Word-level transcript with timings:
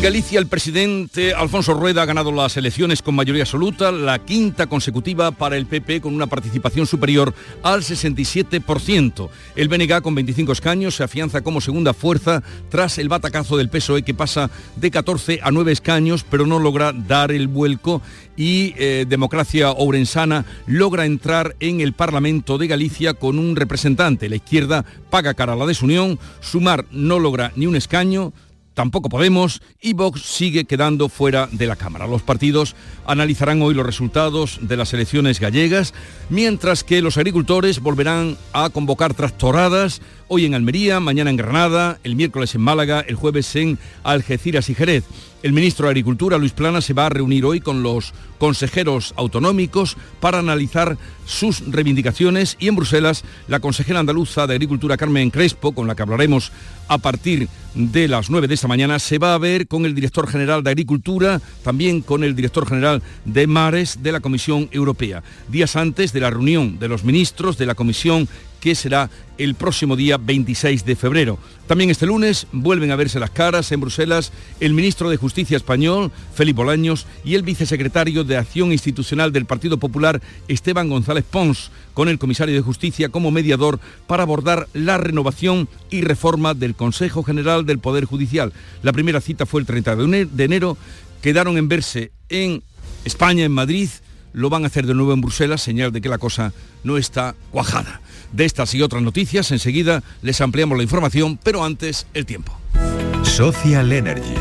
En 0.00 0.04
Galicia, 0.04 0.38
el 0.38 0.46
presidente 0.46 1.34
Alfonso 1.34 1.74
Rueda 1.74 2.00
ha 2.00 2.06
ganado 2.06 2.32
las 2.32 2.56
elecciones 2.56 3.02
con 3.02 3.14
mayoría 3.14 3.42
absoluta, 3.42 3.92
la 3.92 4.18
quinta 4.18 4.66
consecutiva 4.66 5.30
para 5.30 5.58
el 5.58 5.66
PP 5.66 6.00
con 6.00 6.14
una 6.14 6.26
participación 6.26 6.86
superior 6.86 7.34
al 7.62 7.82
67%. 7.82 9.28
El 9.56 9.68
BNG 9.68 10.00
con 10.00 10.14
25 10.14 10.52
escaños 10.52 10.94
se 10.94 11.04
afianza 11.04 11.42
como 11.42 11.60
segunda 11.60 11.92
fuerza 11.92 12.42
tras 12.70 12.96
el 12.96 13.10
batacazo 13.10 13.58
del 13.58 13.68
PSOE 13.68 14.02
que 14.02 14.14
pasa 14.14 14.50
de 14.76 14.90
14 14.90 15.40
a 15.42 15.50
9 15.50 15.70
escaños, 15.70 16.24
pero 16.24 16.46
no 16.46 16.58
logra 16.58 16.94
dar 16.94 17.30
el 17.30 17.46
vuelco 17.46 18.00
y 18.38 18.72
eh, 18.78 19.04
Democracia 19.06 19.70
Ourensana 19.70 20.46
logra 20.66 21.04
entrar 21.04 21.56
en 21.60 21.82
el 21.82 21.92
Parlamento 21.92 22.56
de 22.56 22.68
Galicia 22.68 23.12
con 23.12 23.38
un 23.38 23.54
representante. 23.54 24.30
La 24.30 24.36
izquierda 24.36 24.86
paga 25.10 25.34
cara 25.34 25.52
a 25.52 25.56
la 25.56 25.66
desunión, 25.66 26.18
Sumar 26.40 26.86
no 26.90 27.18
logra 27.18 27.52
ni 27.54 27.66
un 27.66 27.76
escaño, 27.76 28.32
tampoco 28.80 29.10
Podemos 29.10 29.60
y 29.82 29.92
Vox 29.92 30.22
sigue 30.22 30.64
quedando 30.64 31.10
fuera 31.10 31.50
de 31.52 31.66
la 31.66 31.76
Cámara. 31.76 32.06
Los 32.06 32.22
partidos 32.22 32.74
analizarán 33.04 33.60
hoy 33.60 33.74
los 33.74 33.84
resultados 33.84 34.58
de 34.62 34.74
las 34.78 34.94
elecciones 34.94 35.38
gallegas, 35.38 35.92
mientras 36.30 36.82
que 36.82 37.02
los 37.02 37.18
agricultores 37.18 37.80
volverán 37.80 38.38
a 38.54 38.70
convocar 38.70 39.12
tractoradas 39.12 40.00
hoy 40.28 40.46
en 40.46 40.54
Almería, 40.54 40.98
mañana 40.98 41.28
en 41.28 41.36
Granada, 41.36 41.98
el 42.04 42.16
miércoles 42.16 42.54
en 42.54 42.62
Málaga, 42.62 43.04
el 43.06 43.16
jueves 43.16 43.54
en 43.54 43.78
Algeciras 44.02 44.70
y 44.70 44.74
Jerez. 44.74 45.04
El 45.42 45.54
ministro 45.54 45.86
de 45.86 45.92
Agricultura, 45.92 46.36
Luis 46.36 46.52
Plana, 46.52 46.82
se 46.82 46.92
va 46.92 47.06
a 47.06 47.08
reunir 47.08 47.46
hoy 47.46 47.60
con 47.60 47.82
los 47.82 48.12
consejeros 48.38 49.14
autonómicos 49.16 49.96
para 50.20 50.38
analizar 50.38 50.98
sus 51.24 51.62
reivindicaciones. 51.66 52.58
Y 52.60 52.68
en 52.68 52.76
Bruselas 52.76 53.24
la 53.48 53.58
consejera 53.58 54.00
andaluza 54.00 54.46
de 54.46 54.54
Agricultura, 54.54 54.98
Carmen 54.98 55.30
Crespo, 55.30 55.72
con 55.72 55.86
la 55.86 55.94
que 55.94 56.02
hablaremos 56.02 56.52
a 56.88 56.98
partir 56.98 57.48
de 57.74 58.06
las 58.06 58.28
9 58.28 58.48
de 58.48 58.54
esta 58.54 58.68
mañana, 58.68 58.98
se 58.98 59.16
va 59.16 59.32
a 59.32 59.38
ver 59.38 59.66
con 59.66 59.86
el 59.86 59.94
director 59.94 60.28
general 60.28 60.62
de 60.62 60.72
Agricultura, 60.72 61.40
también 61.62 62.02
con 62.02 62.22
el 62.22 62.36
director 62.36 62.68
general 62.68 63.02
de 63.24 63.46
Mares 63.46 64.02
de 64.02 64.12
la 64.12 64.20
Comisión 64.20 64.68
Europea, 64.72 65.22
días 65.48 65.74
antes 65.74 66.12
de 66.12 66.20
la 66.20 66.28
reunión 66.28 66.78
de 66.78 66.88
los 66.88 67.02
ministros 67.02 67.56
de 67.56 67.66
la 67.66 67.74
Comisión 67.74 68.28
que 68.60 68.74
será 68.74 69.10
el 69.38 69.54
próximo 69.54 69.96
día 69.96 70.18
26 70.18 70.84
de 70.84 70.96
febrero. 70.96 71.38
También 71.66 71.88
este 71.88 72.04
lunes 72.04 72.46
vuelven 72.52 72.90
a 72.90 72.96
verse 72.96 73.18
las 73.18 73.30
caras 73.30 73.72
en 73.72 73.80
Bruselas 73.80 74.32
el 74.60 74.74
ministro 74.74 75.08
de 75.08 75.16
Justicia 75.16 75.56
español, 75.56 76.12
Felipe 76.34 76.58
Bolaños, 76.58 77.06
y 77.24 77.34
el 77.36 77.42
vicesecretario 77.42 78.24
de 78.24 78.36
Acción 78.36 78.72
Institucional 78.72 79.32
del 79.32 79.46
Partido 79.46 79.78
Popular, 79.78 80.20
Esteban 80.48 80.88
González 80.88 81.24
Pons, 81.24 81.70
con 81.94 82.08
el 82.08 82.18
comisario 82.18 82.54
de 82.54 82.60
Justicia 82.60 83.08
como 83.08 83.30
mediador 83.30 83.80
para 84.06 84.24
abordar 84.24 84.68
la 84.74 84.98
renovación 84.98 85.68
y 85.90 86.02
reforma 86.02 86.54
del 86.54 86.74
Consejo 86.74 87.22
General 87.22 87.64
del 87.64 87.78
Poder 87.78 88.04
Judicial. 88.04 88.52
La 88.82 88.92
primera 88.92 89.20
cita 89.20 89.46
fue 89.46 89.60
el 89.60 89.66
30 89.66 89.96
de 89.96 90.44
enero, 90.44 90.76
quedaron 91.22 91.56
en 91.56 91.68
verse 91.68 92.12
en 92.28 92.62
España, 93.04 93.44
en 93.44 93.52
Madrid, 93.52 93.88
lo 94.32 94.50
van 94.50 94.64
a 94.64 94.68
hacer 94.68 94.86
de 94.86 94.94
nuevo 94.94 95.12
en 95.12 95.20
Bruselas, 95.20 95.62
señal 95.62 95.92
de 95.92 96.00
que 96.00 96.08
la 96.08 96.18
cosa 96.18 96.52
no 96.84 96.96
está 96.96 97.34
cuajada. 97.50 98.00
De 98.32 98.44
estas 98.44 98.74
y 98.74 98.82
otras 98.82 99.02
noticias, 99.02 99.50
enseguida 99.50 100.02
les 100.22 100.40
ampliamos 100.40 100.76
la 100.76 100.84
información, 100.84 101.38
pero 101.42 101.64
antes 101.64 102.06
el 102.14 102.26
tiempo. 102.26 102.56
Social 103.22 103.92
Energy. 103.92 104.34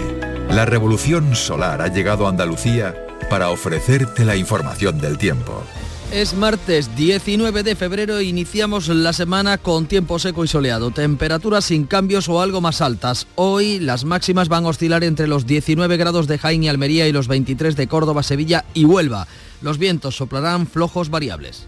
La 0.49 0.65
revolución 0.65 1.35
solar 1.35 1.81
ha 1.81 1.87
llegado 1.87 2.25
a 2.25 2.29
Andalucía 2.29 2.95
para 3.29 3.49
ofrecerte 3.49 4.25
la 4.25 4.35
información 4.35 4.99
del 4.99 5.17
tiempo. 5.17 5.63
Es 6.11 6.33
martes 6.33 6.95
19 6.95 7.61
de 7.61 7.75
febrero 7.75 8.19
iniciamos 8.19 8.87
la 8.87 9.13
semana 9.13 9.59
con 9.59 9.85
tiempo 9.85 10.17
seco 10.17 10.43
y 10.43 10.47
soleado, 10.47 10.89
temperaturas 10.89 11.65
sin 11.65 11.85
cambios 11.85 12.27
o 12.29 12.41
algo 12.41 12.61
más 12.61 12.81
altas. 12.81 13.27
Hoy 13.35 13.77
las 13.79 14.05
máximas 14.05 14.49
van 14.49 14.65
a 14.65 14.69
oscilar 14.69 15.03
entre 15.03 15.27
los 15.27 15.45
19 15.45 15.97
grados 15.97 16.25
de 16.25 16.39
Jaén 16.39 16.63
y 16.63 16.69
Almería 16.69 17.07
y 17.07 17.11
los 17.11 17.27
23 17.27 17.75
de 17.75 17.87
Córdoba, 17.87 18.23
Sevilla 18.23 18.65
y 18.73 18.85
Huelva. 18.85 19.27
Los 19.61 19.77
vientos 19.77 20.15
soplarán 20.15 20.65
flojos 20.65 21.11
variables. 21.11 21.67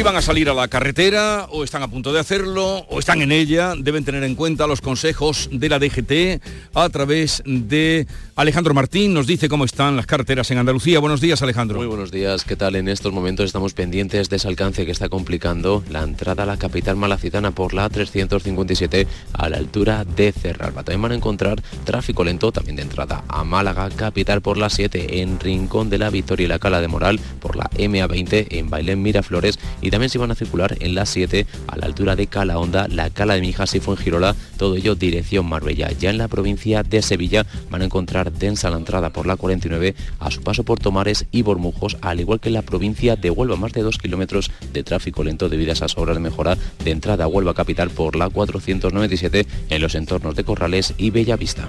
Si 0.00 0.04
van 0.04 0.16
a 0.16 0.22
salir 0.22 0.48
a 0.48 0.54
la 0.54 0.66
carretera 0.66 1.46
o 1.50 1.62
están 1.62 1.82
a 1.82 1.88
punto 1.88 2.10
de 2.10 2.20
hacerlo 2.20 2.86
o 2.88 2.98
están 3.00 3.20
en 3.20 3.32
ella, 3.32 3.74
deben 3.76 4.02
tener 4.02 4.24
en 4.24 4.34
cuenta 4.34 4.66
los 4.66 4.80
consejos 4.80 5.50
de 5.52 5.68
la 5.68 5.78
DGT 5.78 6.42
a 6.72 6.88
través 6.88 7.42
de 7.44 8.06
Alejandro 8.34 8.72
Martín. 8.72 9.12
Nos 9.12 9.26
dice 9.26 9.50
cómo 9.50 9.66
están 9.66 9.96
las 9.96 10.06
carreteras 10.06 10.50
en 10.50 10.56
Andalucía. 10.56 11.00
Buenos 11.00 11.20
días, 11.20 11.42
Alejandro. 11.42 11.76
Muy 11.76 11.86
buenos 11.86 12.10
días. 12.10 12.44
¿Qué 12.44 12.56
tal? 12.56 12.76
En 12.76 12.88
estos 12.88 13.12
momentos 13.12 13.44
estamos 13.44 13.74
pendientes 13.74 14.30
de 14.30 14.36
ese 14.36 14.48
alcance 14.48 14.86
que 14.86 14.92
está 14.92 15.10
complicando 15.10 15.84
la 15.90 16.02
entrada 16.02 16.44
a 16.44 16.46
la 16.46 16.56
capital 16.56 16.96
malacitana 16.96 17.50
por 17.50 17.74
la 17.74 17.86
357 17.90 19.06
a 19.34 19.50
la 19.50 19.58
altura 19.58 20.06
de 20.06 20.32
Cerralba. 20.32 20.82
También 20.82 21.02
van 21.02 21.12
a 21.12 21.16
encontrar 21.16 21.60
tráfico 21.84 22.24
lento 22.24 22.52
también 22.52 22.76
de 22.76 22.82
entrada 22.82 23.22
a 23.28 23.44
Málaga, 23.44 23.90
capital 23.90 24.40
por 24.40 24.56
la 24.56 24.70
7 24.70 25.20
en 25.20 25.38
Rincón 25.38 25.90
de 25.90 25.98
la 25.98 26.08
Victoria 26.08 26.46
y 26.46 26.48
la 26.48 26.58
Cala 26.58 26.80
de 26.80 26.88
Moral, 26.88 27.20
por 27.40 27.54
la 27.54 27.68
MA20 27.72 28.46
en 28.52 28.70
Bailén 28.70 29.02
Miraflores 29.02 29.58
y 29.82 29.89
también 29.90 30.10
se 30.10 30.18
van 30.18 30.30
a 30.30 30.34
circular 30.34 30.76
en 30.80 30.94
la 30.94 31.06
7 31.06 31.46
a 31.66 31.76
la 31.76 31.86
altura 31.86 32.16
de 32.16 32.26
Calahonda, 32.26 32.88
la 32.88 33.10
Cala 33.10 33.34
de 33.34 33.40
Mijas 33.40 33.74
y 33.74 33.80
Fuengirola, 33.80 34.34
todo 34.56 34.76
ello 34.76 34.94
dirección 34.94 35.46
Marbella. 35.46 35.90
Ya 35.92 36.10
en 36.10 36.18
la 36.18 36.28
provincia 36.28 36.82
de 36.82 37.02
Sevilla 37.02 37.46
van 37.70 37.82
a 37.82 37.86
encontrar 37.86 38.32
densa 38.32 38.70
la 38.70 38.76
entrada 38.76 39.10
por 39.10 39.26
la 39.26 39.36
49 39.36 39.94
a 40.18 40.30
su 40.30 40.42
paso 40.42 40.64
por 40.64 40.78
Tomares 40.78 41.26
y 41.30 41.42
Bormujos, 41.42 41.96
al 42.00 42.20
igual 42.20 42.40
que 42.40 42.48
en 42.48 42.54
la 42.54 42.62
provincia 42.62 43.16
de 43.16 43.30
Huelva, 43.30 43.56
más 43.56 43.72
de 43.72 43.82
2 43.82 43.98
kilómetros 43.98 44.50
de 44.72 44.82
tráfico 44.82 45.24
lento 45.24 45.48
debido 45.48 45.70
a 45.70 45.74
esas 45.74 45.96
obras 45.96 46.16
de 46.16 46.20
mejora 46.20 46.56
de 46.84 46.90
entrada 46.90 47.24
a 47.24 47.28
Huelva 47.28 47.54
capital 47.54 47.90
por 47.90 48.16
la 48.16 48.28
497 48.28 49.46
en 49.70 49.82
los 49.82 49.94
entornos 49.94 50.36
de 50.36 50.44
Corrales 50.44 50.94
y 50.98 51.10
Bellavista. 51.10 51.68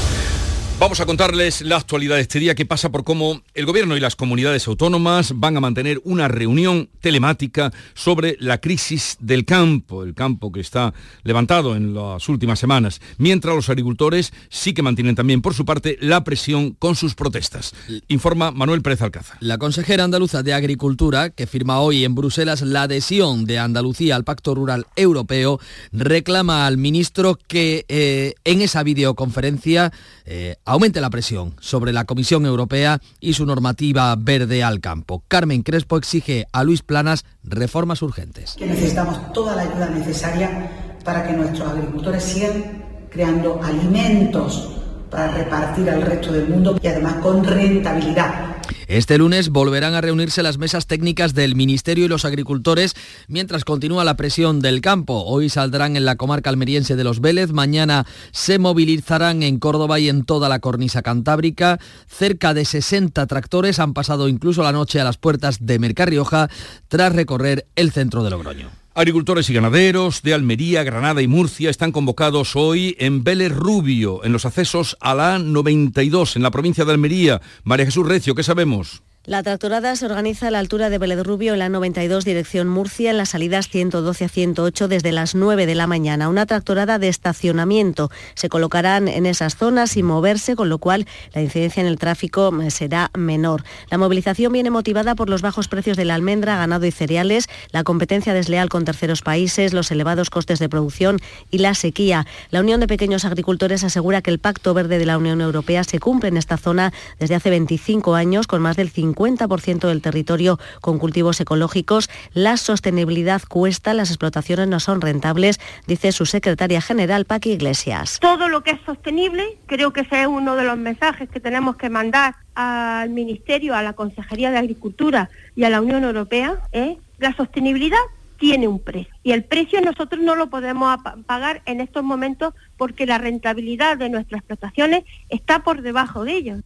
Vamos 0.81 0.99
a 0.99 1.05
contarles 1.05 1.61
la 1.61 1.77
actualidad 1.77 2.15
de 2.15 2.23
este 2.23 2.39
día 2.39 2.55
que 2.55 2.65
pasa 2.65 2.91
por 2.91 3.03
cómo 3.03 3.43
el 3.53 3.67
gobierno 3.67 3.95
y 3.95 3.99
las 3.99 4.15
comunidades 4.15 4.67
autónomas 4.67 5.33
van 5.35 5.55
a 5.55 5.59
mantener 5.59 6.01
una 6.05 6.27
reunión 6.27 6.89
telemática 7.01 7.71
sobre 7.93 8.35
la 8.39 8.57
crisis 8.57 9.15
del 9.19 9.45
campo, 9.45 10.01
el 10.01 10.15
campo 10.15 10.51
que 10.51 10.59
está 10.59 10.91
levantado 11.21 11.75
en 11.75 11.93
las 11.93 12.27
últimas 12.29 12.57
semanas, 12.57 12.99
mientras 13.19 13.53
los 13.53 13.69
agricultores 13.69 14.33
sí 14.49 14.73
que 14.73 14.81
mantienen 14.81 15.13
también 15.13 15.43
por 15.43 15.53
su 15.53 15.65
parte 15.65 15.99
la 16.01 16.23
presión 16.23 16.71
con 16.71 16.95
sus 16.95 17.13
protestas. 17.13 17.75
Informa 18.07 18.49
Manuel 18.49 18.81
Pérez 18.81 19.03
Alcázar. 19.03 19.37
La 19.39 19.59
consejera 19.59 20.03
andaluza 20.03 20.41
de 20.41 20.55
Agricultura, 20.55 21.29
que 21.29 21.45
firma 21.45 21.79
hoy 21.79 22.05
en 22.05 22.15
Bruselas 22.15 22.63
la 22.63 22.81
adhesión 22.81 23.45
de 23.45 23.59
Andalucía 23.59 24.15
al 24.15 24.23
Pacto 24.23 24.55
Rural 24.55 24.87
Europeo, 24.95 25.59
reclama 25.91 26.65
al 26.65 26.77
ministro 26.77 27.37
que 27.47 27.85
eh, 27.87 28.33
en 28.45 28.63
esa 28.63 28.81
videoconferencia 28.81 29.91
eh, 30.33 30.55
aumente 30.63 31.01
la 31.01 31.09
presión 31.09 31.55
sobre 31.59 31.91
la 31.91 32.05
Comisión 32.05 32.45
Europea 32.45 33.01
y 33.19 33.33
su 33.33 33.45
normativa 33.45 34.15
verde 34.17 34.63
al 34.63 34.79
campo. 34.79 35.25
Carmen 35.27 35.61
Crespo 35.61 35.97
exige 35.97 36.47
a 36.53 36.63
Luis 36.63 36.83
Planas 36.83 37.25
reformas 37.43 38.01
urgentes. 38.01 38.55
Que 38.57 38.65
necesitamos 38.65 39.33
toda 39.33 39.57
la 39.57 39.63
ayuda 39.63 39.89
necesaria 39.89 40.71
para 41.03 41.27
que 41.27 41.33
nuestros 41.33 41.69
agricultores 41.69 42.23
sigan 42.23 43.09
creando 43.09 43.59
alimentos 43.61 44.69
para 45.09 45.31
repartir 45.31 45.89
al 45.89 46.01
resto 46.01 46.31
del 46.31 46.47
mundo 46.47 46.79
y 46.81 46.87
además 46.87 47.15
con 47.15 47.43
rentabilidad. 47.43 48.55
Este 48.91 49.17
lunes 49.17 49.51
volverán 49.51 49.93
a 49.93 50.01
reunirse 50.01 50.43
las 50.43 50.57
mesas 50.57 50.85
técnicas 50.85 51.33
del 51.33 51.55
Ministerio 51.55 52.03
y 52.03 52.07
los 52.09 52.25
agricultores 52.25 52.93
mientras 53.29 53.63
continúa 53.63 54.03
la 54.03 54.17
presión 54.17 54.59
del 54.59 54.81
campo. 54.81 55.23
Hoy 55.23 55.47
saldrán 55.47 55.95
en 55.95 56.03
la 56.03 56.17
comarca 56.17 56.49
almeriense 56.49 56.97
de 56.97 57.05
los 57.05 57.21
Vélez, 57.21 57.53
mañana 57.53 58.05
se 58.31 58.59
movilizarán 58.59 59.43
en 59.43 59.59
Córdoba 59.59 59.97
y 60.01 60.09
en 60.09 60.25
toda 60.25 60.49
la 60.49 60.59
cornisa 60.59 61.03
cantábrica. 61.03 61.79
Cerca 62.05 62.53
de 62.53 62.65
60 62.65 63.25
tractores 63.27 63.79
han 63.79 63.93
pasado 63.93 64.27
incluso 64.27 64.61
la 64.61 64.73
noche 64.73 64.99
a 64.99 65.05
las 65.05 65.15
puertas 65.15 65.65
de 65.65 65.79
Mercarrioja 65.79 66.49
tras 66.89 67.15
recorrer 67.15 67.67
el 67.77 67.91
centro 67.91 68.25
de 68.25 68.29
Logroño. 68.29 68.80
Agricultores 68.93 69.49
y 69.49 69.53
ganaderos 69.53 70.21
de 70.21 70.33
Almería, 70.33 70.83
Granada 70.83 71.21
y 71.21 71.27
Murcia 71.27 71.69
están 71.69 71.93
convocados 71.93 72.57
hoy 72.57 72.97
en 72.99 73.23
Vélez 73.23 73.53
Rubio, 73.53 74.21
en 74.25 74.33
los 74.33 74.45
accesos 74.45 74.97
a 74.99 75.15
la 75.15 75.39
92, 75.39 76.35
en 76.35 76.43
la 76.43 76.51
provincia 76.51 76.83
de 76.83 76.91
Almería. 76.91 77.41
María 77.63 77.85
Jesús 77.85 78.05
Recio, 78.05 78.35
¿qué 78.35 78.43
sabemos? 78.43 79.01
La 79.23 79.43
tractorada 79.43 79.95
se 79.95 80.07
organiza 80.07 80.47
a 80.47 80.51
la 80.51 80.57
altura 80.57 80.89
de 80.89 80.97
Vélez 80.97 81.23
Rubio 81.23 81.53
en 81.53 81.59
la 81.59 81.69
92 81.69 82.25
dirección 82.25 82.67
Murcia 82.67 83.11
en 83.11 83.17
las 83.17 83.29
salidas 83.29 83.67
112 83.69 84.25
a 84.25 84.29
108 84.29 84.87
desde 84.87 85.11
las 85.11 85.35
9 85.35 85.67
de 85.67 85.75
la 85.75 85.85
mañana. 85.85 86.27
Una 86.27 86.47
tractorada 86.47 86.97
de 86.97 87.07
estacionamiento. 87.07 88.09
Se 88.33 88.49
colocarán 88.49 89.07
en 89.07 89.27
esas 89.27 89.57
zonas 89.57 89.91
sin 89.91 90.07
moverse, 90.07 90.55
con 90.55 90.69
lo 90.69 90.79
cual 90.79 91.05
la 91.35 91.43
incidencia 91.43 91.81
en 91.81 91.87
el 91.87 91.99
tráfico 91.99 92.51
eh, 92.63 92.71
será 92.71 93.11
menor. 93.15 93.63
La 93.91 93.99
movilización 93.99 94.53
viene 94.53 94.71
motivada 94.71 95.13
por 95.13 95.29
los 95.29 95.43
bajos 95.43 95.67
precios 95.67 95.97
de 95.97 96.05
la 96.05 96.15
almendra, 96.15 96.57
ganado 96.57 96.87
y 96.87 96.91
cereales, 96.91 97.45
la 97.71 97.83
competencia 97.83 98.33
desleal 98.33 98.69
con 98.69 98.85
terceros 98.85 99.21
países, 99.21 99.71
los 99.71 99.91
elevados 99.91 100.31
costes 100.31 100.57
de 100.57 100.67
producción 100.67 101.19
y 101.51 101.59
la 101.59 101.75
sequía. 101.75 102.25
La 102.49 102.61
Unión 102.61 102.79
de 102.79 102.87
Pequeños 102.87 103.23
Agricultores 103.23 103.83
asegura 103.83 104.23
que 104.23 104.31
el 104.31 104.39
Pacto 104.39 104.73
Verde 104.73 104.97
de 104.97 105.05
la 105.05 105.19
Unión 105.19 105.41
Europea 105.41 105.83
se 105.83 105.99
cumple 105.99 106.29
en 106.29 106.37
esta 106.37 106.57
zona 106.57 106.91
desde 107.19 107.35
hace 107.35 107.51
25 107.51 108.15
años 108.15 108.47
con 108.47 108.63
más 108.63 108.77
del 108.77 108.89
50 108.89 109.10
50% 109.13 109.87
del 109.87 110.01
territorio 110.01 110.59
con 110.81 110.99
cultivos 110.99 111.39
ecológicos. 111.39 112.09
La 112.33 112.57
sostenibilidad 112.57 113.41
cuesta, 113.47 113.93
las 113.93 114.09
explotaciones 114.09 114.67
no 114.67 114.79
son 114.79 115.01
rentables, 115.01 115.59
dice 115.87 116.11
su 116.11 116.25
secretaria 116.25 116.81
general, 116.81 117.25
Paqui 117.25 117.51
Iglesias. 117.51 118.19
Todo 118.19 118.47
lo 118.47 118.63
que 118.63 118.71
es 118.71 118.79
sostenible, 118.85 119.57
creo 119.65 119.93
que 119.93 120.01
ese 120.01 120.21
es 120.21 120.27
uno 120.27 120.55
de 120.55 120.63
los 120.63 120.77
mensajes 120.77 121.29
que 121.29 121.39
tenemos 121.39 121.75
que 121.75 121.89
mandar 121.89 122.35
al 122.55 123.09
Ministerio, 123.09 123.75
a 123.75 123.81
la 123.81 123.93
Consejería 123.93 124.51
de 124.51 124.57
Agricultura 124.57 125.29
y 125.55 125.63
a 125.63 125.69
la 125.69 125.81
Unión 125.81 126.03
Europea, 126.03 126.61
¿eh? 126.71 126.97
la 127.19 127.35
sostenibilidad 127.35 127.99
tiene 128.41 128.67
un 128.67 128.79
precio. 128.79 129.13
Y 129.21 129.33
el 129.33 129.43
precio 129.43 129.79
nosotros 129.81 130.19
no 130.19 130.35
lo 130.35 130.49
podemos 130.49 130.97
pagar 131.27 131.61
en 131.65 131.79
estos 131.79 132.03
momentos 132.03 132.55
porque 132.75 133.05
la 133.05 133.19
rentabilidad 133.19 133.97
de 133.97 134.09
nuestras 134.09 134.39
explotaciones 134.39 135.03
está 135.29 135.59
por 135.59 135.83
debajo 135.83 136.25
de 136.25 136.33
ellos. 136.33 136.63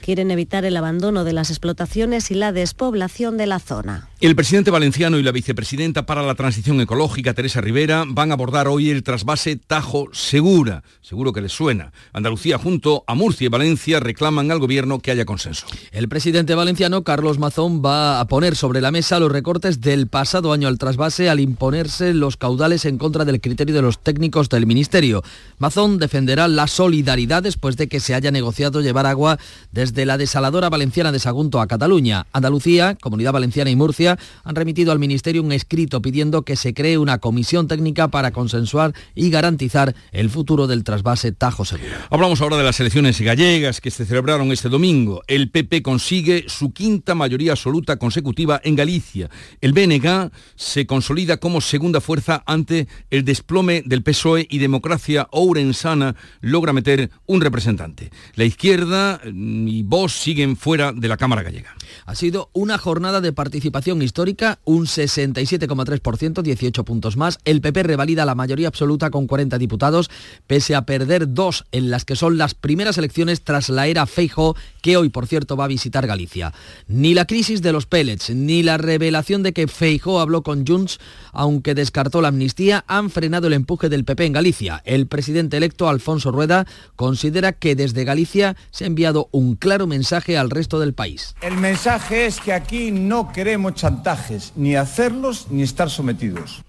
Quieren 0.00 0.30
evitar 0.30 0.64
el 0.64 0.76
abandono 0.76 1.24
de 1.24 1.32
las 1.32 1.50
explotaciones 1.50 2.30
y 2.30 2.34
la 2.34 2.52
despoblación 2.52 3.36
de 3.36 3.46
la 3.46 3.58
zona. 3.58 4.08
El 4.20 4.34
presidente 4.34 4.70
valenciano 4.70 5.18
y 5.18 5.22
la 5.22 5.30
vicepresidenta 5.30 6.04
para 6.04 6.22
la 6.22 6.34
transición 6.34 6.80
ecológica, 6.80 7.34
Teresa 7.34 7.60
Rivera, 7.60 8.04
van 8.06 8.30
a 8.30 8.34
abordar 8.34 8.66
hoy 8.66 8.90
el 8.90 9.04
trasvase 9.04 9.56
Tajo 9.56 10.08
Segura. 10.12 10.82
Seguro 11.02 11.32
que 11.32 11.40
les 11.40 11.52
suena. 11.52 11.92
Andalucía 12.12 12.58
junto 12.58 13.04
a 13.06 13.14
Murcia 13.14 13.46
y 13.46 13.48
Valencia 13.48 14.00
reclaman 14.00 14.50
al 14.50 14.58
gobierno 14.58 14.98
que 14.98 15.12
haya 15.12 15.24
consenso. 15.24 15.66
El 15.92 16.08
presidente 16.08 16.54
valenciano, 16.54 17.04
Carlos 17.04 17.38
Mazón, 17.38 17.80
va 17.84 18.18
a 18.18 18.26
poner 18.26 18.56
sobre 18.56 18.80
la 18.80 18.90
mesa 18.90 19.20
los 19.20 19.30
recortes 19.30 19.80
del 19.80 20.08
pasado 20.08 20.52
año 20.52 20.68
al 20.68 20.78
trasvase 20.78 21.30
al 21.30 21.38
imponerse 21.38 22.12
los 22.12 22.36
caudales 22.36 22.84
en 22.86 22.98
contra 22.98 23.24
del 23.24 23.40
criterio 23.40 23.74
de 23.74 23.82
los 23.82 24.02
técnicos 24.02 24.48
del 24.48 24.66
ministerio. 24.66 25.22
Mazón 25.58 25.98
defenderá 25.98 26.48
la 26.48 26.66
solidaridad 26.66 27.42
después 27.42 27.76
de 27.76 27.88
que 27.88 28.00
se 28.00 28.14
haya 28.14 28.30
negociado 28.30 28.80
llevar 28.80 29.06
agua 29.06 29.38
desde 29.78 30.06
la 30.06 30.18
desaladora 30.18 30.70
valenciana 30.70 31.12
de 31.12 31.20
Sagunto 31.20 31.60
a 31.60 31.68
Cataluña. 31.68 32.26
Andalucía, 32.32 32.96
Comunidad 33.00 33.32
Valenciana 33.32 33.70
y 33.70 33.76
Murcia 33.76 34.18
han 34.42 34.56
remitido 34.56 34.90
al 34.90 34.98
Ministerio 34.98 35.40
un 35.40 35.52
escrito 35.52 36.02
pidiendo 36.02 36.42
que 36.42 36.56
se 36.56 36.74
cree 36.74 36.98
una 36.98 37.18
comisión 37.18 37.68
técnica 37.68 38.08
para 38.08 38.32
consensuar 38.32 38.92
y 39.14 39.30
garantizar 39.30 39.94
el 40.10 40.30
futuro 40.30 40.66
del 40.66 40.82
trasvase 40.82 41.30
Tajo 41.30 41.64
Segura. 41.64 42.08
Hablamos 42.10 42.40
ahora 42.40 42.56
de 42.56 42.64
las 42.64 42.80
elecciones 42.80 43.20
gallegas 43.20 43.80
que 43.80 43.92
se 43.92 44.04
celebraron 44.04 44.50
este 44.50 44.68
domingo. 44.68 45.22
El 45.28 45.48
PP 45.48 45.82
consigue 45.82 46.46
su 46.48 46.72
quinta 46.72 47.14
mayoría 47.14 47.52
absoluta 47.52 47.98
consecutiva 47.98 48.60
en 48.64 48.74
Galicia. 48.74 49.30
El 49.60 49.74
BNG 49.74 50.32
se 50.56 50.86
consolida 50.88 51.36
como 51.36 51.60
segunda 51.60 52.00
fuerza 52.00 52.42
ante 52.46 52.88
el 53.10 53.24
desplome 53.24 53.84
del 53.86 54.02
PSOE 54.02 54.44
y 54.50 54.58
Democracia 54.58 55.28
Ourensana 55.30 56.16
logra 56.40 56.72
meter 56.72 57.12
un 57.26 57.40
representante. 57.40 58.10
La 58.34 58.42
izquierda 58.42 59.20
y 59.68 59.82
vos 59.82 60.12
siguen 60.12 60.56
fuera 60.56 60.92
de 60.92 61.08
la 61.08 61.16
Cámara 61.16 61.42
Gallega. 61.42 61.74
Ha 62.06 62.14
sido 62.14 62.50
una 62.52 62.78
jornada 62.78 63.20
de 63.20 63.32
participación 63.32 64.00
histórica, 64.02 64.58
un 64.64 64.86
67,3%, 64.86 66.42
18 66.42 66.84
puntos 66.84 67.16
más. 67.16 67.38
El 67.44 67.60
PP 67.60 67.82
revalida 67.82 68.24
la 68.24 68.34
mayoría 68.34 68.68
absoluta 68.68 69.10
con 69.10 69.26
40 69.26 69.58
diputados, 69.58 70.10
pese 70.46 70.74
a 70.74 70.82
perder 70.82 71.34
dos 71.34 71.64
en 71.72 71.90
las 71.90 72.04
que 72.04 72.16
son 72.16 72.38
las 72.38 72.54
primeras 72.54 72.98
elecciones 72.98 73.42
tras 73.42 73.68
la 73.68 73.86
era 73.86 74.06
Feijo, 74.06 74.56
que 74.80 74.96
hoy, 74.96 75.10
por 75.10 75.26
cierto, 75.26 75.56
va 75.56 75.64
a 75.64 75.68
visitar 75.68 76.06
Galicia. 76.06 76.54
Ni 76.86 77.14
la 77.14 77.26
crisis 77.26 77.62
de 77.62 77.72
los 77.72 77.86
pellets, 77.86 78.30
ni 78.30 78.62
la 78.62 78.78
revelación 78.78 79.42
de 79.42 79.52
que 79.52 79.68
Feijo 79.68 80.20
habló 80.20 80.42
con 80.42 80.66
Junts, 80.66 80.98
aunque 81.32 81.74
descartó 81.74 82.22
la 82.22 82.28
amnistía, 82.28 82.84
han 82.88 83.10
frenado 83.10 83.48
el 83.48 83.52
empuje 83.52 83.88
del 83.88 84.04
PP 84.04 84.26
en 84.26 84.32
Galicia. 84.32 84.82
El 84.84 85.06
presidente 85.06 85.56
electo, 85.56 85.88
Alfonso 85.88 86.30
Rueda, 86.30 86.66
considera 86.96 87.52
que 87.52 87.74
desde 87.74 88.04
Galicia 88.04 88.56
se 88.70 88.84
ha 88.84 88.86
enviado 88.86 89.28
un 89.32 89.56
claro 89.58 89.86
mensaje 89.86 90.38
al 90.38 90.50
resto 90.50 90.80
del 90.80 90.94
país. 90.94 91.34
El 91.40 91.56
mensaje 91.56 92.26
es 92.26 92.40
que 92.40 92.52
aquí 92.52 92.90
no 92.90 93.32
queremos 93.32 93.74
chantajes, 93.74 94.52
ni 94.56 94.76
hacerlos 94.76 95.48
ni 95.50 95.62
estar 95.62 95.90
sometidos. 95.90 96.62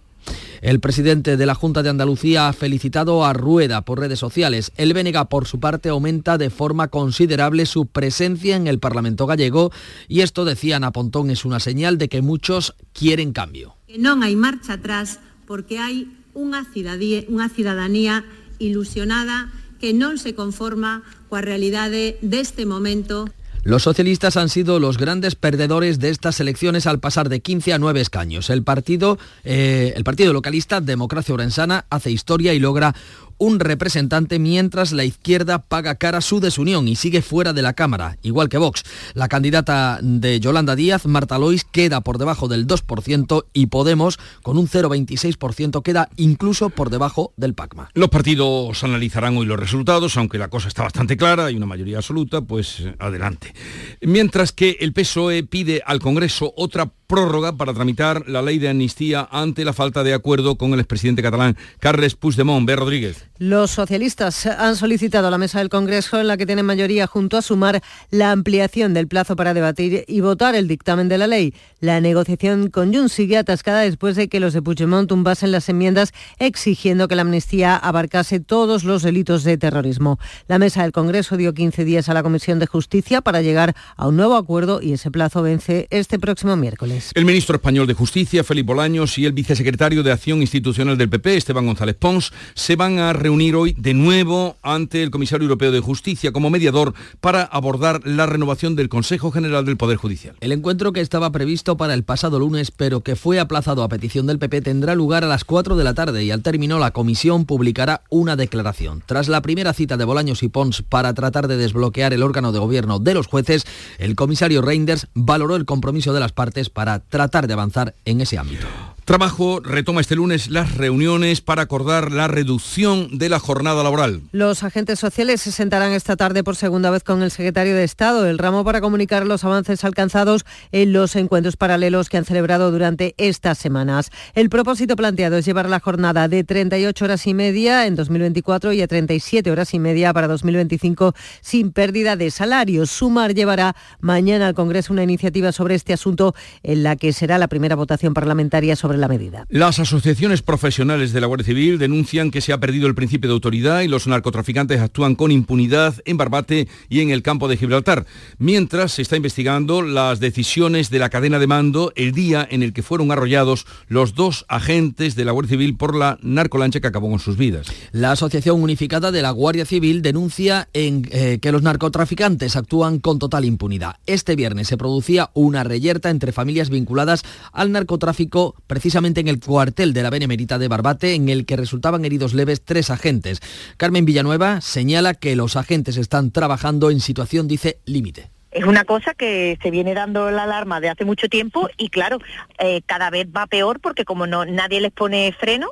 El 0.62 0.82
presidente 0.82 1.38
de 1.38 1.46
la 1.46 1.56
Junta 1.56 1.84
de 1.84 1.90
Andalucía 1.90 2.50
ha 2.50 2.54
felicitado 2.54 3.26
a 3.26 3.32
Rueda 3.32 3.82
por 3.82 4.00
redes 4.00 4.20
sociales. 4.20 4.72
El 4.76 4.94
Bénega, 4.94 5.26
por 5.30 5.48
su 5.48 5.60
parte, 5.60 5.90
aumenta 5.90 6.38
de 6.38 6.50
forma 6.50 6.90
considerable 6.90 7.66
su 7.66 7.86
presencia 7.86 8.58
en 8.58 8.68
el 8.68 8.80
Parlamento 8.80 9.26
gallego 9.26 9.72
y 10.10 10.22
esto, 10.22 10.44
decían 10.44 10.84
a 10.84 10.92
Pontón, 10.92 11.30
es 11.30 11.46
una 11.46 11.62
señal 11.62 11.98
de 11.98 12.10
que 12.10 12.22
muchos 12.22 12.76
quieren 12.92 13.32
cambio. 13.32 13.76
No 13.98 14.22
hay 14.22 14.36
marcha 14.36 14.74
atrás 14.74 15.20
porque 15.48 15.80
hay 15.80 16.12
una 16.34 16.66
ciudadanía 16.66 18.26
ilusionada 18.60 19.52
que 19.80 19.94
no 19.94 20.18
se 20.18 20.36
conforma 20.36 21.04
la 21.32 21.42
realidad 21.42 21.90
de 21.90 22.18
este 22.32 22.66
momento 22.66 23.30
los 23.64 23.84
socialistas 23.84 24.38
han 24.38 24.48
sido 24.48 24.80
los 24.80 24.98
grandes 24.98 25.36
perdedores 25.36 26.00
de 26.00 26.10
estas 26.10 26.40
elecciones 26.40 26.88
al 26.88 27.00
pasar 27.00 27.28
de 27.28 27.42
15 27.42 27.74
a 27.74 27.78
9 27.78 28.00
escaños. 28.00 28.50
El 28.50 28.64
partido, 28.64 29.20
eh, 29.44 29.94
el 29.96 30.04
partido 30.06 30.32
localista 30.32 30.80
Democracia 30.80 31.34
Orensana 31.34 31.86
hace 31.90 32.10
historia 32.10 32.54
y 32.54 32.60
logra 32.60 32.96
un 33.40 33.60
representante 33.60 34.38
mientras 34.38 34.92
la 34.92 35.06
izquierda 35.06 35.64
paga 35.64 35.96
cara 35.96 36.22
su 36.22 36.40
desunión 36.40 36.88
y 36.88 36.96
sigue 36.96 37.22
fuera 37.22 37.54
de 37.54 37.62
la 37.62 37.74
Cámara, 37.74 38.18
igual 38.22 38.50
que 38.50 38.58
Vox. 38.58 38.84
La 39.16 39.28
candidata 39.28 40.00
de 40.02 40.40
Yolanda 40.40 40.76
Díaz, 40.76 41.06
Marta 41.06 41.40
Lois, 41.40 41.64
queda 41.64 42.02
por 42.02 42.20
debajo 42.20 42.48
del 42.48 42.68
2% 42.68 43.46
y 43.54 43.68
Podemos, 43.68 44.20
con 44.44 44.58
un 44.58 44.68
0,26%, 44.68 45.82
queda 45.82 46.10
incluso 46.18 46.70
por 46.70 46.90
debajo 46.90 47.34
del 47.38 47.54
PACMA. 47.54 47.90
Los 47.94 48.10
partidos 48.10 48.84
analizarán 48.84 49.38
hoy 49.38 49.46
los 49.46 49.60
resultados, 49.60 50.18
aunque 50.18 50.38
la 50.38 50.50
cosa 50.50 50.68
está 50.68 50.84
bastante 50.84 51.18
clara, 51.18 51.50
y 51.50 51.56
una 51.56 51.66
mayoría 51.66 51.98
absoluta, 51.98 52.42
pues 52.42 52.84
adelante. 53.00 53.54
Mientras 54.02 54.52
que 54.52 54.78
el 54.82 54.94
PSOE 54.94 55.44
pide 55.44 55.82
al 55.86 56.00
Congreso 56.00 56.54
otra 56.58 56.92
prórroga 57.08 57.58
para 57.58 57.74
tramitar 57.74 58.30
la 58.30 58.42
ley 58.42 58.60
de 58.60 58.70
amnistía 58.70 59.28
ante 59.32 59.66
la 59.66 59.74
falta 59.74 60.04
de 60.04 60.14
acuerdo 60.14 60.58
con 60.58 60.74
el 60.74 60.80
expresidente 60.80 61.24
catalán 61.24 61.58
Carles 61.80 62.16
Puigdemont. 62.16 62.68
B. 62.68 62.76
Rodríguez. 62.76 63.29
Los 63.38 63.72
socialistas 63.72 64.46
han 64.46 64.76
solicitado 64.76 65.28
a 65.28 65.32
la 65.32 65.38
mesa 65.38 65.60
del 65.60 65.70
Congreso, 65.70 66.20
en 66.20 66.28
la 66.28 66.38
que 66.38 66.46
tienen 66.46 66.66
mayoría 66.66 67.08
junto 67.08 67.38
a 67.38 67.42
Sumar, 67.42 67.82
la 68.12 68.32
ampliación 68.32 68.94
del 68.94 69.08
plazo 69.08 69.36
para 69.36 69.54
debatir 69.54 70.04
y 70.08 70.22
votar 70.22 70.56
el 70.56 70.68
dictamen 70.68 71.08
de 71.08 71.18
la 71.18 71.28
ley. 71.28 71.54
La 71.80 72.02
negociación 72.02 72.70
con 72.70 72.94
Junts 72.94 73.14
sigue 73.14 73.38
atascada 73.38 73.82
después 73.82 74.16
de 74.16 74.28
que 74.28 74.40
los 74.40 74.54
de 74.54 74.62
Puigdemont 74.62 75.08
tumbasen 75.08 75.52
las 75.52 75.70
enmiendas 75.70 76.12
exigiendo 76.38 77.08
que 77.08 77.16
la 77.16 77.22
amnistía 77.22 77.76
abarcase 77.78 78.40
todos 78.40 78.84
los 78.84 79.04
delitos 79.04 79.44
de 79.44 79.58
terrorismo. 79.58 80.20
La 80.48 80.60
mesa 80.60 80.84
del 80.84 80.92
Congreso 80.92 81.38
dio 81.38 81.54
15 81.54 81.86
días 81.86 82.10
a 82.10 82.14
la 82.14 82.24
Comisión 82.24 82.60
de 82.60 82.66
Justicia 82.66 83.22
para 83.22 83.42
llegar 83.42 83.76
a 83.96 84.08
un 84.08 84.18
nuevo 84.18 84.36
acuerdo 84.36 84.82
y 84.82 84.94
ese 84.94 85.12
plazo 85.12 85.42
vence 85.42 85.88
este 85.92 86.20
próximo 86.20 86.56
miércoles. 86.56 87.12
El 87.14 87.26
ministro 87.26 87.56
español 87.56 87.88
de 87.88 87.94
Justicia, 87.94 88.44
Felipe 88.44 88.68
Bolaños, 88.68 89.18
y 89.18 89.26
el 89.26 89.34
vicesecretario 89.34 90.04
de 90.04 90.12
Acción 90.12 90.42
Institucional 90.42 90.98
del 90.98 91.10
PP, 91.10 91.38
Esteban 91.38 91.66
González 91.66 91.96
Pons, 91.96 92.32
se 92.54 92.76
van 92.76 93.00
a 93.00 93.14
reunir 93.20 93.56
hoy 93.56 93.76
de 93.78 93.94
nuevo 93.94 94.58
ante 94.62 95.04
el 95.04 95.12
comisario 95.12 95.44
europeo 95.44 95.72
de 95.72 95.80
Justicia 95.80 96.32
como 96.32 96.50
mediador 96.50 96.94
para 97.22 97.44
abordar 97.44 98.02
la 98.06 98.26
renovación 98.26 98.76
del 98.76 98.90
Consejo 98.90 99.32
General 99.32 99.66
del 99.66 99.78
Poder 99.78 99.98
Judicial. 99.98 100.36
El 100.40 100.52
encuentro 100.52 100.94
que 100.94 101.02
estaba 101.02 101.32
previsto 101.32 101.78
para 101.78 101.94
el 101.94 102.04
pasado 102.04 102.40
lunes, 102.40 102.72
pero 102.72 103.02
que 103.02 103.16
fue 103.16 103.40
aplazado 103.40 103.84
a 103.84 103.90
petición 103.90 104.26
del 104.26 104.40
PP, 104.40 104.62
tendrá 104.62 104.96
lugar 104.96 105.24
a 105.24 105.28
las 105.28 105.44
4 105.44 105.76
de 105.76 105.84
la 105.84 105.94
tarde 105.94 106.24
y 106.24 106.32
al 106.32 106.42
término 106.42 106.80
la 106.80 106.92
comisión 106.92 107.46
publicará 107.46 108.02
una 108.10 108.36
declaración. 108.36 109.04
Tras 109.06 109.28
la 109.28 109.42
primera 109.42 109.74
cita 109.74 109.98
de 109.98 110.06
Bolaños 110.06 110.44
y 110.44 110.50
Pons 110.50 110.82
para 110.82 111.14
tratar 111.14 111.48
de 111.48 111.58
desbloquear 111.58 112.14
el 112.14 112.24
órgano 112.24 112.52
de 112.52 112.60
gobierno 112.60 113.00
de 113.00 113.14
los 113.14 113.28
jueces, 113.28 113.66
el 113.98 114.16
comisario 114.16 114.62
Reinders 114.62 115.08
valoró 115.14 115.56
el 115.56 115.66
compromiso 115.66 116.14
de 116.14 116.20
las 116.20 116.32
partes 116.32 116.70
para 116.70 117.00
tratar 117.00 117.48
de 117.48 117.54
avanzar 117.54 117.96
en 118.06 118.22
ese 118.22 118.38
ámbito. 118.38 118.68
Trabajo 119.10 119.60
retoma 119.60 120.02
este 120.02 120.16
lunes 120.16 120.52
las 120.52 120.76
reuniones 120.76 121.42
para 121.42 121.64
acordar 121.64 122.12
la 122.12 122.28
reducción 122.28 123.18
de 123.18 123.28
la 123.28 123.40
jornada 123.40 123.82
laboral. 123.82 124.22
Los 124.34 124.62
agentes 124.62 125.00
sociales 125.00 125.42
se 125.42 125.52
sentarán 125.52 125.94
esta 125.94 126.16
tarde 126.16 126.44
por 126.44 126.56
segunda 126.56 126.92
vez 126.92 127.04
con 127.04 127.24
el 127.24 127.32
secretario 127.32 127.76
de 127.76 127.84
Estado, 127.84 128.28
el 128.28 128.38
ramo 128.38 128.64
para 128.64 128.82
comunicar 128.82 129.26
los 129.26 129.44
avances 129.44 129.84
alcanzados 129.84 130.46
en 130.72 130.94
los 130.94 131.16
encuentros 131.16 131.58
paralelos 131.58 132.08
que 132.08 132.18
han 132.18 132.26
celebrado 132.26 132.70
durante 132.70 133.16
estas 133.18 133.58
semanas. 133.58 134.12
El 134.36 134.52
propósito 134.52 134.96
planteado 134.96 135.38
es 135.38 135.46
llevar 135.46 135.68
la 135.70 135.80
jornada 135.80 136.28
de 136.28 136.44
38 136.44 137.04
horas 137.04 137.26
y 137.26 137.34
media 137.34 137.88
en 137.88 137.96
2024 137.96 138.74
y 138.74 138.84
a 138.84 138.88
37 138.88 139.50
horas 139.50 139.74
y 139.74 139.80
media 139.80 140.14
para 140.14 140.28
2025 140.28 141.16
sin 141.42 141.72
pérdida 141.72 142.16
de 142.16 142.30
salarios. 142.30 142.92
Sumar 142.92 143.34
llevará 143.34 143.76
mañana 144.02 144.46
al 144.46 144.54
Congreso 144.54 144.94
una 144.94 145.02
iniciativa 145.02 145.52
sobre 145.52 145.74
este 145.74 145.94
asunto 145.94 146.36
en 146.62 146.84
la 146.84 146.96
que 146.96 147.12
será 147.12 147.40
la 147.40 147.48
primera 147.48 147.76
votación 147.76 148.14
parlamentaria 148.14 148.76
sobre 148.76 148.99
la 149.00 149.08
medida. 149.08 149.46
Las 149.50 149.80
asociaciones 149.80 150.42
profesionales 150.42 151.14
de 151.14 151.22
la 151.22 151.28
Guardia 151.28 151.46
Civil 151.46 151.78
denuncian 151.78 152.32
que 152.32 152.42
se 152.42 152.54
ha 152.54 152.60
perdido 152.60 152.88
el 152.88 152.96
principio 152.96 153.30
de 153.30 153.34
autoridad 153.34 153.82
y 153.82 153.88
los 153.88 154.08
narcotraficantes 154.08 154.82
actúan 154.82 155.16
con 155.16 155.32
impunidad 155.32 155.96
en 156.06 156.18
Barbate 156.18 156.68
y 156.90 157.02
en 157.02 157.12
el 157.12 157.22
campo 157.22 157.48
de 157.48 157.58
Gibraltar, 157.58 158.06
mientras 158.38 158.94
se 158.94 159.02
está 159.02 159.16
investigando 159.16 159.82
las 159.82 160.20
decisiones 160.20 160.90
de 160.90 161.00
la 161.00 161.10
cadena 161.10 161.40
de 161.40 161.48
mando 161.48 161.94
el 161.96 162.12
día 162.12 162.48
en 162.50 162.64
el 162.64 162.74
que 162.74 162.84
fueron 162.84 163.12
arrollados 163.12 163.66
los 163.88 164.16
dos 164.16 164.46
agentes 164.50 165.16
de 165.16 165.26
la 165.26 165.32
Guardia 165.32 165.52
Civil 165.52 165.78
por 165.78 165.96
la 165.96 166.18
narcolancha 166.22 166.80
que 166.80 166.88
acabó 166.88 167.10
con 167.10 167.20
sus 167.20 167.38
vidas. 167.38 167.68
La 167.92 168.12
Asociación 168.12 168.62
Unificada 168.62 169.12
de 169.12 169.22
la 169.22 169.32
Guardia 169.32 169.66
Civil 169.66 170.02
denuncia 170.02 170.68
en, 170.74 171.08
eh, 171.12 171.40
que 171.42 171.52
los 171.52 171.62
narcotraficantes 171.62 172.56
actúan 172.56 173.00
con 173.00 173.20
total 173.20 173.46
impunidad. 173.46 173.96
Este 174.06 174.36
viernes 174.36 174.68
se 174.68 174.78
producía 174.78 175.30
una 175.34 175.64
reyerta 175.64 176.10
entre 176.10 176.32
familias 176.32 176.70
vinculadas 176.70 177.24
al 177.54 177.72
narcotráfico 177.72 178.56
precisamente 178.68 178.89
en 178.96 179.28
el 179.28 179.40
cuartel 179.40 179.94
de 179.94 180.02
la 180.04 180.10
Benemérita 180.10 180.58
de 180.58 180.68
Barbate, 180.68 181.14
en 181.14 181.30
el 181.30 181.46
que 181.46 181.56
resultaban 181.56 182.06
heridos 182.06 182.34
leves 182.34 182.64
tres 182.64 182.90
agentes. 182.90 183.40
Carmen 183.78 184.04
Villanueva 184.04 184.62
señala 184.62 185.14
que 185.14 185.36
los 185.36 185.56
agentes 185.56 185.98
están 185.98 186.32
trabajando 186.32 186.90
en 186.90 187.00
situación, 187.00 187.48
dice, 187.48 187.80
límite. 187.86 188.30
Es 188.52 188.66
una 188.66 188.84
cosa 188.86 189.14
que 189.14 189.60
se 189.62 189.70
viene 189.70 189.94
dando 189.94 190.32
la 190.32 190.44
alarma 190.44 190.82
de 190.82 190.90
hace 190.90 191.06
mucho 191.06 191.28
tiempo 191.28 191.70
y 191.78 191.90
claro, 191.90 192.18
eh, 192.58 192.82
cada 192.86 193.12
vez 193.12 193.28
va 193.28 193.46
peor 193.46 193.80
porque 193.80 194.06
como 194.06 194.26
no 194.26 194.44
nadie 194.46 194.82
les 194.82 194.92
pone 194.92 195.34
freno, 195.40 195.70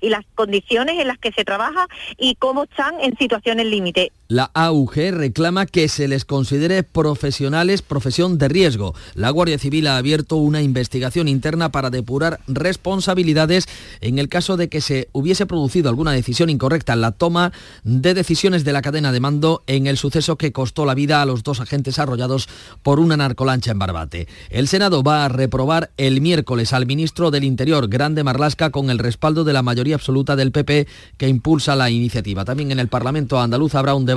y 0.00 0.08
las 0.08 0.24
condiciones 0.34 0.98
en 0.98 1.08
las 1.08 1.18
que 1.18 1.32
se 1.32 1.44
trabaja 1.44 1.86
y 2.16 2.36
cómo 2.36 2.64
están 2.64 3.00
en 3.00 3.16
situaciones 3.16 3.66
límite. 3.66 4.12
La 4.28 4.50
AUG 4.54 4.94
reclama 5.10 5.66
que 5.66 5.86
se 5.86 6.08
les 6.08 6.24
considere 6.24 6.82
profesionales 6.82 7.82
profesión 7.82 8.38
de 8.38 8.48
riesgo. 8.48 8.94
La 9.14 9.28
Guardia 9.28 9.58
Civil 9.58 9.86
ha 9.86 9.98
abierto 9.98 10.36
una 10.36 10.62
investigación 10.62 11.28
interna 11.28 11.70
para 11.70 11.90
depurar 11.90 12.40
responsabilidades 12.46 13.66
en 14.00 14.18
el 14.18 14.30
caso 14.30 14.56
de 14.56 14.70
que 14.70 14.80
se 14.80 15.10
hubiese 15.12 15.44
producido 15.44 15.90
alguna 15.90 16.12
decisión 16.12 16.48
incorrecta 16.48 16.94
en 16.94 17.02
la 17.02 17.12
toma 17.12 17.52
de 17.82 18.14
decisiones 18.14 18.64
de 18.64 18.72
la 18.72 18.80
cadena 18.80 19.12
de 19.12 19.20
mando 19.20 19.62
en 19.66 19.86
el 19.86 19.98
suceso 19.98 20.36
que 20.36 20.52
costó 20.52 20.86
la 20.86 20.94
vida 20.94 21.20
a 21.20 21.26
los 21.26 21.42
dos 21.42 21.60
agentes 21.60 21.98
arrollados 21.98 22.48
por 22.82 23.00
una 23.00 23.18
narcolancha 23.18 23.72
en 23.72 23.78
Barbate. 23.78 24.26
El 24.48 24.68
Senado 24.68 25.02
va 25.02 25.26
a 25.26 25.28
reprobar 25.28 25.90
el 25.98 26.22
miércoles 26.22 26.72
al 26.72 26.86
ministro 26.86 27.30
del 27.30 27.44
Interior, 27.44 27.88
Grande 27.88 28.24
Marlasca, 28.24 28.70
con 28.70 28.88
el 28.88 28.98
respaldo 28.98 29.44
de 29.44 29.52
la 29.52 29.62
mayoría 29.62 29.96
absoluta 29.96 30.34
del 30.34 30.50
PP 30.50 30.86
que 31.18 31.28
impulsa 31.28 31.76
la 31.76 31.90
iniciativa. 31.90 32.46
También 32.46 32.72
en 32.72 32.80
el 32.80 32.88
Parlamento 32.88 33.38
andaluz 33.38 33.74
habrá 33.74 33.94
un 33.94 34.06
debate 34.06 34.13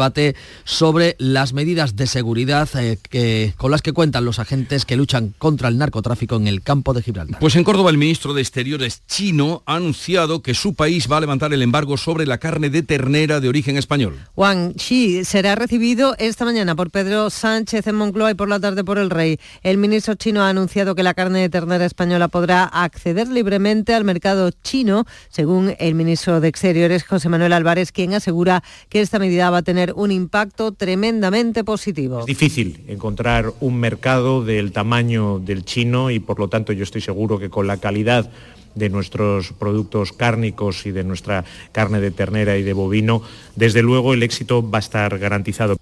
sobre 0.64 1.16
las 1.20 1.54
medidas 1.54 1.96
de 1.96 2.08
seguridad 2.08 2.70
eh, 2.76 2.98
que, 3.10 3.54
con 3.58 3.72
las 3.72 3.82
que 3.82 3.94
cuentan 3.94 4.26
los 4.26 4.40
agentes 4.40 4.86
que 4.86 4.96
luchan 4.96 5.34
contra 5.38 5.70
el 5.70 5.78
narcotráfico 5.78 6.36
en 6.36 6.48
el 6.48 6.62
campo 6.62 6.94
de 6.94 7.02
Gibraltar. 7.02 7.40
Pues 7.40 7.56
en 7.56 7.64
Córdoba 7.64 7.90
el 7.90 7.98
ministro 7.98 8.34
de 8.34 8.42
Exteriores 8.42 9.02
chino 9.08 9.64
ha 9.66 9.76
anunciado 9.76 10.42
que 10.42 10.54
su 10.54 10.74
país 10.74 11.08
va 11.12 11.18
a 11.18 11.22
levantar 11.22 11.54
el 11.54 11.62
embargo 11.62 11.98
sobre 11.98 12.26
la 12.26 12.38
carne 12.38 12.70
de 12.70 12.84
ternera 12.84 13.40
de 13.40 13.50
origen 13.50 13.78
español. 13.78 14.16
Wang 14.36 14.74
Xi 14.76 15.24
será 15.26 15.56
recibido 15.56 16.16
esta 16.20 16.46
mañana 16.46 16.76
por 16.76 16.92
Pedro 16.92 17.30
Sánchez 17.30 17.88
en 17.88 17.96
Moncloa 17.96 18.32
y 18.32 18.36
por 18.36 18.50
la 18.50 18.60
tarde 18.60 18.84
por 18.84 18.98
el 18.98 19.10
rey. 19.10 19.40
El 19.64 19.78
ministro 19.78 20.16
chino 20.16 20.42
ha 20.42 20.50
anunciado 20.50 20.96
que 20.96 21.04
la 21.04 21.14
carne 21.14 21.42
de 21.42 21.50
ternera 21.50 21.86
española 21.86 22.28
podrá 22.28 22.64
acceder 22.64 23.28
libremente 23.28 23.94
al 23.94 24.04
mercado 24.04 24.52
chino 24.64 25.06
según 25.30 25.76
el 25.80 25.96
ministro 25.96 26.40
de 26.40 26.48
Exteriores, 26.48 27.04
José 27.04 27.30
Manuel 27.30 27.54
Álvarez, 27.54 27.92
quien 27.92 28.14
asegura 28.14 28.64
que 28.90 29.02
esta 29.02 29.20
medida 29.20 29.50
va 29.50 29.60
a 29.60 29.62
tener 29.62 29.87
un 29.96 30.12
impacto 30.12 30.72
tremendamente 30.72 31.64
positivo. 31.64 32.20
Es 32.22 32.26
difícil 32.26 32.84
encontrar 32.88 33.54
un 33.60 33.80
mercado 33.80 34.44
del 34.44 34.72
tamaño 34.72 35.40
del 35.40 35.66
chino 35.66 36.12
y 36.12 36.20
por 36.20 36.40
lo 36.40 36.48
tanto 36.48 36.74
yo 36.74 36.84
estoy 36.84 37.02
seguro 37.02 37.40
que 37.40 37.50
con 37.50 37.68
la 37.68 37.78
calidad 37.78 38.30
de 38.76 38.90
nuestros 38.90 39.54
productos 39.54 40.14
cárnicos 40.14 40.86
y 40.86 40.92
de 40.92 41.04
nuestra 41.04 41.46
carne 41.72 42.00
de 42.00 42.12
ternera 42.12 42.58
y 42.58 42.64
de 42.64 42.74
bovino, 42.74 43.22
desde 43.56 43.82
luego 43.82 44.14
el 44.14 44.24
éxito 44.24 44.68
va 44.68 44.78
a 44.78 44.80
estar 44.80 45.18
garantizado. 45.18 45.78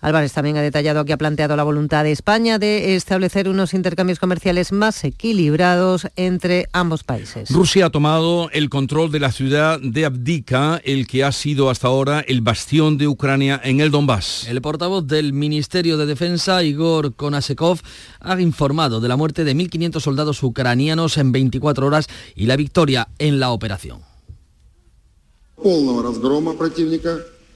Álvarez 0.00 0.32
también 0.32 0.56
ha 0.56 0.62
detallado 0.62 1.04
que 1.04 1.12
ha 1.12 1.18
planteado 1.18 1.56
la 1.56 1.62
voluntad 1.62 2.04
de 2.04 2.12
España 2.12 2.58
de 2.58 2.96
establecer 2.96 3.48
unos 3.48 3.74
intercambios 3.74 4.18
comerciales 4.18 4.72
más 4.72 5.04
equilibrados 5.04 6.08
entre 6.16 6.68
ambos 6.72 7.04
países. 7.04 7.50
Rusia 7.50 7.86
ha 7.86 7.90
tomado 7.90 8.48
el 8.52 8.70
control 8.70 9.12
de 9.12 9.20
la 9.20 9.30
ciudad 9.30 9.78
de 9.80 10.06
Abdika, 10.06 10.80
el 10.84 11.06
que 11.06 11.24
ha 11.24 11.32
sido 11.32 11.68
hasta 11.68 11.88
ahora 11.88 12.20
el 12.20 12.40
bastión 12.40 12.96
de 12.96 13.08
Ucrania 13.08 13.60
en 13.62 13.80
el 13.80 13.90
Donbass. 13.90 14.46
El 14.48 14.62
portavoz 14.62 15.06
del 15.06 15.32
Ministerio 15.32 15.98
de 15.98 16.06
Defensa, 16.06 16.62
Igor 16.62 17.14
Konasekov, 17.14 17.80
ha 18.20 18.40
informado 18.40 19.00
de 19.00 19.08
la 19.08 19.16
muerte 19.16 19.44
de 19.44 19.54
1.500 19.54 20.00
soldados 20.00 20.42
ucranianos 20.42 21.18
en 21.18 21.32
24 21.32 21.86
horas 21.86 22.06
y 22.34 22.46
la 22.46 22.56
victoria 22.56 23.08
en 23.18 23.38
la 23.38 23.50
operación. 23.50 24.00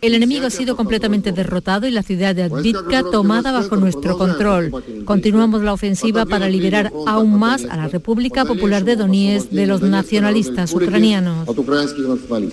El 0.01 0.15
enemigo 0.15 0.47
ha 0.47 0.51
sido 0.51 0.77
completamente 0.77 1.33
derrotado 1.33 1.87
y 1.87 1.91
la 1.91 2.03
ciudad 2.03 2.35
de 2.35 2.43
Advitka 2.43 3.03
tomada 3.11 3.53
bajo 3.53 3.77
nuestro 3.77 4.19
control. 4.19 4.71
Continuamos 5.05 5.63
la 5.63 5.73
ofensiva 5.73 6.27
para 6.27 6.49
liberar 6.49 6.93
aún 7.07 7.39
más 7.39 7.65
a 7.65 7.77
la 7.77 7.89
República 7.89 8.45
Popular 8.45 8.85
de 8.85 8.97
Donetsk 8.97 9.51
de 9.51 9.67
los 9.67 9.81
nacionalistas 9.83 10.73
ucranianos. 10.75 11.49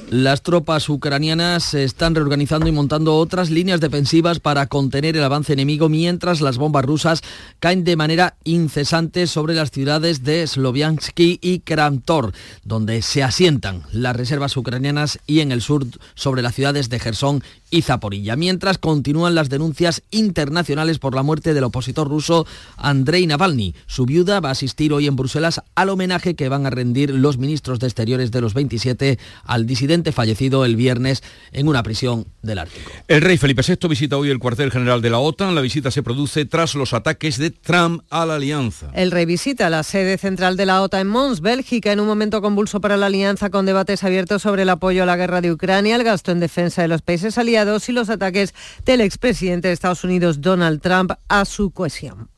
Las 0.10 0.42
tropas 0.44 0.88
ucranianas 0.90 1.64
se 1.64 1.84
están 1.84 2.16
reorganizando 2.16 2.68
y 2.68 2.72
montando 2.72 3.16
otras 3.18 3.50
líneas 3.50 3.80
defensivas 3.80 4.40
para 4.40 4.68
contener 4.68 5.18
el 5.18 5.24
avance 5.24 5.54
enemigo 5.54 5.90
mientras 5.90 6.42
las 6.42 6.58
bombas 6.58 6.86
rusas 6.86 7.22
caen 7.60 7.84
de 7.84 7.96
manera 7.96 8.36
incesante 8.44 9.28
sobre 9.28 9.56
las 9.56 9.72
ciudades 9.72 10.24
de 10.24 10.46
Sloviansky 10.46 11.40
y 11.42 11.60
Kramtor, 11.60 12.34
donde 12.64 13.02
se 13.02 13.24
asientan 13.24 13.84
las 13.92 14.16
reservas 14.16 14.56
ucranianas 14.58 15.20
y 15.28 15.40
en 15.42 15.52
el 15.52 15.62
sur 15.62 15.86
sobre 16.16 16.42
las 16.42 16.56
ciudades 16.56 16.90
de 16.90 17.00
Gerson 17.00 17.31
long 17.32 17.42
y 17.72 17.82
Zaporilla, 17.82 18.36
mientras 18.36 18.78
continúan 18.78 19.34
las 19.34 19.50
denuncias 19.50 20.04
internacionales 20.12 21.00
por 21.00 21.16
la 21.16 21.24
muerte 21.24 21.56
del 21.56 21.64
opositor 21.64 22.08
ruso 22.08 22.46
Andrei 22.78 23.26
Navalny. 23.26 23.74
Su 23.88 24.06
viuda 24.06 24.40
va 24.40 24.50
a 24.50 24.52
asistir 24.52 24.94
hoy 24.94 25.08
en 25.08 25.16
Bruselas 25.16 25.62
al 25.74 25.90
homenaje 25.90 26.36
que 26.36 26.50
van 26.50 26.68
a 26.68 26.70
rendir 26.70 27.10
los 27.10 27.40
ministros 27.40 27.80
de 27.80 27.88
Exteriores 27.88 28.30
de 28.30 28.42
los 28.42 28.54
27 28.54 29.18
al 29.46 29.66
disidente 29.66 30.12
fallecido 30.12 30.66
el 30.66 30.76
viernes 30.76 31.24
en 31.52 31.68
una 31.68 31.82
prisión 31.82 32.28
del 32.44 32.60
Ártico. 32.60 32.92
El 33.08 33.22
rey 33.22 33.38
Felipe 33.38 33.64
VI 33.68 33.88
visita 33.88 34.18
hoy 34.18 34.30
el 34.30 34.40
cuartel 34.40 34.70
general 34.70 35.02
de 35.02 35.10
la 35.10 35.20
OTAN. 35.20 35.56
La 35.56 35.62
visita 35.62 35.90
se 35.90 36.04
produce 36.04 36.46
tras 36.46 36.76
los 36.76 36.94
ataques 36.94 37.38
de 37.38 37.50
Trump 37.50 38.04
a 38.10 38.26
la 38.26 38.36
alianza. 38.36 38.92
El 38.94 39.10
rey 39.10 39.26
visita 39.26 39.70
la 39.70 39.84
sede 39.84 40.18
central 40.18 40.58
de 40.58 40.66
la 40.66 40.82
OTAN 40.82 41.02
en 41.02 41.08
Mons, 41.08 41.42
Bélgica, 41.42 41.92
en 41.94 42.00
un 42.00 42.08
momento 42.08 42.42
convulso 42.42 42.82
para 42.82 42.98
la 42.98 43.06
alianza 43.06 43.50
con 43.50 43.66
debates 43.66 44.04
abiertos 44.04 44.42
sobre 44.42 44.64
el 44.64 44.70
apoyo 44.70 45.04
a 45.04 45.06
la 45.06 45.16
guerra 45.16 45.42
de 45.42 45.52
Ucrania, 45.52 45.96
el 45.96 46.04
gasto 46.04 46.32
en 46.32 46.40
defensa 46.40 46.82
de 46.82 46.90
los 46.90 47.02
países 47.02 47.38
aliados 47.38 47.61
y 47.88 47.92
los 47.92 48.10
ataques 48.10 48.54
del 48.86 49.02
expresidente 49.02 49.68
de 49.68 49.74
Estados 49.74 50.04
Unidos 50.04 50.42
Donald 50.42 50.82
Trump 50.82 51.12
a 51.28 51.46
su 51.46 51.72
cohesión. 51.72 52.30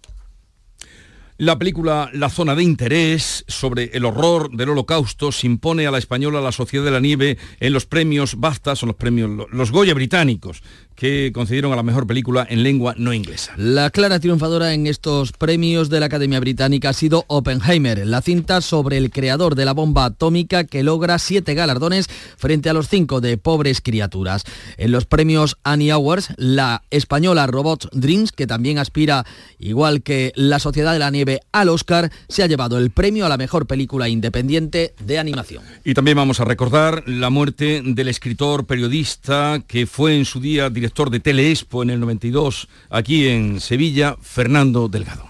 La 1.38 1.58
película 1.58 2.10
La 2.14 2.30
zona 2.30 2.56
de 2.56 2.64
interés 2.64 3.44
sobre 3.48 3.90
el 3.94 4.06
horror 4.06 4.52
del 4.56 4.70
holocausto 4.70 5.32
se 5.32 5.48
impone 5.48 5.88
a 5.88 5.92
la 5.92 5.98
española 5.98 6.42
La 6.42 6.52
Sociedad 6.52 6.86
de 6.86 6.92
la 6.92 7.00
Nieve 7.00 7.38
en 7.60 7.74
los 7.74 7.86
premios 7.86 8.40
BAFTA, 8.40 8.76
son 8.76 8.88
los 8.88 8.96
premios, 8.96 9.48
los 9.52 9.72
Goya 9.72 9.94
británicos, 9.94 10.62
que 11.04 11.34
concedieron 11.34 11.74
a 11.74 11.76
la 11.76 11.84
mejor 11.84 12.08
película 12.08 12.48
en 12.50 12.64
lengua 12.64 12.96
no 12.98 13.12
inglesa. 13.12 13.52
La 13.58 13.90
clara 13.90 14.22
triunfadora 14.22 14.74
en 14.74 14.88
estos 14.88 15.34
premios 15.34 15.90
de 15.90 16.00
la 16.00 16.06
Academia 16.06 16.40
Británica 16.40 16.88
ha 16.88 16.94
sido 16.94 17.26
Oppenheimer, 17.28 18.08
la 18.08 18.22
cinta 18.22 18.62
sobre 18.62 18.98
el 19.00 19.12
creador 19.12 19.56
de 19.56 19.66
la 19.66 19.74
bomba 19.74 20.06
atómica 20.06 20.64
que 20.64 20.82
logra 20.82 21.20
siete 21.20 21.56
galardones 21.56 22.08
frente 22.38 22.70
a 22.70 22.74
los 22.74 22.88
cinco 22.88 23.20
de 23.20 23.38
pobres 23.38 23.82
criaturas. 23.82 24.46
En 24.78 24.94
los 24.94 25.06
premios 25.06 25.58
Annie 25.66 25.92
Awards, 25.92 26.30
la 26.38 26.84
española 26.90 27.48
Robot 27.48 27.90
Dreams, 27.92 28.32
que 28.32 28.48
también 28.48 28.78
aspira, 28.78 29.26
igual 29.60 30.04
que 30.04 30.32
La 30.38 30.60
Sociedad 30.60 30.94
de 30.94 31.00
la 31.00 31.12
Nieve, 31.12 31.42
al 31.52 31.68
Oscar, 31.68 32.14
se 32.30 32.44
ha 32.44 32.48
llevado 32.48 32.78
el 32.78 32.92
premio 32.92 33.26
a 33.26 33.30
la 33.30 33.36
mejor 33.36 33.68
película 33.68 34.08
independiente 34.08 34.94
de 35.06 35.20
animación. 35.20 35.66
Y 35.84 35.96
también 35.96 36.16
vamos 36.16 36.40
a 36.40 36.46
recordar 36.46 37.04
la 37.08 37.30
muerte 37.30 37.82
del 37.84 38.08
escritor 38.08 38.66
periodista 38.66 39.62
que 39.68 39.86
fue 39.86 40.16
en 40.16 40.24
su 40.24 40.40
día 40.40 40.70
director 40.70 40.93
de 40.94 41.20
Teleexpo 41.20 41.82
en 41.82 41.90
el 41.90 42.00
92 42.00 42.68
aquí 42.90 43.28
en 43.28 43.60
Sevilla, 43.60 44.16
Fernando 44.22 44.88
Delgado. 44.88 45.26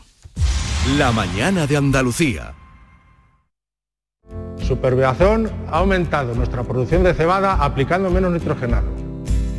La 0.97 1.13
mañana 1.13 1.65
de 1.65 1.77
Andalucía. 1.77 2.53
Superbiazón 4.61 5.49
ha 5.69 5.79
aumentado 5.79 6.35
nuestra 6.35 6.63
producción 6.63 7.03
de 7.03 7.13
cebada 7.13 7.63
aplicando 7.63 8.09
menos 8.09 8.33
nitrogenado. 8.33 8.87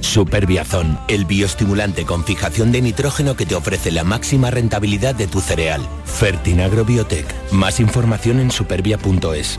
Superbiazón, 0.00 0.98
el 1.08 1.24
bioestimulante 1.24 2.04
con 2.04 2.24
fijación 2.24 2.70
de 2.70 2.82
nitrógeno 2.82 3.36
que 3.36 3.46
te 3.46 3.54
ofrece 3.54 3.90
la 3.90 4.04
máxima 4.04 4.50
rentabilidad 4.50 5.14
de 5.14 5.26
tu 5.26 5.40
cereal. 5.40 5.80
Fertinagro 6.04 6.84
Biotech. 6.84 7.26
Más 7.52 7.80
información 7.80 8.38
en 8.40 8.50
supervia.es. 8.50 9.58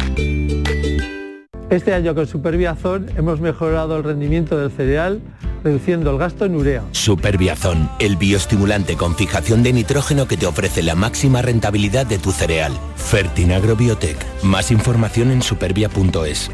Este 1.71 1.93
año 1.93 2.13
con 2.13 2.27
Superbiazón 2.27 3.09
hemos 3.15 3.39
mejorado 3.39 3.95
el 3.95 4.03
rendimiento 4.03 4.57
del 4.57 4.71
cereal 4.71 5.21
reduciendo 5.63 6.11
el 6.11 6.17
gasto 6.17 6.43
en 6.43 6.55
urea. 6.55 6.83
Superbiazón, 6.91 7.89
el 7.99 8.17
bioestimulante 8.17 8.97
con 8.97 9.15
fijación 9.15 9.63
de 9.63 9.71
nitrógeno 9.71 10.27
que 10.27 10.35
te 10.35 10.47
ofrece 10.47 10.83
la 10.83 10.95
máxima 10.95 11.41
rentabilidad 11.41 12.05
de 12.05 12.17
tu 12.17 12.33
cereal. 12.33 12.73
Fertinagro 12.97 13.77
Biotech. 13.77 14.17
Más 14.43 14.69
información 14.69 15.31
en 15.31 15.41
supervia.es. 15.41 16.51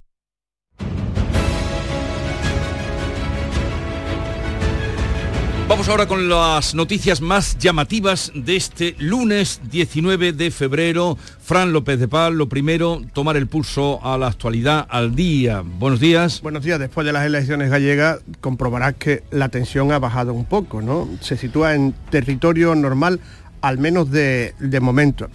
Vamos 5.78 5.90
ahora 5.90 6.08
con 6.08 6.28
las 6.28 6.74
noticias 6.74 7.22
más 7.22 7.56
llamativas 7.60 8.32
de 8.34 8.56
este 8.56 8.96
lunes 8.98 9.62
19 9.70 10.34
de 10.34 10.50
febrero. 10.50 11.20
Fran 11.40 11.72
López 11.72 12.00
de 12.00 12.08
Paz, 12.08 12.34
lo 12.34 12.50
primero, 12.50 13.04
tomar 13.14 13.38
el 13.38 13.46
pulso 13.46 14.04
a 14.04 14.18
la 14.18 14.26
actualidad 14.26 14.88
al 14.90 15.14
día. 15.14 15.62
Buenos 15.64 16.00
días. 16.00 16.42
Buenos 16.42 16.64
días. 16.64 16.80
Después 16.80 17.06
de 17.06 17.14
las 17.14 17.28
elecciones 17.28 17.70
gallegas 17.70 18.22
comprobarás 18.42 18.96
que 18.96 19.22
la 19.30 19.50
tensión 19.50 19.92
ha 19.92 20.00
bajado 20.00 20.34
un 20.34 20.46
poco, 20.46 20.82
¿no? 20.82 21.08
Se 21.22 21.38
sitúa 21.38 21.76
en 21.76 21.94
territorio 22.10 22.74
normal, 22.74 23.20
al 23.62 23.78
menos 23.78 24.10
de, 24.10 24.56
momento. 24.82 25.30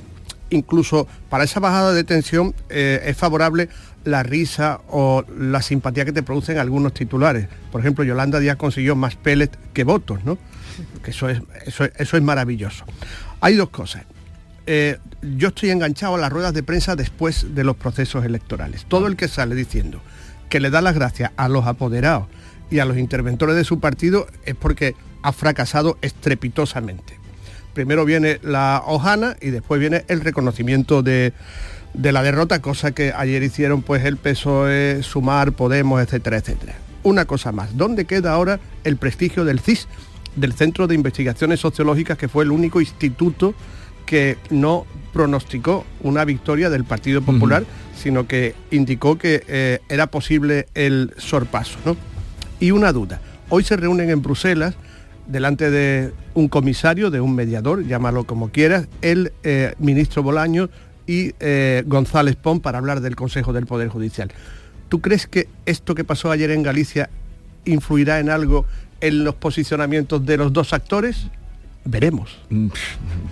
Incluso 0.51 1.07
para 1.31 1.45
esa 1.45 1.61
bajada 1.61 1.93
de 1.93 2.03
tensión 2.03 2.53
eh, 2.69 3.01
es 3.05 3.17
favorable 3.17 3.69
la 4.05 4.23
risa 4.23 4.81
o 4.89 5.25
la 5.39 5.63
simpatía 5.63 6.05
que 6.05 6.13
te 6.13 6.23
producen 6.23 6.59
algunos 6.59 6.95
titulares. 6.95 7.49
Por 7.71 7.81
ejemplo, 7.81 8.05
Yolanda 8.05 8.41
Díaz 8.41 8.57
consiguió 8.57 8.97
más 8.97 9.17
pellets 9.17 9.59
que 9.73 9.85
votos, 9.85 10.25
¿no? 10.25 10.39
Que 11.03 11.11
eso 11.11 11.29
es, 11.29 11.41
eso, 11.67 12.17
es 12.17 12.23
maravilloso. 12.23 12.85
Hay 13.41 13.55
dos 13.55 13.71
cosas. 13.71 14.05
Eh, 14.67 14.99
yo 15.23 15.49
estoy 15.49 15.71
enganchado 15.71 16.15
a 16.15 16.19
las 16.19 16.33
ruedas 16.33 16.55
de 16.55 16.63
prensa 16.63 16.97
después 16.97 17.55
de 17.55 17.65
los 17.65 17.77
procesos 17.77 18.25
electorales. 18.25 18.85
Todo 18.87 19.07
el 19.07 19.17
que 19.17 19.29
sale 19.29 19.55
diciendo 19.55 20.01
que 20.49 20.61
le 20.61 20.71
da 20.71 20.81
las 20.81 20.95
gracias 20.95 21.33
a 21.37 21.49
los 21.49 21.67
apoderados 21.67 22.27
y 22.71 22.79
a 22.79 22.85
los 22.85 22.97
interventores 22.97 23.57
de 23.57 23.65
su 23.65 23.81
partido 23.81 24.27
es 24.45 24.55
porque 24.55 24.95
ha 25.23 25.33
fracasado 25.33 25.99
estrepitosamente. 26.03 27.19
Primero 27.75 28.05
viene 28.05 28.39
la 28.43 28.83
hojana 28.87 29.37
y 29.41 29.51
después 29.51 29.81
viene 29.81 30.05
el 30.09 30.21
reconocimiento 30.21 31.03
de, 31.03 31.33
de 31.95 32.13
la 32.13 32.23
derrota, 32.23 32.63
cosa 32.63 32.93
que 32.93 33.13
ayer 33.15 33.43
hicieron 33.43 33.83
pues 33.83 34.05
el 34.05 34.17
PSOE, 34.17 35.03
Sumar, 35.03 35.53
Podemos, 35.53 36.03
etcétera, 36.03 36.39
etcétera. 36.39 36.75
Una 37.03 37.25
cosa 37.25 37.53
más, 37.53 37.77
¿dónde 37.77 38.05
queda 38.05 38.33
ahora 38.33 38.61
el 38.85 38.97
prestigio 38.97 39.45
del 39.45 39.61
CIS, 39.61 39.89
del 40.37 40.53
Centro 40.53 40.87
de 40.87 40.95
Investigaciones 40.95 41.61
Sociológicas, 41.61 42.17
que 42.17 42.29
fue 42.29 42.45
el 42.45 42.53
único 42.53 42.81
instituto 42.81 43.55
que 44.07 44.39
no 44.51 44.87
pronosticó 45.13 45.85
una 46.01 46.25
victoria 46.25 46.71
del 46.71 46.85
Partido 46.85 47.23
Popular, 47.23 47.65
sino 47.97 48.27
que 48.27 48.55
indicó 48.71 49.19
que 49.19 49.45
eh, 49.47 49.81
era 49.89 50.07
posible 50.07 50.67
el 50.75 51.13
sorpaso? 51.19 51.79
¿no? 51.85 51.97
Y 52.61 52.71
una 52.71 52.93
duda, 52.93 53.21
hoy 53.49 53.65
se 53.65 53.77
reúnen 53.77 54.11
en 54.11 54.23
Bruselas 54.23 54.75
delante 55.27 55.71
de 55.71 56.13
un 56.35 56.49
comisario, 56.49 57.11
de 57.11 57.21
un 57.21 57.35
mediador, 57.35 57.87
llámalo 57.87 58.25
como 58.25 58.51
quieras, 58.51 58.89
el 59.03 59.33
eh, 59.43 59.75
ministro 59.79 60.23
Bolaño 60.23 60.69
y 61.07 61.35
eh, 61.41 61.83
González 61.87 62.37
Pon 62.37 62.61
para 62.61 62.79
hablar 62.79 63.01
del 63.01 63.17
Consejo 63.17 63.53
del 63.53 63.67
Poder 63.67 63.89
Judicial. 63.89 64.33
¿Tú 64.89 65.01
crees 65.01 65.27
que 65.27 65.49
esto 65.67 65.95
que 65.95 66.05
pasó 66.05 66.31
ayer 66.31 66.51
en 66.51 66.63
Galicia 66.63 67.11
influirá 67.65 68.21
en 68.21 68.31
algo 68.31 68.67
en 69.01 69.25
los 69.25 69.35
posicionamientos 69.35 70.25
de 70.25 70.37
los 70.37 70.53
dos 70.53 70.73
actores? 70.73 71.27
Veremos. 71.85 72.39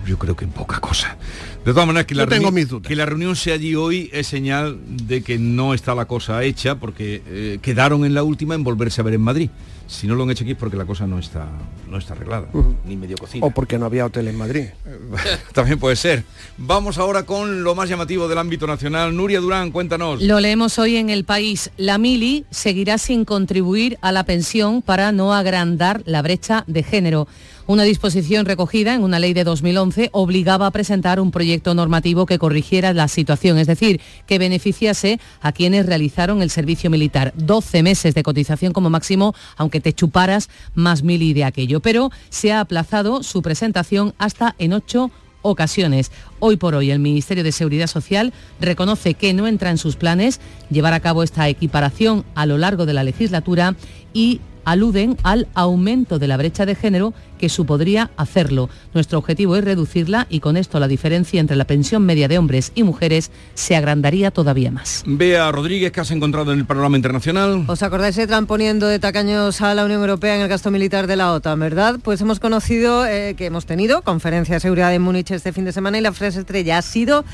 Yo 0.05 0.17
creo 0.17 0.35
que 0.35 0.43
en 0.43 0.51
poca 0.51 0.79
cosa. 0.79 1.15
De 1.63 1.71
todas 1.71 1.87
maneras, 1.87 2.05
que 2.05 2.15
la, 2.15 2.27
tengo 2.27 2.51
mis 2.51 2.67
dudas. 2.67 2.87
que 2.87 2.95
la 2.95 3.05
reunión 3.05 3.35
sea 3.35 3.53
allí 3.53 3.75
hoy 3.75 4.09
es 4.11 4.27
señal 4.27 4.77
de 4.87 5.21
que 5.21 5.39
no 5.39 5.73
está 5.73 5.95
la 5.95 6.05
cosa 6.05 6.43
hecha, 6.43 6.75
porque 6.75 7.21
eh, 7.27 7.59
quedaron 7.61 8.03
en 8.03 8.13
la 8.13 8.23
última 8.23 8.55
en 8.55 8.63
volverse 8.63 8.99
a 8.99 9.03
ver 9.05 9.13
en 9.13 9.21
Madrid. 9.21 9.49
Si 9.91 10.07
no 10.07 10.15
lo 10.15 10.23
han 10.23 10.31
hecho 10.31 10.45
aquí 10.45 10.51
es 10.53 10.57
porque 10.57 10.77
la 10.77 10.85
cosa 10.85 11.05
no 11.05 11.19
está, 11.19 11.49
no 11.89 11.97
está 11.97 12.13
arreglada, 12.13 12.47
ni 12.85 12.95
medio 12.95 13.17
cocina. 13.17 13.45
O 13.45 13.51
porque 13.51 13.77
no 13.77 13.85
había 13.85 14.05
hotel 14.05 14.29
en 14.29 14.37
Madrid. 14.37 14.67
También 15.53 15.79
puede 15.79 15.97
ser. 15.97 16.23
Vamos 16.57 16.97
ahora 16.97 17.23
con 17.23 17.65
lo 17.65 17.75
más 17.75 17.89
llamativo 17.89 18.29
del 18.29 18.37
ámbito 18.37 18.65
nacional. 18.65 19.13
Nuria 19.13 19.41
Durán, 19.41 19.69
cuéntanos. 19.69 20.21
Lo 20.21 20.39
leemos 20.39 20.79
hoy 20.79 20.95
en 20.95 21.09
El 21.09 21.25
País. 21.25 21.71
La 21.75 21.97
Mili 21.97 22.45
seguirá 22.51 22.97
sin 22.97 23.25
contribuir 23.25 23.97
a 24.01 24.13
la 24.13 24.23
pensión 24.23 24.81
para 24.81 25.11
no 25.11 25.33
agrandar 25.33 26.01
la 26.05 26.21
brecha 26.21 26.63
de 26.67 26.83
género. 26.83 27.27
Una 27.67 27.83
disposición 27.83 28.45
recogida 28.45 28.95
en 28.95 29.03
una 29.03 29.19
ley 29.19 29.33
de 29.33 29.43
2011 29.43 30.09
obligaba 30.13 30.65
a 30.65 30.71
presentar 30.71 31.19
un 31.19 31.31
proyecto 31.31 31.73
normativo 31.73 32.25
que 32.25 32.39
corrigiera 32.39 32.93
la 32.93 33.07
situación, 33.07 33.57
es 33.59 33.67
decir, 33.67 34.01
que 34.25 34.39
beneficiase 34.39 35.19
a 35.41 35.51
quienes 35.51 35.85
realizaron 35.85 36.41
el 36.41 36.49
servicio 36.49 36.89
militar. 36.89 37.33
12 37.35 37.83
meses 37.83 38.15
de 38.15 38.23
cotización 38.23 38.73
como 38.73 38.89
máximo, 38.89 39.35
aunque 39.57 39.79
te 39.79 39.93
chuparas 39.93 40.49
más 40.73 41.03
mili 41.03 41.33
de 41.33 41.43
aquello. 41.43 41.81
Pero 41.81 42.11
se 42.29 42.51
ha 42.51 42.61
aplazado 42.61 43.21
su 43.21 43.41
presentación 43.41 44.13
hasta 44.17 44.55
en 44.57 44.73
ocho 44.73 45.11
ocasiones. 45.43 46.11
Hoy 46.39 46.57
por 46.57 46.75
hoy 46.75 46.91
el 46.91 46.99
Ministerio 46.99 47.43
de 47.43 47.51
Seguridad 47.51 47.87
Social 47.87 48.33
reconoce 48.59 49.13
que 49.13 49.33
no 49.33 49.47
entra 49.47 49.69
en 49.69 49.77
sus 49.77 49.95
planes 49.95 50.39
llevar 50.69 50.93
a 50.93 50.99
cabo 50.99 51.23
esta 51.23 51.47
equiparación 51.49 52.25
a 52.35 52.45
lo 52.45 52.57
largo 52.57 52.85
de 52.85 52.93
la 52.93 53.03
legislatura 53.03 53.75
y 54.13 54.41
aluden 54.65 55.17
al 55.23 55.47
aumento 55.53 56.19
de 56.19 56.27
la 56.27 56.37
brecha 56.37 56.65
de 56.65 56.75
género 56.75 57.13
que 57.37 57.49
supondría 57.49 58.11
hacerlo. 58.17 58.69
Nuestro 58.93 59.17
objetivo 59.17 59.55
es 59.55 59.63
reducirla 59.63 60.27
y 60.29 60.39
con 60.39 60.57
esto 60.57 60.79
la 60.79 60.87
diferencia 60.87 61.39
entre 61.39 61.55
la 61.55 61.65
pensión 61.65 62.05
media 62.05 62.27
de 62.27 62.37
hombres 62.37 62.71
y 62.75 62.83
mujeres 62.83 63.31
se 63.55 63.75
agrandaría 63.75 64.31
todavía 64.31 64.71
más. 64.71 65.03
Bea 65.05 65.51
Rodríguez, 65.51 65.91
que 65.91 66.01
has 66.01 66.11
encontrado 66.11 66.53
en 66.53 66.59
el 66.59 66.65
panorama 66.65 66.97
internacional. 66.97 67.65
¿Os 67.67 67.81
acordáis 67.81 68.15
de 68.15 68.27
Trump 68.27 68.47
poniendo 68.47 68.87
de 68.87 68.99
tacaños 68.99 69.61
a 69.61 69.73
la 69.73 69.85
Unión 69.85 70.01
Europea 70.01 70.35
en 70.35 70.41
el 70.41 70.47
gasto 70.47 70.69
militar 70.69 71.07
de 71.07 71.15
la 71.15 71.33
OTAN, 71.33 71.59
verdad? 71.59 71.99
Pues 72.03 72.21
hemos 72.21 72.39
conocido 72.39 73.05
eh, 73.05 73.35
que 73.35 73.47
hemos 73.47 73.65
tenido 73.65 74.03
conferencia 74.03 74.55
de 74.55 74.59
seguridad 74.59 74.93
en 74.93 75.01
Múnich 75.01 75.31
este 75.31 75.51
fin 75.51 75.65
de 75.65 75.71
semana 75.71 75.97
y 75.97 76.01
la 76.01 76.13
frase 76.13 76.39
estrella 76.39 76.77
ha 76.77 76.81
sido 76.81 77.25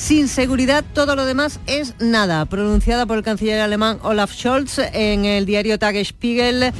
sin 0.00 0.28
seguridad 0.28 0.82
todo 0.94 1.14
lo 1.14 1.26
demás 1.26 1.60
es 1.66 1.94
nada, 2.00 2.46
pronunciada 2.46 3.04
por 3.04 3.18
el 3.18 3.22
canciller 3.22 3.60
alemán 3.60 3.98
Olaf 4.02 4.32
Scholz 4.32 4.78
en 4.78 5.26
el 5.26 5.44
diario 5.44 5.78
Tagesspiegel. 5.78 6.72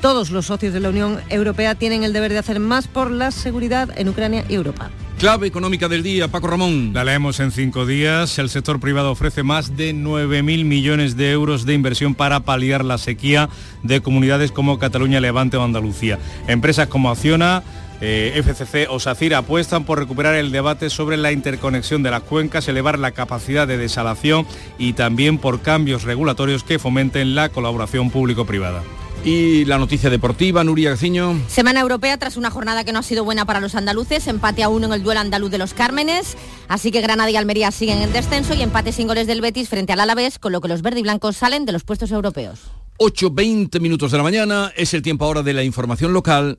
Todos 0.00 0.30
los 0.30 0.46
socios 0.46 0.72
de 0.72 0.78
la 0.78 0.90
Unión 0.90 1.18
Europea 1.28 1.74
tienen 1.74 2.04
el 2.04 2.12
deber 2.12 2.32
de 2.32 2.38
hacer 2.38 2.60
más 2.60 2.86
por 2.86 3.10
la 3.10 3.32
seguridad 3.32 3.90
en 3.96 4.08
Ucrania 4.08 4.44
y 4.48 4.54
Europa. 4.54 4.90
Clave 5.18 5.48
económica 5.48 5.88
del 5.88 6.04
día, 6.04 6.28
Paco 6.28 6.46
Ramón. 6.46 6.92
La 6.94 7.02
leemos 7.02 7.40
en 7.40 7.50
cinco 7.50 7.84
días. 7.84 8.38
El 8.38 8.48
sector 8.48 8.78
privado 8.78 9.10
ofrece 9.10 9.42
más 9.42 9.76
de 9.76 9.92
9.000 9.92 10.64
millones 10.64 11.16
de 11.16 11.32
euros 11.32 11.66
de 11.66 11.74
inversión 11.74 12.14
para 12.14 12.38
paliar 12.44 12.84
la 12.84 12.98
sequía 12.98 13.48
de 13.82 14.00
comunidades 14.00 14.52
como 14.52 14.78
Cataluña, 14.78 15.20
Levante 15.20 15.56
o 15.56 15.64
Andalucía. 15.64 16.20
Empresas 16.46 16.86
como 16.86 17.10
Acciona 17.10 17.64
eh, 18.00 18.40
FCC 18.42 18.88
o 18.90 19.00
SACIR 19.00 19.34
apuestan 19.34 19.84
por 19.84 19.98
recuperar 19.98 20.34
el 20.34 20.52
debate 20.52 20.90
sobre 20.90 21.16
la 21.16 21.32
interconexión 21.32 22.02
de 22.02 22.10
las 22.10 22.22
cuencas, 22.22 22.68
elevar 22.68 22.98
la 22.98 23.12
capacidad 23.12 23.66
de 23.66 23.76
desalación 23.76 24.46
y 24.78 24.92
también 24.92 25.38
por 25.38 25.60
cambios 25.60 26.04
regulatorios 26.04 26.62
que 26.62 26.78
fomenten 26.78 27.34
la 27.34 27.48
colaboración 27.48 28.10
público-privada. 28.10 28.82
Y 29.24 29.64
la 29.64 29.78
noticia 29.78 30.10
deportiva, 30.10 30.62
Nuria 30.62 30.90
Gaciño. 30.90 31.40
Semana 31.48 31.80
europea 31.80 32.16
tras 32.18 32.36
una 32.36 32.50
jornada 32.50 32.84
que 32.84 32.92
no 32.92 33.00
ha 33.00 33.02
sido 33.02 33.24
buena 33.24 33.44
para 33.44 33.60
los 33.60 33.74
andaluces, 33.74 34.26
empate 34.28 34.62
a 34.62 34.68
uno 34.68 34.86
en 34.86 34.92
el 34.92 35.02
duelo 35.02 35.20
andaluz 35.20 35.50
de 35.50 35.58
los 35.58 35.74
Cármenes, 35.74 36.36
así 36.68 36.92
que 36.92 37.00
Granada 37.00 37.30
y 37.30 37.36
Almería 37.36 37.72
siguen 37.72 38.00
en 38.00 38.12
descenso 38.12 38.54
y 38.54 38.62
empate 38.62 38.92
sin 38.92 39.08
goles 39.08 39.26
del 39.26 39.40
Betis 39.40 39.68
frente 39.68 39.92
al 39.92 40.00
Alavés, 40.00 40.38
con 40.38 40.52
lo 40.52 40.60
que 40.60 40.68
los 40.68 40.82
verde 40.82 41.00
y 41.00 41.02
blancos 41.02 41.36
salen 41.36 41.66
de 41.66 41.72
los 41.72 41.82
puestos 41.82 42.12
europeos. 42.12 42.60
8, 42.98 43.30
20 43.30 43.80
minutos 43.80 44.12
de 44.12 44.18
la 44.18 44.24
mañana, 44.24 44.72
es 44.76 44.94
el 44.94 45.02
tiempo 45.02 45.24
ahora 45.24 45.42
de 45.42 45.52
la 45.52 45.64
información 45.64 46.12
local. 46.12 46.58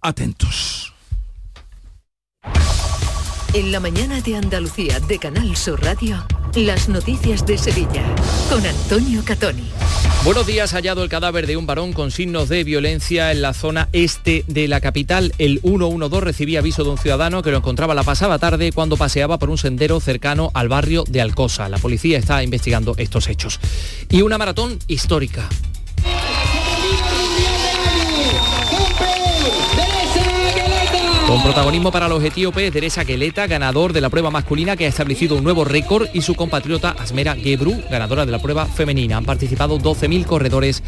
Atentos. 0.00 0.94
En 3.52 3.72
la 3.72 3.80
mañana 3.80 4.20
de 4.20 4.36
Andalucía 4.36 5.00
de 5.00 5.18
Canal 5.18 5.56
Sur 5.56 5.82
Radio, 5.82 6.24
las 6.54 6.88
noticias 6.88 7.44
de 7.44 7.58
Sevilla 7.58 8.04
con 8.48 8.64
Antonio 8.64 9.22
Catoni. 9.24 9.68
Buenos 10.24 10.46
días, 10.46 10.72
hallado 10.72 11.02
el 11.02 11.08
cadáver 11.08 11.48
de 11.48 11.56
un 11.56 11.66
varón 11.66 11.92
con 11.92 12.12
signos 12.12 12.48
de 12.48 12.62
violencia 12.62 13.32
en 13.32 13.42
la 13.42 13.54
zona 13.54 13.88
este 13.92 14.44
de 14.46 14.68
la 14.68 14.80
capital. 14.80 15.32
El 15.38 15.60
112 15.62 16.20
recibía 16.20 16.60
aviso 16.60 16.84
de 16.84 16.90
un 16.90 16.98
ciudadano 16.98 17.42
que 17.42 17.50
lo 17.50 17.56
encontraba 17.56 17.94
la 17.94 18.04
pasada 18.04 18.38
tarde 18.38 18.70
cuando 18.70 18.96
paseaba 18.96 19.38
por 19.38 19.50
un 19.50 19.58
sendero 19.58 19.98
cercano 19.98 20.52
al 20.54 20.68
barrio 20.68 21.02
de 21.08 21.20
Alcosa. 21.20 21.68
La 21.68 21.78
policía 21.78 22.18
está 22.18 22.44
investigando 22.44 22.94
estos 22.98 23.28
hechos. 23.28 23.58
Y 24.10 24.22
una 24.22 24.38
maratón 24.38 24.78
histórica. 24.86 25.48
Con 31.28 31.42
protagonismo 31.42 31.92
para 31.92 32.08
los 32.08 32.24
etíopes, 32.24 32.72
Teresa 32.72 33.04
Geleta, 33.04 33.46
ganador 33.46 33.92
de 33.92 34.00
la 34.00 34.08
prueba 34.08 34.30
masculina 34.30 34.76
que 34.78 34.86
ha 34.86 34.88
establecido 34.88 35.36
un 35.36 35.44
nuevo 35.44 35.62
récord 35.62 36.08
y 36.14 36.22
su 36.22 36.34
compatriota 36.34 36.96
Asmera 36.98 37.36
Gebru, 37.36 37.82
ganadora 37.90 38.24
de 38.24 38.32
la 38.32 38.38
prueba 38.38 38.64
femenina. 38.64 39.18
Han 39.18 39.26
participado 39.26 39.78
12.000 39.78 40.24
corredores 40.24 40.82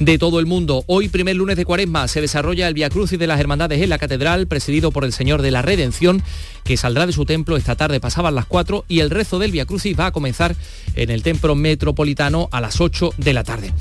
de 0.00 0.18
todo 0.18 0.40
el 0.40 0.46
mundo. 0.46 0.82
Hoy, 0.88 1.08
primer 1.08 1.36
lunes 1.36 1.56
de 1.56 1.64
cuaresma, 1.64 2.08
se 2.08 2.20
desarrolla 2.20 2.66
el 2.66 2.74
Via 2.74 2.90
Crucis 2.90 3.20
de 3.20 3.28
las 3.28 3.38
Hermandades 3.38 3.80
en 3.80 3.88
la 3.88 3.98
Catedral, 3.98 4.48
presidido 4.48 4.90
por 4.90 5.04
el 5.04 5.12
Señor 5.12 5.42
de 5.42 5.52
la 5.52 5.62
Redención, 5.62 6.24
que 6.64 6.76
saldrá 6.76 7.06
de 7.06 7.12
su 7.12 7.24
templo 7.24 7.56
esta 7.56 7.76
tarde 7.76 8.00
pasaban 8.00 8.34
las 8.34 8.46
4 8.46 8.86
y 8.88 8.98
el 8.98 9.10
rezo 9.10 9.38
del 9.38 9.52
Via 9.52 9.64
Crucis 9.64 9.96
va 9.96 10.06
a 10.06 10.12
comenzar 10.12 10.56
en 10.96 11.10
el 11.10 11.22
templo 11.22 11.54
metropolitano 11.54 12.48
a 12.50 12.60
las 12.60 12.80
8 12.80 13.14
de 13.16 13.32
la 13.32 13.44
tarde. 13.44 13.72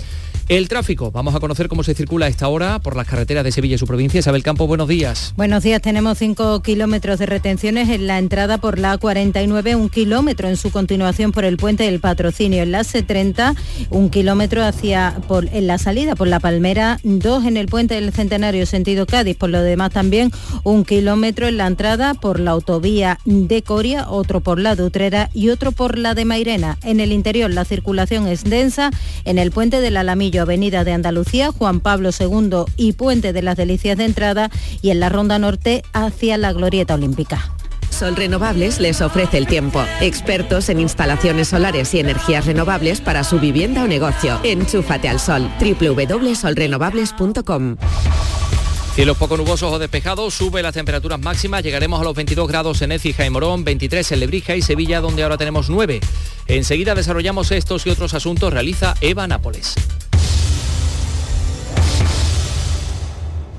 El 0.50 0.68
tráfico, 0.68 1.10
vamos 1.10 1.34
a 1.36 1.40
conocer 1.40 1.70
cómo 1.70 1.84
se 1.84 1.94
circula 1.94 2.26
a 2.26 2.30
esta 2.30 2.50
hora 2.50 2.80
por 2.80 2.98
las 2.98 3.08
carreteras 3.08 3.46
de 3.46 3.54
Sevilla 3.54 3.76
y 3.76 3.78
su 3.78 3.88
provincia. 3.88 4.20
Isabel 4.20 4.44
Campo, 4.44 4.68
buenos 4.68 4.90
días. 4.90 5.34
Buenos 5.38 5.64
días, 5.64 5.82
tenemos 5.82 6.18
5 6.18 6.62
kilómetros 6.62 7.18
de 7.20 7.26
retenciones 7.28 7.88
en 7.88 8.08
la 8.08 8.20
entrada 8.20 8.58
por 8.58 8.78
la 8.78 9.00
A49, 9.00 9.76
un 9.78 9.88
kilómetro 9.88 10.50
en 10.50 10.58
su 10.58 10.70
continuación 10.70 11.32
por 11.32 11.46
el 11.46 11.56
puente 11.56 11.84
del 11.86 12.02
patrocinio 12.02 12.62
en 12.62 12.74
la 12.74 12.82
C30, 12.82 13.56
un 13.90 14.10
kilómetro 14.10 14.66
hacia 14.66 15.16
en 15.54 15.68
la 15.68 15.78
salida 15.78 16.16
por 16.16 16.28
la 16.28 16.42
Palmera, 16.42 17.00
dos 17.04 17.46
en 17.46 17.56
el 17.56 17.68
puente 17.68 17.96
del 17.96 18.12
Centenario 18.12 18.66
sentido 18.66 19.06
Cádiz, 19.06 19.38
por 19.38 19.50
lo 19.50 19.62
demás 19.62 19.92
también 19.94 20.30
un 20.64 20.84
kilómetro 20.84 21.48
en 21.48 21.56
la 21.56 21.68
entrada 21.68 22.16
por 22.16 22.42
la 22.42 22.52
autovía 22.52 23.18
de 23.24 23.62
Coria, 23.62 24.10
otro 24.10 24.42
por 24.42 24.60
la 24.60 24.76
de 24.76 24.84
Utrera 24.84 25.30
y 25.34 25.50
otro 25.50 25.72
por 25.72 25.98
la 25.98 26.16
de 26.16 26.26
Mairena. 26.26 26.78
En 26.84 27.00
el 27.00 27.14
interior 27.14 27.50
la 27.50 27.64
circulación 27.64 28.28
es 28.28 28.44
densa 28.44 28.92
en 29.24 29.40
el 29.40 29.52
puente 29.52 29.80
del 29.80 29.96
Avenida 30.42 30.84
de 30.84 30.94
Andalucía, 30.94 31.52
Juan 31.52 31.80
Pablo 31.80 32.10
II 32.18 32.66
y 32.76 32.94
Puente 32.94 33.34
de 33.34 33.42
las 33.42 33.58
Delicias 33.58 33.98
de 33.98 34.06
entrada 34.06 34.50
y 34.82 34.90
en 34.90 35.00
la 35.00 35.10
Ronda 35.10 35.40
Norte 35.40 35.84
hacia 35.94 36.38
la 36.38 36.54
Glorieta 36.54 36.96
Olímpica. 36.96 37.54
Sol 37.94 38.16
Renovables 38.16 38.80
les 38.80 39.02
ofrece 39.02 39.38
el 39.38 39.46
tiempo. 39.48 39.84
Expertos 40.02 40.70
en 40.70 40.80
instalaciones 40.80 41.50
solares 41.50 41.94
y 41.94 42.00
energías 42.00 42.46
renovables 42.46 43.02
para 43.02 43.24
su 43.24 43.40
vivienda 43.40 43.84
o 43.84 43.88
negocio. 43.88 44.40
Enchúfate 44.44 45.08
al 45.08 45.20
sol. 45.20 45.48
www.solrenovables.com 45.60 47.78
Cielos 48.96 49.18
poco 49.18 49.38
nubosos 49.38 49.74
o 49.74 49.80
despejados, 49.80 50.36
sube 50.36 50.62
las 50.62 50.76
temperaturas 50.76 51.20
máximas, 51.20 51.64
llegaremos 51.64 52.00
a 52.00 52.04
los 52.04 52.14
22 52.14 52.48
grados 52.48 52.80
en 52.84 52.92
Écija 52.92 53.26
y 53.26 53.30
Morón, 53.32 53.64
23 53.64 54.12
en 54.12 54.20
Lebrija 54.20 54.56
y 54.56 54.62
Sevilla, 54.62 55.02
donde 55.02 55.24
ahora 55.24 55.36
tenemos 55.36 55.72
9. 55.72 56.00
Enseguida 56.46 56.94
desarrollamos 56.94 57.52
estos 57.52 57.88
y 57.88 57.90
otros 57.90 58.14
asuntos, 58.14 58.54
realiza 58.54 58.94
Eva 59.02 59.28
Nápoles. 59.28 59.74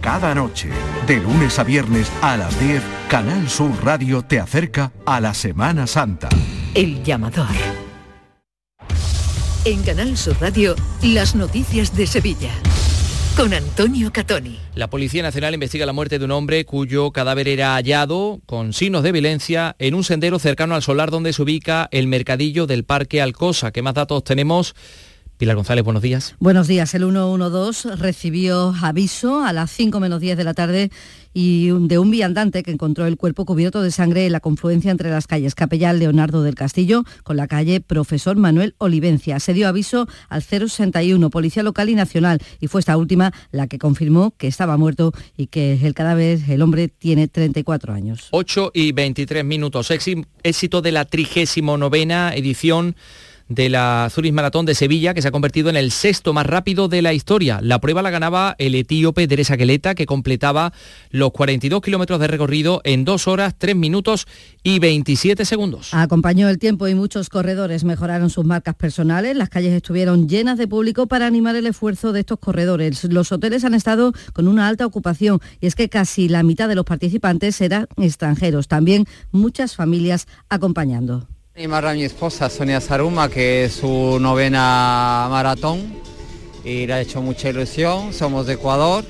Cada 0.04 0.34
noche, 0.34 0.68
de 1.06 1.16
lunes 1.16 1.58
a 1.58 1.64
viernes 1.64 2.12
a 2.20 2.36
las 2.36 2.60
10, 2.60 2.82
Canal 3.08 3.48
Sur 3.48 3.72
Radio 3.82 4.20
te 4.20 4.38
acerca 4.38 4.92
a 5.06 5.18
la 5.18 5.32
Semana 5.32 5.86
Santa. 5.86 6.28
El 6.74 7.02
llamador. 7.02 7.46
En 9.64 9.82
Canal 9.82 10.14
Sur 10.18 10.36
Radio, 10.42 10.76
las 11.02 11.34
noticias 11.34 11.96
de 11.96 12.06
Sevilla. 12.06 12.50
Con 13.34 13.54
Antonio 13.54 14.12
Catoni. 14.12 14.60
La 14.74 14.90
Policía 14.90 15.22
Nacional 15.22 15.54
investiga 15.54 15.86
la 15.86 15.94
muerte 15.94 16.18
de 16.18 16.26
un 16.26 16.32
hombre 16.32 16.66
cuyo 16.66 17.10
cadáver 17.10 17.48
era 17.48 17.74
hallado 17.74 18.42
con 18.44 18.74
signos 18.74 19.04
de 19.04 19.12
violencia 19.12 19.74
en 19.78 19.94
un 19.94 20.04
sendero 20.04 20.38
cercano 20.38 20.74
al 20.74 20.82
solar 20.82 21.10
donde 21.10 21.32
se 21.32 21.40
ubica 21.40 21.88
el 21.90 22.08
mercadillo 22.08 22.66
del 22.66 22.84
Parque 22.84 23.22
Alcosa. 23.22 23.72
¿Qué 23.72 23.80
más 23.80 23.94
datos 23.94 24.22
tenemos? 24.22 24.74
Pilar 25.44 25.56
González, 25.56 25.84
buenos 25.84 26.02
días. 26.02 26.34
Buenos 26.40 26.68
días. 26.68 26.94
El 26.94 27.02
112 27.02 27.96
recibió 27.96 28.74
aviso 28.80 29.44
a 29.44 29.52
las 29.52 29.70
5 29.72 30.00
menos 30.00 30.18
10 30.18 30.38
de 30.38 30.44
la 30.44 30.54
tarde 30.54 30.90
y 31.34 31.68
de 31.68 31.98
un 31.98 32.10
viandante 32.10 32.62
que 32.62 32.70
encontró 32.70 33.04
el 33.04 33.18
cuerpo 33.18 33.44
cubierto 33.44 33.82
de 33.82 33.90
sangre 33.90 34.24
en 34.24 34.32
la 34.32 34.40
confluencia 34.40 34.90
entre 34.90 35.10
las 35.10 35.26
calles 35.26 35.54
Capellán 35.54 35.98
Leonardo 35.98 36.42
del 36.42 36.54
Castillo 36.54 37.04
con 37.24 37.36
la 37.36 37.46
calle 37.46 37.82
Profesor 37.82 38.38
Manuel 38.38 38.74
Olivencia. 38.78 39.38
Se 39.38 39.52
dio 39.52 39.68
aviso 39.68 40.08
al 40.30 40.42
061, 40.42 41.28
Policía 41.28 41.62
Local 41.62 41.90
y 41.90 41.94
Nacional, 41.94 42.38
y 42.58 42.68
fue 42.68 42.80
esta 42.80 42.96
última 42.96 43.30
la 43.50 43.66
que 43.66 43.78
confirmó 43.78 44.32
que 44.38 44.46
estaba 44.46 44.78
muerto 44.78 45.12
y 45.36 45.48
que 45.48 45.74
el 45.74 45.92
cadáver, 45.92 46.40
el 46.48 46.62
hombre, 46.62 46.88
tiene 46.88 47.28
34 47.28 47.92
años. 47.92 48.28
8 48.30 48.70
y 48.72 48.92
23 48.92 49.44
minutos. 49.44 49.90
Éxito 50.42 50.80
de 50.80 50.92
la 50.92 51.04
39 51.04 52.30
edición 52.34 52.96
de 53.48 53.68
la 53.68 54.08
Zurich 54.10 54.32
Maratón 54.32 54.66
de 54.66 54.74
Sevilla, 54.74 55.14
que 55.14 55.22
se 55.22 55.28
ha 55.28 55.32
convertido 55.32 55.70
en 55.70 55.76
el 55.76 55.90
sexto 55.90 56.32
más 56.32 56.46
rápido 56.46 56.88
de 56.88 57.02
la 57.02 57.12
historia. 57.12 57.60
La 57.62 57.80
prueba 57.80 58.02
la 58.02 58.10
ganaba 58.10 58.54
el 58.58 58.74
etíope 58.74 59.28
Teresa 59.28 59.56
Geleta, 59.56 59.94
que 59.94 60.06
completaba 60.06 60.72
los 61.10 61.32
42 61.32 61.82
kilómetros 61.82 62.20
de 62.20 62.26
recorrido 62.26 62.80
en 62.84 63.04
2 63.04 63.28
horas, 63.28 63.54
3 63.58 63.76
minutos 63.76 64.26
y 64.62 64.78
27 64.78 65.44
segundos. 65.44 65.92
Acompañó 65.92 66.48
el 66.48 66.58
tiempo 66.58 66.88
y 66.88 66.94
muchos 66.94 67.28
corredores 67.28 67.84
mejoraron 67.84 68.30
sus 68.30 68.44
marcas 68.44 68.74
personales. 68.74 69.36
Las 69.36 69.50
calles 69.50 69.72
estuvieron 69.72 70.28
llenas 70.28 70.58
de 70.58 70.66
público 70.66 71.06
para 71.06 71.26
animar 71.26 71.56
el 71.56 71.66
esfuerzo 71.66 72.12
de 72.12 72.20
estos 72.20 72.38
corredores. 72.38 73.04
Los 73.04 73.32
hoteles 73.32 73.64
han 73.64 73.74
estado 73.74 74.12
con 74.32 74.48
una 74.48 74.68
alta 74.68 74.86
ocupación 74.86 75.40
y 75.60 75.66
es 75.66 75.74
que 75.74 75.88
casi 75.88 76.28
la 76.28 76.42
mitad 76.42 76.68
de 76.68 76.74
los 76.74 76.84
participantes 76.84 77.60
eran 77.60 77.86
extranjeros. 77.96 78.68
También 78.68 79.06
muchas 79.32 79.76
familias 79.76 80.26
acompañando. 80.48 81.28
Animar 81.56 81.86
a 81.86 81.94
mi 81.94 82.02
esposa 82.02 82.50
Sonia 82.50 82.80
Saruma, 82.80 83.28
que 83.28 83.66
es 83.66 83.74
su 83.74 84.18
novena 84.18 85.28
maratón 85.30 85.94
y 86.64 86.84
le 86.84 86.94
ha 86.94 87.00
hecho 87.00 87.22
mucha 87.22 87.48
ilusión, 87.48 88.12
somos 88.12 88.48
de 88.48 88.54
Ecuador 88.54 89.04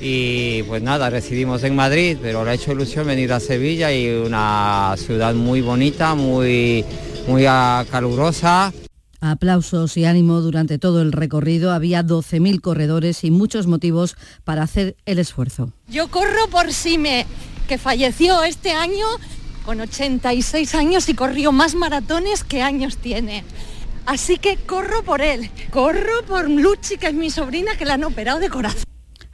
y 0.00 0.62
pues 0.62 0.82
nada, 0.82 1.10
residimos 1.10 1.62
en 1.62 1.76
Madrid, 1.76 2.16
pero 2.22 2.42
le 2.42 2.52
ha 2.52 2.54
hecho 2.54 2.72
ilusión 2.72 3.06
venir 3.06 3.30
a 3.34 3.38
Sevilla 3.38 3.92
y 3.92 4.08
una 4.08 4.94
ciudad 4.96 5.34
muy 5.34 5.60
bonita, 5.60 6.14
muy, 6.14 6.86
muy 7.28 7.44
calurosa. 7.44 8.72
Aplausos 9.20 9.94
y 9.98 10.06
ánimo 10.06 10.40
durante 10.40 10.78
todo 10.78 11.02
el 11.02 11.12
recorrido. 11.12 11.70
Había 11.70 12.02
12.000 12.02 12.62
corredores 12.62 13.24
y 13.24 13.30
muchos 13.30 13.66
motivos 13.66 14.16
para 14.44 14.62
hacer 14.62 14.96
el 15.04 15.18
esfuerzo. 15.18 15.74
Yo 15.86 16.08
corro 16.08 16.48
por 16.50 16.72
Sime, 16.72 17.26
que 17.68 17.76
falleció 17.76 18.42
este 18.42 18.70
año 18.70 19.04
con 19.64 19.80
86 19.80 20.74
años 20.74 21.08
y 21.08 21.14
corrió 21.14 21.52
más 21.52 21.74
maratones 21.74 22.44
que 22.44 22.62
años 22.62 22.96
tiene. 22.96 23.44
Así 24.06 24.38
que 24.38 24.56
corro 24.56 25.02
por 25.02 25.20
él, 25.20 25.50
corro 25.70 26.24
por 26.26 26.48
Luchi, 26.48 26.96
que 26.96 27.08
es 27.08 27.14
mi 27.14 27.30
sobrina, 27.30 27.76
que 27.76 27.84
la 27.84 27.94
han 27.94 28.04
operado 28.04 28.40
de 28.40 28.48
corazón. 28.48 28.84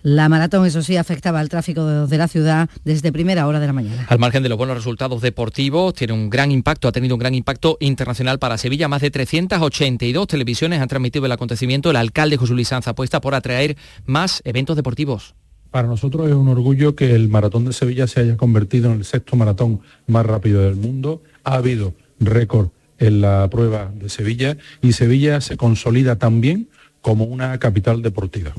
La 0.02 0.28
maratón, 0.28 0.64
eso 0.64 0.82
sí, 0.82 0.96
afectaba 0.96 1.40
al 1.40 1.48
tráfico 1.48 2.06
de 2.06 2.18
la 2.18 2.28
ciudad 2.28 2.70
desde 2.84 3.10
primera 3.10 3.44
hora 3.48 3.58
de 3.58 3.66
la 3.66 3.72
mañana. 3.72 4.06
Al 4.08 4.20
margen 4.20 4.44
de 4.44 4.48
los 4.48 4.56
buenos 4.56 4.76
resultados 4.76 5.20
deportivos, 5.20 5.94
tiene 5.94 6.12
un 6.12 6.30
gran 6.30 6.52
impacto, 6.52 6.86
ha 6.86 6.92
tenido 6.92 7.16
un 7.16 7.18
gran 7.18 7.34
impacto 7.34 7.76
internacional 7.80 8.38
para 8.38 8.56
Sevilla. 8.56 8.86
Más 8.86 9.02
de 9.02 9.10
382 9.10 10.28
televisiones 10.28 10.80
han 10.80 10.86
transmitido 10.86 11.26
el 11.26 11.32
acontecimiento. 11.32 11.90
El 11.90 11.96
alcalde 11.96 12.36
José 12.36 12.54
Luis 12.54 12.68
Sanz 12.68 12.86
apuesta 12.86 13.20
por 13.20 13.34
atraer 13.34 13.76
más 14.04 14.42
eventos 14.44 14.76
deportivos. 14.76 15.34
Para 15.70 15.88
nosotros 15.88 16.28
es 16.28 16.34
un 16.34 16.48
orgullo 16.48 16.94
que 16.94 17.14
el 17.14 17.28
maratón 17.28 17.64
de 17.64 17.72
Sevilla 17.72 18.06
se 18.06 18.20
haya 18.20 18.36
convertido 18.36 18.90
en 18.90 18.98
el 18.98 19.04
sexto 19.04 19.36
maratón 19.36 19.80
más 20.06 20.24
rápido 20.24 20.62
del 20.62 20.76
mundo. 20.76 21.22
Ha 21.44 21.54
habido 21.56 21.94
récord 22.20 22.68
en 22.98 23.20
la 23.20 23.48
prueba 23.50 23.92
de 23.94 24.08
Sevilla 24.08 24.56
y 24.80 24.92
Sevilla 24.92 25.40
se 25.40 25.56
consolida 25.56 26.16
también 26.16 26.68
como 27.00 27.24
una 27.24 27.58
capital 27.58 28.02
deportiva. 28.02 28.52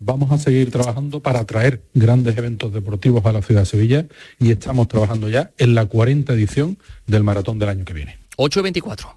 Vamos 0.00 0.30
a 0.30 0.38
seguir 0.38 0.70
trabajando 0.70 1.20
para 1.20 1.40
atraer 1.40 1.82
grandes 1.92 2.36
eventos 2.36 2.72
deportivos 2.72 3.24
a 3.26 3.32
la 3.32 3.42
ciudad 3.42 3.62
de 3.62 3.66
Sevilla 3.66 4.06
y 4.38 4.52
estamos 4.52 4.86
trabajando 4.86 5.28
ya 5.28 5.50
en 5.58 5.74
la 5.74 5.86
40 5.86 6.32
edición 6.32 6.78
del 7.06 7.24
maratón 7.24 7.58
del 7.58 7.70
año 7.70 7.84
que 7.84 7.94
viene. 7.94 8.18
8.24. 8.36 9.16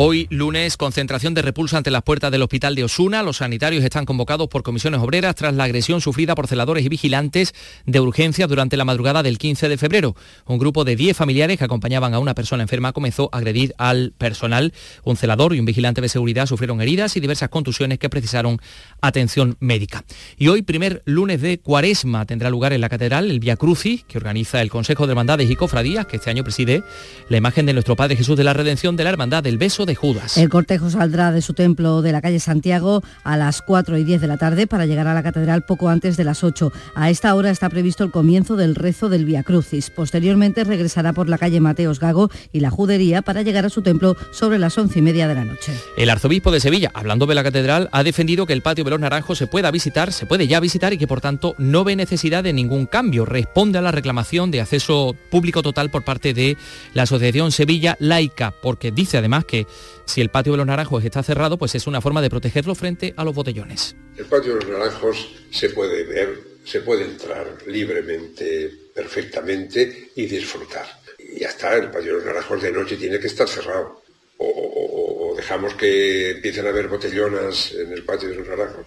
Hoy, 0.00 0.28
lunes, 0.30 0.76
concentración 0.76 1.34
de 1.34 1.42
repulsa 1.42 1.76
ante 1.76 1.90
las 1.90 2.04
puertas 2.04 2.30
del 2.30 2.42
hospital 2.42 2.76
de 2.76 2.84
Osuna. 2.84 3.24
Los 3.24 3.38
sanitarios 3.38 3.82
están 3.82 4.04
convocados 4.04 4.46
por 4.46 4.62
comisiones 4.62 5.00
obreras 5.00 5.34
tras 5.34 5.54
la 5.54 5.64
agresión 5.64 6.00
sufrida 6.00 6.36
por 6.36 6.46
celadores 6.46 6.86
y 6.86 6.88
vigilantes 6.88 7.52
de 7.84 7.98
urgencia 7.98 8.46
durante 8.46 8.76
la 8.76 8.84
madrugada 8.84 9.24
del 9.24 9.38
15 9.38 9.68
de 9.68 9.76
febrero. 9.76 10.14
Un 10.46 10.58
grupo 10.58 10.84
de 10.84 10.94
10 10.94 11.16
familiares 11.16 11.58
que 11.58 11.64
acompañaban 11.64 12.14
a 12.14 12.20
una 12.20 12.36
persona 12.36 12.62
enferma 12.62 12.92
comenzó 12.92 13.28
a 13.32 13.38
agredir 13.38 13.74
al 13.76 14.12
personal. 14.16 14.72
Un 15.02 15.16
celador 15.16 15.52
y 15.56 15.58
un 15.58 15.66
vigilante 15.66 16.00
de 16.00 16.08
seguridad 16.08 16.46
sufrieron 16.46 16.80
heridas 16.80 17.16
y 17.16 17.20
diversas 17.20 17.48
contusiones 17.48 17.98
que 17.98 18.08
precisaron 18.08 18.60
atención 19.00 19.56
médica. 19.58 20.04
Y 20.36 20.46
hoy, 20.46 20.62
primer 20.62 21.02
lunes 21.06 21.40
de 21.40 21.58
cuaresma, 21.58 22.24
tendrá 22.24 22.50
lugar 22.50 22.72
en 22.72 22.82
la 22.82 22.88
catedral 22.88 23.32
el 23.32 23.40
Via 23.40 23.56
Crucis, 23.56 24.04
que 24.04 24.18
organiza 24.18 24.62
el 24.62 24.70
Consejo 24.70 25.08
de 25.08 25.14
Hermandades 25.14 25.50
y 25.50 25.56
Cofradías, 25.56 26.06
que 26.06 26.18
este 26.18 26.30
año 26.30 26.44
preside 26.44 26.84
la 27.28 27.36
imagen 27.36 27.66
de 27.66 27.72
nuestro 27.72 27.96
Padre 27.96 28.14
Jesús 28.14 28.36
de 28.36 28.44
la 28.44 28.52
Redención 28.52 28.94
de 28.94 29.02
la 29.02 29.10
Hermandad 29.10 29.42
del 29.42 29.58
Beso 29.58 29.87
de 29.88 29.96
Judas. 29.96 30.36
El 30.36 30.48
cortejo 30.48 30.90
saldrá 30.90 31.32
de 31.32 31.42
su 31.42 31.54
templo 31.54 32.02
de 32.02 32.12
la 32.12 32.20
calle 32.20 32.38
Santiago 32.38 33.02
a 33.24 33.36
las 33.36 33.62
4 33.62 33.98
y 33.98 34.04
10 34.04 34.20
de 34.20 34.26
la 34.28 34.36
tarde 34.36 34.68
para 34.68 34.86
llegar 34.86 35.08
a 35.08 35.14
la 35.14 35.24
catedral 35.24 35.64
poco 35.64 35.88
antes 35.88 36.16
de 36.16 36.22
las 36.22 36.44
8. 36.44 36.72
A 36.94 37.10
esta 37.10 37.34
hora 37.34 37.50
está 37.50 37.68
previsto 37.68 38.04
el 38.04 38.12
comienzo 38.12 38.54
del 38.56 38.76
rezo 38.76 39.08
del 39.08 39.24
Via 39.24 39.42
Crucis. 39.42 39.90
Posteriormente 39.90 40.62
regresará 40.62 41.12
por 41.12 41.28
la 41.28 41.38
calle 41.38 41.60
Mateos 41.60 41.98
Gago 41.98 42.30
y 42.52 42.60
la 42.60 42.70
Judería 42.70 43.22
para 43.22 43.42
llegar 43.42 43.64
a 43.64 43.70
su 43.70 43.82
templo 43.82 44.16
sobre 44.30 44.58
las 44.58 44.78
11 44.78 44.98
y 44.98 45.02
media 45.02 45.26
de 45.26 45.34
la 45.34 45.44
noche. 45.44 45.72
El 45.96 46.10
arzobispo 46.10 46.52
de 46.52 46.60
Sevilla, 46.60 46.90
hablando 46.94 47.26
de 47.26 47.34
la 47.34 47.42
catedral, 47.42 47.88
ha 47.90 48.04
defendido 48.04 48.46
que 48.46 48.52
el 48.52 48.62
patio 48.62 48.84
de 48.84 48.90
los 48.90 49.00
Naranjos 49.00 49.38
se 49.38 49.46
pueda 49.46 49.70
visitar, 49.70 50.12
se 50.12 50.26
puede 50.26 50.46
ya 50.46 50.60
visitar 50.60 50.92
y 50.92 50.98
que 50.98 51.06
por 51.06 51.20
tanto 51.20 51.54
no 51.58 51.82
ve 51.82 51.96
necesidad 51.96 52.44
de 52.44 52.52
ningún 52.52 52.86
cambio. 52.86 53.24
Responde 53.24 53.78
a 53.78 53.82
la 53.82 53.90
reclamación 53.90 54.50
de 54.50 54.60
acceso 54.60 55.16
público 55.30 55.62
total 55.62 55.90
por 55.90 56.04
parte 56.04 56.34
de 56.34 56.56
la 56.94 57.04
Asociación 57.04 57.52
Sevilla 57.52 57.96
Laica, 58.00 58.54
porque 58.62 58.90
dice 58.90 59.18
además 59.18 59.44
que 59.44 59.66
si 60.08 60.20
el 60.22 60.30
patio 60.30 60.52
de 60.52 60.56
los 60.58 60.66
Naranjos 60.66 61.04
está 61.04 61.22
cerrado, 61.22 61.58
pues 61.58 61.74
es 61.74 61.86
una 61.86 62.00
forma 62.00 62.22
de 62.22 62.30
protegerlo 62.30 62.74
frente 62.74 63.12
a 63.16 63.24
los 63.24 63.34
botellones. 63.34 63.94
El 64.16 64.24
patio 64.24 64.54
de 64.56 64.60
los 64.64 64.68
Naranjos 64.70 65.28
se 65.50 65.70
puede 65.70 66.04
ver, 66.04 66.40
se 66.64 66.80
puede 66.80 67.04
entrar 67.04 67.46
libremente, 67.66 68.70
perfectamente 68.94 70.10
y 70.16 70.26
disfrutar. 70.26 70.86
Y 71.18 71.40
ya 71.40 71.48
está, 71.48 71.74
el 71.76 71.90
patio 71.90 72.12
de 72.12 72.16
los 72.18 72.24
Naranjos 72.24 72.62
de 72.62 72.72
noche 72.72 72.96
tiene 72.96 73.18
que 73.20 73.26
estar 73.26 73.46
cerrado. 73.48 74.02
O, 74.38 74.46
o- 74.46 75.32
o 75.32 75.36
dejamos 75.36 75.74
que 75.74 76.30
empiecen 76.30 76.66
a 76.66 76.70
haber 76.70 76.88
botellonas 76.88 77.72
en 77.72 77.92
el 77.92 78.04
patio 78.04 78.28
de 78.30 78.36
los 78.36 78.48
Naranjos. 78.48 78.86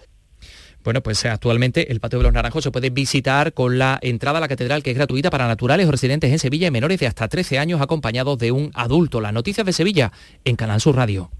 Bueno, 0.84 1.02
pues 1.02 1.24
eh, 1.24 1.28
actualmente 1.28 1.92
el 1.92 2.00
Patio 2.00 2.18
de 2.18 2.24
los 2.24 2.32
Naranjos 2.32 2.64
se 2.64 2.70
puede 2.70 2.90
visitar 2.90 3.52
con 3.52 3.78
la 3.78 3.98
entrada 4.02 4.38
a 4.38 4.40
la 4.40 4.48
catedral 4.48 4.82
que 4.82 4.90
es 4.90 4.96
gratuita 4.96 5.30
para 5.30 5.46
naturales 5.46 5.86
o 5.86 5.90
residentes 5.90 6.30
en 6.32 6.38
Sevilla 6.38 6.68
y 6.68 6.70
menores 6.70 6.98
de 6.98 7.06
hasta 7.06 7.28
13 7.28 7.58
años 7.58 7.80
acompañados 7.80 8.38
de 8.38 8.52
un 8.52 8.70
adulto. 8.74 9.20
Las 9.20 9.32
noticias 9.32 9.64
de 9.64 9.72
Sevilla 9.72 10.12
en 10.44 10.56
Canal 10.56 10.80
Sur 10.80 10.96
Radio. 10.96 11.30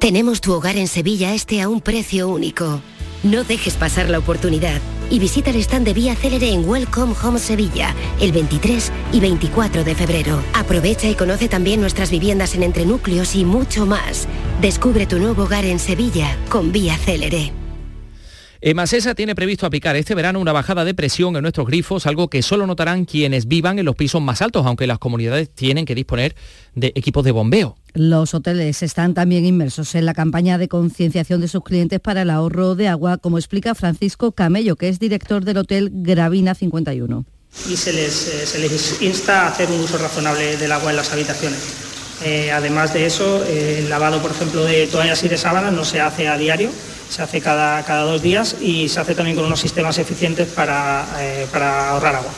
Tenemos 0.00 0.40
tu 0.40 0.52
hogar 0.52 0.76
en 0.76 0.88
Sevilla 0.88 1.32
este 1.34 1.62
a 1.62 1.68
un 1.68 1.80
precio 1.80 2.28
único. 2.28 2.82
No 3.22 3.42
dejes 3.42 3.74
pasar 3.76 4.10
la 4.10 4.18
oportunidad 4.18 4.82
y 5.10 5.18
visita 5.18 5.48
el 5.48 5.56
stand 5.56 5.86
de 5.86 5.94
Vía 5.94 6.14
Célere 6.14 6.52
en 6.52 6.68
Welcome 6.68 7.14
Home 7.22 7.38
Sevilla 7.38 7.94
el 8.20 8.32
23 8.32 8.92
y 9.12 9.20
24 9.20 9.82
de 9.82 9.94
febrero. 9.94 10.42
Aprovecha 10.52 11.08
y 11.08 11.14
conoce 11.14 11.48
también 11.48 11.80
nuestras 11.80 12.10
viviendas 12.10 12.54
en 12.54 12.64
entrenúcleos 12.64 13.34
y 13.34 13.46
mucho 13.46 13.86
más. 13.86 14.28
Descubre 14.60 15.06
tu 15.06 15.18
nuevo 15.18 15.44
hogar 15.44 15.64
en 15.64 15.78
Sevilla 15.78 16.36
con 16.50 16.70
Vía 16.70 16.98
Célere. 16.98 17.63
Emasesa 18.66 19.14
tiene 19.14 19.34
previsto 19.34 19.66
aplicar 19.66 19.94
este 19.94 20.14
verano 20.14 20.40
una 20.40 20.52
bajada 20.52 20.86
de 20.86 20.94
presión 20.94 21.36
en 21.36 21.42
nuestros 21.42 21.66
grifos, 21.66 22.06
algo 22.06 22.30
que 22.30 22.40
solo 22.40 22.66
notarán 22.66 23.04
quienes 23.04 23.46
vivan 23.46 23.78
en 23.78 23.84
los 23.84 23.94
pisos 23.94 24.22
más 24.22 24.40
altos, 24.40 24.64
aunque 24.64 24.86
las 24.86 24.98
comunidades 24.98 25.50
tienen 25.50 25.84
que 25.84 25.94
disponer 25.94 26.34
de 26.74 26.90
equipos 26.94 27.26
de 27.26 27.30
bombeo. 27.30 27.76
Los 27.92 28.32
hoteles 28.32 28.82
están 28.82 29.12
también 29.12 29.44
inmersos 29.44 29.94
en 29.94 30.06
la 30.06 30.14
campaña 30.14 30.56
de 30.56 30.68
concienciación 30.68 31.42
de 31.42 31.48
sus 31.48 31.62
clientes 31.62 32.00
para 32.00 32.22
el 32.22 32.30
ahorro 32.30 32.74
de 32.74 32.88
agua, 32.88 33.18
como 33.18 33.36
explica 33.36 33.74
Francisco 33.74 34.32
Camello, 34.32 34.76
que 34.76 34.88
es 34.88 34.98
director 34.98 35.44
del 35.44 35.58
Hotel 35.58 35.90
Gravina 35.92 36.54
51. 36.54 37.26
y 37.68 37.76
se 37.76 37.92
les, 37.92 38.28
eh, 38.28 38.46
se 38.46 38.60
les 38.60 39.02
insta 39.02 39.42
a 39.42 39.48
hacer 39.48 39.68
un 39.70 39.80
uso 39.80 39.98
razonable 39.98 40.56
del 40.56 40.72
agua 40.72 40.88
en 40.88 40.96
las 40.96 41.12
habitaciones. 41.12 41.60
Eh, 42.24 42.50
además 42.50 42.94
de 42.94 43.04
eso, 43.04 43.44
eh, 43.44 43.80
el 43.80 43.90
lavado, 43.90 44.22
por 44.22 44.30
ejemplo, 44.30 44.64
de 44.64 44.86
toallas 44.86 45.22
y 45.22 45.28
de 45.28 45.36
sábanas 45.36 45.74
no 45.74 45.84
se 45.84 46.00
hace 46.00 46.28
a 46.28 46.38
diario, 46.38 46.70
se 47.14 47.22
hace 47.22 47.40
cada, 47.40 47.84
cada 47.84 48.02
dos 48.02 48.20
días 48.22 48.56
y 48.60 48.88
se 48.88 48.98
hace 48.98 49.14
también 49.14 49.36
con 49.36 49.46
unos 49.46 49.60
sistemas 49.60 49.98
eficientes 49.98 50.48
para, 50.48 51.06
eh, 51.20 51.46
para 51.52 51.90
ahorrar 51.90 52.16
agua. 52.16 52.32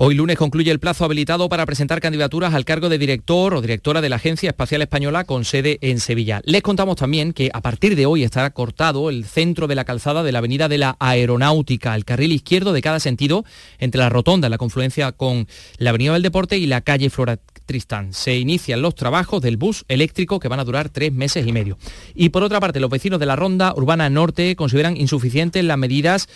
Hoy 0.00 0.14
lunes 0.14 0.38
concluye 0.38 0.70
el 0.70 0.78
plazo 0.78 1.04
habilitado 1.04 1.48
para 1.48 1.66
presentar 1.66 2.00
candidaturas 2.00 2.54
al 2.54 2.64
cargo 2.64 2.88
de 2.88 2.98
director 2.98 3.52
o 3.52 3.60
directora 3.60 4.00
de 4.00 4.08
la 4.08 4.14
Agencia 4.14 4.50
Espacial 4.50 4.80
Española 4.80 5.24
con 5.24 5.44
sede 5.44 5.78
en 5.80 5.98
Sevilla. 5.98 6.40
Les 6.44 6.62
contamos 6.62 6.94
también 6.94 7.32
que 7.32 7.50
a 7.52 7.60
partir 7.62 7.96
de 7.96 8.06
hoy 8.06 8.22
estará 8.22 8.50
cortado 8.50 9.10
el 9.10 9.24
centro 9.24 9.66
de 9.66 9.74
la 9.74 9.84
calzada 9.84 10.22
de 10.22 10.30
la 10.30 10.38
Avenida 10.38 10.68
de 10.68 10.78
la 10.78 10.96
Aeronáutica, 11.00 11.96
el 11.96 12.04
carril 12.04 12.30
izquierdo 12.30 12.72
de 12.72 12.80
cada 12.80 13.00
sentido 13.00 13.44
entre 13.80 14.00
la 14.00 14.08
rotonda, 14.08 14.48
la 14.48 14.56
confluencia 14.56 15.10
con 15.10 15.48
la 15.78 15.90
Avenida 15.90 16.12
del 16.12 16.22
Deporte 16.22 16.58
y 16.58 16.68
la 16.68 16.82
calle 16.82 17.10
Flora 17.10 17.40
Tristán. 17.66 18.12
Se 18.14 18.36
inician 18.36 18.80
los 18.80 18.94
trabajos 18.94 19.42
del 19.42 19.56
bus 19.56 19.84
eléctrico 19.88 20.38
que 20.38 20.46
van 20.46 20.60
a 20.60 20.64
durar 20.64 20.90
tres 20.90 21.12
meses 21.12 21.44
y 21.44 21.50
medio. 21.52 21.76
Y 22.14 22.28
por 22.28 22.44
otra 22.44 22.60
parte, 22.60 22.78
los 22.78 22.88
vecinos 22.88 23.18
de 23.18 23.26
la 23.26 23.34
Ronda 23.34 23.74
Urbana 23.74 24.08
Norte 24.08 24.54
consideran 24.54 24.96
insuficientes 24.96 25.64
las 25.64 25.76
medidas 25.76 26.28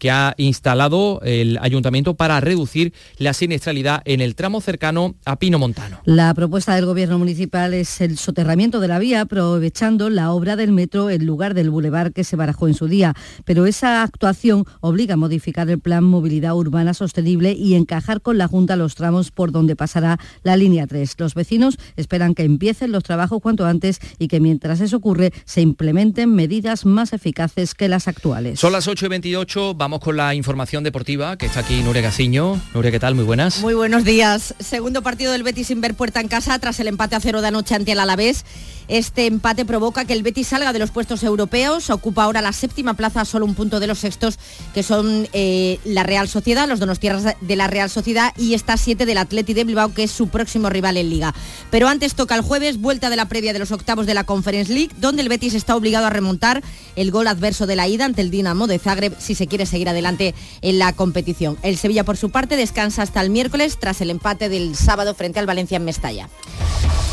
que 0.00 0.10
ha 0.10 0.34
instalado 0.36 1.20
el 1.22 1.58
ayuntamiento 1.62 2.14
para 2.14 2.40
reducir 2.40 2.92
la 3.18 3.32
siniestralidad 3.32 4.02
en 4.04 4.20
el 4.20 4.34
tramo 4.34 4.60
cercano 4.60 5.14
a 5.24 5.36
Pino 5.36 5.58
Montano. 5.58 6.00
La 6.04 6.32
propuesta 6.34 6.74
del 6.74 6.86
gobierno 6.86 7.18
municipal 7.18 7.74
es 7.74 8.00
el 8.00 8.18
soterramiento 8.18 8.80
de 8.80 8.88
la 8.88 8.98
vía, 8.98 9.22
aprovechando 9.22 10.10
la 10.10 10.32
obra 10.32 10.56
del 10.56 10.72
metro 10.72 11.10
en 11.10 11.26
lugar 11.26 11.54
del 11.54 11.70
bulevar 11.70 12.12
que 12.12 12.24
se 12.24 12.36
barajó 12.36 12.68
en 12.68 12.74
su 12.74 12.88
día. 12.88 13.14
Pero 13.44 13.66
esa 13.66 14.02
actuación 14.02 14.64
obliga 14.80 15.14
a 15.14 15.16
modificar 15.16 15.68
el 15.70 15.80
plan 15.80 16.04
Movilidad 16.04 16.54
Urbana 16.54 16.94
Sostenible 16.94 17.52
y 17.52 17.74
encajar 17.74 18.20
con 18.20 18.38
la 18.38 18.48
Junta 18.48 18.76
los 18.76 18.94
tramos 18.94 19.30
por 19.30 19.52
donde 19.52 19.76
pasará 19.76 20.18
la 20.42 20.56
línea 20.56 20.86
3. 20.86 21.14
Los 21.18 21.34
vecinos 21.34 21.78
esperan 21.96 22.34
que 22.34 22.44
empiecen 22.44 22.92
los 22.92 23.02
trabajos 23.02 23.40
cuanto 23.40 23.66
antes 23.66 24.00
y 24.18 24.28
que 24.28 24.40
mientras 24.40 24.80
eso 24.80 24.96
ocurre 24.96 25.32
se 25.44 25.60
implementen 25.60 26.34
medidas 26.34 26.86
más 26.86 27.12
eficaces 27.12 27.74
que 27.74 27.88
las 27.88 28.08
actuales. 28.08 28.60
Son 28.60 28.72
las 28.72 28.88
8 28.88 29.06
y 29.06 29.08
28, 29.08 29.74
vamos 29.74 30.00
con 30.00 30.16
la 30.16 30.34
información 30.34 30.84
deportiva, 30.84 31.36
que 31.36 31.46
está 31.46 31.60
aquí 31.60 31.82
Nuria 31.82 32.02
Gaciño. 32.02 32.60
Nuria, 32.74 32.90
¿qué 32.94 33.00
tal? 33.00 33.16
Muy 33.16 33.24
buenas. 33.24 33.58
Muy 33.58 33.74
buenos 33.74 34.04
días. 34.04 34.54
Segundo 34.60 35.02
partido 35.02 35.32
del 35.32 35.42
Betis 35.42 35.66
sin 35.66 35.80
ver 35.80 35.94
puerta 35.94 36.20
en 36.20 36.28
casa 36.28 36.56
tras 36.60 36.78
el 36.78 36.86
empate 36.86 37.16
a 37.16 37.20
cero 37.20 37.40
de 37.40 37.48
anoche 37.48 37.74
ante 37.74 37.90
el 37.90 37.98
Alavés. 37.98 38.44
Este 38.86 39.26
empate 39.26 39.64
provoca 39.64 40.04
que 40.04 40.12
el 40.12 40.22
Betis 40.22 40.48
salga 40.48 40.72
de 40.72 40.78
los 40.78 40.92
puestos 40.92 41.24
europeos. 41.24 41.90
Ocupa 41.90 42.22
ahora 42.22 42.40
la 42.40 42.52
séptima 42.52 42.94
plaza, 42.94 43.24
solo 43.24 43.46
un 43.46 43.56
punto 43.56 43.80
de 43.80 43.88
los 43.88 43.98
sextos, 43.98 44.38
que 44.74 44.84
son 44.84 45.26
eh, 45.32 45.80
la 45.84 46.04
Real 46.04 46.28
Sociedad, 46.28 46.68
los 46.68 46.78
Donostierras 46.78 47.34
de 47.40 47.56
la 47.56 47.66
Real 47.66 47.90
Sociedad 47.90 48.32
y 48.36 48.54
está 48.54 48.76
siete 48.76 49.06
del 49.06 49.18
Atleti 49.18 49.54
de 49.54 49.64
Bilbao, 49.64 49.92
que 49.92 50.04
es 50.04 50.12
su 50.12 50.28
próximo 50.28 50.70
rival 50.70 50.96
en 50.96 51.10
Liga. 51.10 51.34
Pero 51.72 51.88
antes 51.88 52.14
toca 52.14 52.36
el 52.36 52.42
jueves, 52.42 52.80
vuelta 52.80 53.10
de 53.10 53.16
la 53.16 53.26
previa 53.26 53.52
de 53.52 53.58
los 53.58 53.72
octavos 53.72 54.06
de 54.06 54.14
la 54.14 54.22
Conference 54.22 54.72
League, 54.72 54.90
donde 54.98 55.22
el 55.22 55.28
Betis 55.28 55.54
está 55.54 55.74
obligado 55.74 56.06
a 56.06 56.10
remontar 56.10 56.62
el 56.94 57.10
gol 57.10 57.26
adverso 57.26 57.66
de 57.66 57.74
la 57.74 57.88
ida 57.88 58.04
ante 58.04 58.20
el 58.20 58.30
Dinamo 58.30 58.68
de 58.68 58.78
Zagreb 58.78 59.16
si 59.18 59.34
se 59.34 59.48
quiere 59.48 59.66
seguir 59.66 59.88
adelante 59.88 60.34
en 60.60 60.78
la 60.78 60.92
competición. 60.92 61.56
El 61.62 61.76
Sevilla, 61.76 62.04
por 62.04 62.16
su 62.16 62.30
parte, 62.30 62.56
descansa 62.56 62.83
hasta 62.84 63.20
el 63.20 63.30
miércoles 63.30 63.78
tras 63.78 64.00
el 64.00 64.10
empate 64.10 64.48
del 64.48 64.76
sábado 64.76 65.14
frente 65.14 65.38
al 65.40 65.46
Valencia 65.46 65.76
en 65.76 65.84
Mestalla. 65.84 66.28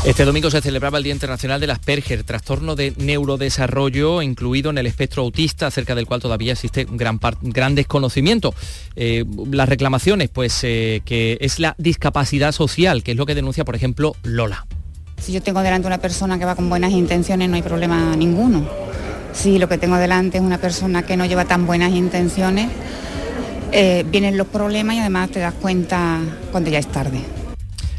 Este 0.04 0.24
domingo 0.24 0.50
se 0.50 0.60
celebraba 0.60 0.98
el 0.98 1.04
Día 1.04 1.12
Internacional 1.12 1.60
del 1.60 1.70
Asperger, 1.70 2.24
trastorno 2.24 2.74
de 2.74 2.92
neurodesarrollo 2.96 4.20
incluido 4.20 4.70
en 4.70 4.78
el 4.78 4.86
espectro 4.88 5.22
autista, 5.22 5.68
acerca 5.68 5.94
del 5.94 6.06
cual 6.06 6.20
todavía 6.20 6.52
existe 6.52 6.86
un 6.90 6.96
gran, 6.96 7.20
par- 7.20 7.36
gran 7.40 7.76
desconocimiento. 7.76 8.52
Eh, 8.96 9.24
las 9.52 9.68
reclamaciones, 9.68 10.28
pues 10.28 10.58
eh, 10.64 11.02
que 11.04 11.38
es 11.40 11.60
la 11.60 11.76
discapacidad 11.78 12.50
social, 12.50 13.04
que 13.04 13.12
es 13.12 13.16
lo 13.16 13.26
que 13.26 13.36
denuncia, 13.36 13.64
por 13.64 13.76
ejemplo, 13.76 14.16
Lola. 14.24 14.66
Si 15.20 15.32
yo 15.32 15.40
tengo 15.40 15.60
delante 15.60 15.86
una 15.86 15.98
persona 15.98 16.36
que 16.36 16.44
va 16.44 16.56
con 16.56 16.68
buenas 16.68 16.90
intenciones, 16.90 17.48
no 17.48 17.54
hay 17.54 17.62
problema 17.62 18.16
ninguno. 18.16 18.68
Si 19.32 19.60
lo 19.60 19.68
que 19.68 19.78
tengo 19.78 19.96
delante 19.96 20.38
es 20.38 20.42
una 20.42 20.58
persona 20.58 21.04
que 21.04 21.16
no 21.16 21.26
lleva 21.26 21.44
tan 21.44 21.64
buenas 21.64 21.92
intenciones, 21.92 22.70
eh, 23.72 24.04
vienen 24.10 24.36
los 24.36 24.46
problemas 24.48 24.96
y 24.96 24.98
además 25.00 25.30
te 25.30 25.40
das 25.40 25.54
cuenta 25.54 26.20
cuando 26.50 26.70
ya 26.70 26.78
es 26.78 26.86
tarde. 26.86 27.20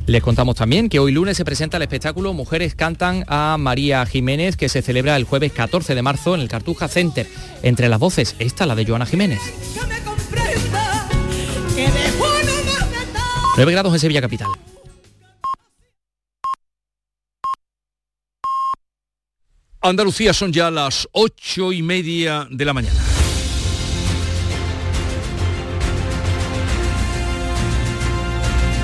Les 0.06 0.22
contamos 0.22 0.56
también 0.56 0.90
que 0.90 1.00
hoy 1.00 1.14
lunes 1.14 1.38
se 1.38 1.46
presenta 1.46 1.78
el 1.78 1.84
espectáculo 1.84 2.34
Mujeres 2.34 2.76
cantan 2.76 3.24
a 3.28 3.56
María 3.58 4.06
Jiménez 4.06 4.58
que 4.58 4.68
se 4.68 4.82
celebra 4.82 5.16
el 5.16 5.24
jueves 5.24 5.54
14 5.54 5.96
de 5.96 6.02
marzo 6.02 6.36
en 6.36 6.42
el 6.42 6.50
Cartuja 6.50 6.90
Center. 6.90 7.26
Entre 7.62 7.88
las 7.88 8.00
voces 8.00 8.36
está 8.40 8.66
la 8.66 8.76
de 8.76 8.86
Joana 8.86 9.06
Jiménez. 9.06 9.40
9 13.56 13.72
grados 13.72 13.94
en 13.94 14.00
Sevilla 14.00 14.22
Capital. 14.22 14.50
Andalucía 19.82 20.34
son 20.34 20.52
ya 20.52 20.72
las 20.72 21.08
ocho 21.12 21.72
y 21.72 21.82
media 21.82 22.48
de 22.50 22.66
la 22.66 22.74
mañana. 22.74 23.13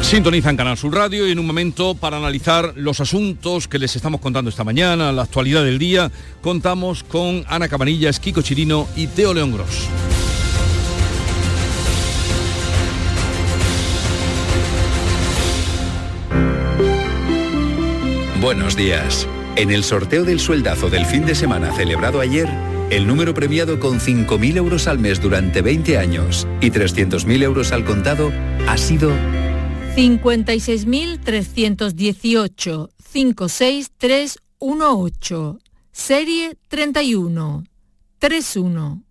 Sintonizan 0.10 0.58
Canal 0.58 0.76
Sur 0.76 0.96
Radio 0.96 1.28
y 1.28 1.32
en 1.32 1.38
un 1.38 1.46
momento 1.46 1.94
para 1.94 2.18
analizar 2.18 2.74
los 2.76 3.00
asuntos 3.00 3.68
que 3.68 3.78
les 3.78 3.96
estamos 3.96 4.20
contando 4.20 4.50
esta 4.50 4.64
mañana, 4.64 5.12
la 5.12 5.22
actualidad 5.22 5.64
del 5.64 5.78
día, 5.78 6.12
contamos 6.42 7.04
con 7.04 7.44
Ana 7.48 7.68
Cabanillas, 7.68 8.20
Kiko 8.20 8.42
Chirino 8.42 8.88
y 8.96 9.06
Teo 9.06 9.36
León 9.36 9.52
Gros. 9.52 9.88
Buenos 18.42 18.76
días. 18.76 19.28
En 19.58 19.70
el 19.70 19.84
sorteo 19.84 20.24
del 20.24 20.40
sueldazo 20.40 20.90
del 20.90 21.06
fin 21.06 21.28
de 21.28 21.36
semana 21.36 21.72
celebrado 21.76 22.20
ayer, 22.20 22.50
el 22.90 23.06
número 23.06 23.36
premiado 23.36 23.80
con 23.80 24.00
5.000 24.00 24.58
euros 24.58 24.88
al 24.88 24.98
mes 24.98 25.22
durante 25.22 25.62
20 25.62 26.00
años 26.00 26.48
y 26.62 26.72
300.000 26.72 27.44
euros 27.44 27.72
al 27.72 27.86
contado 27.86 28.34
ha 28.68 28.76
sido 28.76 29.12
56.318 30.00 32.90
56318 33.12 35.60
Serie 35.92 36.56
31 36.70 37.66
31 38.18 39.04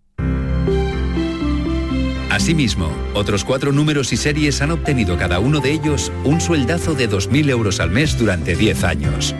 Asimismo, 2.31 2.91
otros 3.13 3.43
cuatro 3.43 3.71
números 3.71 4.11
y 4.13 4.17
series 4.17 4.63
han 4.63 4.71
obtenido 4.71 5.15
cada 5.15 5.39
uno 5.39 5.59
de 5.59 5.73
ellos 5.73 6.11
un 6.23 6.41
sueldazo 6.41 6.95
de 6.95 7.07
2.000 7.07 7.51
euros 7.51 7.79
al 7.79 7.91
mes 7.91 8.17
durante 8.17 8.55
10 8.55 8.83
años. 8.83 9.35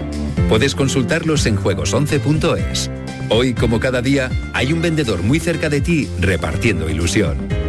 Puedes 0.50 0.76
consultarlos 0.76 1.48
en 1.48 1.58
juegos11.es. 1.58 2.92
Hoy, 3.30 3.56
como 3.56 3.80
cada 3.80 4.04
día, 4.04 4.30
hay 4.54 4.72
un 4.74 4.84
vendedor 4.84 5.24
muy 5.24 5.40
cerca 5.40 5.70
de 5.70 5.82
ti 5.82 6.08
repartiendo 6.20 6.88
ilusión. 6.90 7.69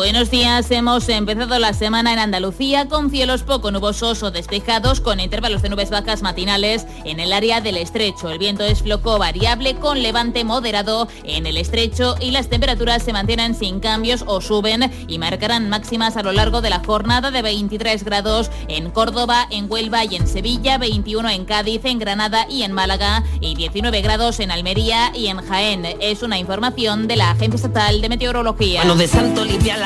Buenos 0.00 0.30
días, 0.30 0.70
hemos 0.70 1.06
empezado 1.10 1.58
la 1.58 1.74
semana 1.74 2.14
en 2.14 2.18
Andalucía 2.18 2.88
con 2.88 3.10
cielos 3.10 3.42
poco 3.42 3.70
nubosos 3.70 4.22
o 4.22 4.30
despejados 4.30 4.98
con 5.02 5.20
intervalos 5.20 5.60
de 5.60 5.68
nubes 5.68 5.90
bajas 5.90 6.22
matinales 6.22 6.86
en 7.04 7.20
el 7.20 7.34
área 7.34 7.60
del 7.60 7.76
estrecho. 7.76 8.30
El 8.30 8.38
viento 8.38 8.64
es 8.64 8.80
floco 8.80 9.18
variable 9.18 9.74
con 9.76 10.02
levante 10.02 10.42
moderado 10.42 11.06
en 11.22 11.44
el 11.44 11.58
estrecho 11.58 12.14
y 12.18 12.30
las 12.30 12.48
temperaturas 12.48 13.02
se 13.02 13.12
mantienen 13.12 13.54
sin 13.54 13.78
cambios 13.78 14.24
o 14.26 14.40
suben 14.40 14.90
y 15.06 15.18
marcarán 15.18 15.68
máximas 15.68 16.16
a 16.16 16.22
lo 16.22 16.32
largo 16.32 16.62
de 16.62 16.70
la 16.70 16.82
jornada 16.82 17.30
de 17.30 17.42
23 17.42 18.02
grados 18.02 18.50
en 18.68 18.90
Córdoba, 18.90 19.48
en 19.50 19.70
Huelva 19.70 20.06
y 20.06 20.16
en 20.16 20.26
Sevilla, 20.26 20.78
21 20.78 21.28
en 21.28 21.44
Cádiz, 21.44 21.84
en 21.84 21.98
Granada 21.98 22.46
y 22.48 22.62
en 22.62 22.72
Málaga 22.72 23.22
y 23.42 23.54
19 23.54 24.00
grados 24.00 24.40
en 24.40 24.50
Almería 24.50 25.12
y 25.14 25.26
en 25.26 25.42
Jaén. 25.42 25.84
Es 26.00 26.22
una 26.22 26.38
información 26.38 27.06
de 27.06 27.16
la 27.16 27.32
Agencia 27.32 27.56
Estatal 27.56 28.00
de 28.00 28.08
Meteorología. 28.08 28.82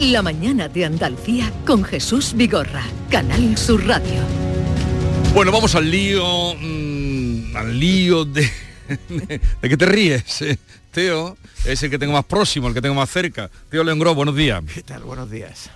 La 0.00 0.22
Mañana 0.22 0.68
de 0.68 0.84
Andalucía 0.86 1.52
con 1.66 1.84
Jesús 1.84 2.32
Vigorra, 2.34 2.82
Canal 3.10 3.56
Sur 3.56 3.86
Radio. 3.86 4.20
Bueno, 5.34 5.52
vamos 5.52 5.74
al 5.74 5.90
lío, 5.90 6.54
mm, 6.58 7.56
al 7.56 7.78
lío 7.78 8.24
de, 8.24 8.50
de, 9.08 9.40
de 9.60 9.68
que 9.68 9.76
te 9.76 9.86
ríes. 9.86 10.42
eh. 10.42 10.58
Teo 10.90 11.36
es 11.64 11.82
el 11.84 11.90
que 11.90 11.98
tengo 11.98 12.12
más 12.14 12.24
próximo, 12.24 12.66
el 12.68 12.74
que 12.74 12.82
tengo 12.82 12.94
más 12.96 13.10
cerca. 13.10 13.48
Teo 13.70 13.84
León 13.84 13.98
Gros, 14.00 14.16
buenos 14.16 14.34
días. 14.34 14.62
¿Qué 14.74 14.82
tal? 14.82 15.04
Buenos 15.04 15.30
días. 15.30 15.70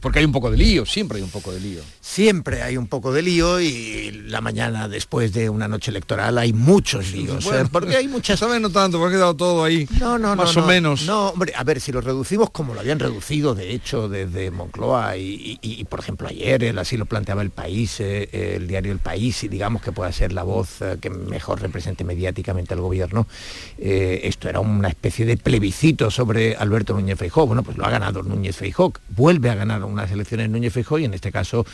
Porque 0.00 0.18
hay 0.20 0.24
un 0.24 0.32
poco 0.32 0.50
de 0.50 0.56
lío, 0.56 0.86
siempre 0.86 1.18
hay 1.18 1.22
un 1.24 1.30
poco 1.30 1.52
de 1.52 1.60
lío. 1.60 1.82
Siempre 2.00 2.62
hay 2.62 2.76
un 2.76 2.86
poco 2.88 3.12
de 3.12 3.22
lío 3.22 3.60
y 3.60 4.10
la 4.26 4.40
mañana 4.40 4.88
después 4.88 5.32
de 5.32 5.50
una 5.50 5.68
noche 5.68 5.90
electoral 5.90 6.38
hay 6.38 6.52
muchos 6.52 7.12
líos. 7.12 7.44
Bueno, 7.44 7.66
¿eh? 7.66 7.68
porque 7.70 7.96
hay 7.96 8.08
muchas... 8.08 8.38
¿Sabes? 8.40 8.60
No 8.60 8.70
tanto, 8.70 8.98
porque 8.98 9.14
ha 9.16 9.18
quedado 9.18 9.36
todo 9.36 9.62
ahí. 9.62 9.86
No, 10.00 10.18
no, 10.18 10.34
Más 10.34 10.56
no, 10.56 10.62
o 10.62 10.64
no. 10.64 10.68
menos. 10.68 11.04
No, 11.06 11.28
hombre, 11.28 11.52
a 11.54 11.62
ver, 11.64 11.80
si 11.80 11.92
lo 11.92 12.00
reducimos 12.00 12.50
como 12.50 12.72
lo 12.74 12.80
habían 12.80 12.98
reducido, 12.98 13.54
de 13.54 13.72
hecho, 13.72 14.08
desde 14.08 14.50
Moncloa 14.50 15.16
y, 15.18 15.58
y- 15.62 15.80
y, 15.80 15.84
por 15.84 16.00
ejemplo, 16.00 16.28
ayer, 16.28 16.64
él 16.64 16.78
así 16.78 16.96
lo 16.96 17.04
planteaba 17.06 17.42
el 17.42 17.50
país, 17.50 18.00
eh, 18.00 18.28
eh, 18.32 18.54
el 18.56 18.66
diario 18.66 18.92
El 18.92 18.98
País, 18.98 19.44
y 19.44 19.48
digamos 19.48 19.82
que 19.82 19.92
pueda 19.92 20.10
ser 20.12 20.32
la 20.32 20.42
voz 20.42 20.80
eh, 20.80 20.96
que 21.00 21.10
mejor 21.10 21.60
represente 21.60 22.02
mediáticamente 22.04 22.72
al 22.74 22.80
gobierno, 22.80 23.26
eh, 23.78 24.22
esto 24.24 24.48
era 24.48 24.60
una 24.60 24.88
especie 24.88 25.26
de 25.26 25.36
plebiscito 25.36 26.10
sobre 26.10 26.56
Alberto 26.56 26.94
Núñez 26.94 27.18
Feijóo. 27.18 27.46
Bueno, 27.46 27.62
pues 27.62 27.76
lo 27.76 27.84
ha 27.84 27.90
ganado 27.90 28.22
Núñez 28.22 28.56
Feijóo, 28.56 28.92
vuelve 29.10 29.50
a 29.50 29.54
ganar 29.54 29.84
unas 29.90 30.10
elecciones 30.10 30.48
Núñez 30.50 30.72
Feijóo 30.72 30.98
y 30.98 31.04
en 31.04 31.14
este 31.14 31.32
caso 31.32 31.66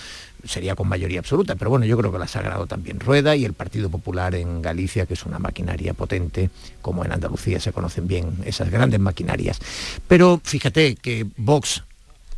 sería 0.45 0.75
con 0.75 0.89
mayoría 0.89 1.19
absoluta, 1.19 1.57
pero 1.57 1.71
bueno, 1.71 1.87
yo 1.87 1.97
creo 1.97 2.13
que 2.13 2.19
las 2.19 2.37
ha 2.37 2.43
ganado 2.43 2.67
también 2.67 3.01
Rueda 3.01 3.37
y 3.37 3.45
el 3.45 3.53
Partido 3.53 3.91
Popular 3.91 4.35
en 4.35 4.63
Galicia, 4.63 5.07
que 5.07 5.15
es 5.15 5.25
una 5.25 5.39
maquinaria 5.39 5.95
potente, 5.95 6.51
como 6.83 7.05
en 7.05 7.13
Andalucía 7.13 7.61
se 7.61 7.73
conocen 7.73 8.07
bien 8.07 8.39
esas 8.45 8.71
grandes 8.71 9.01
maquinarias. 9.01 9.59
Pero 10.07 10.41
fíjate 10.43 10.97
que 10.97 11.27
Vox 11.37 11.83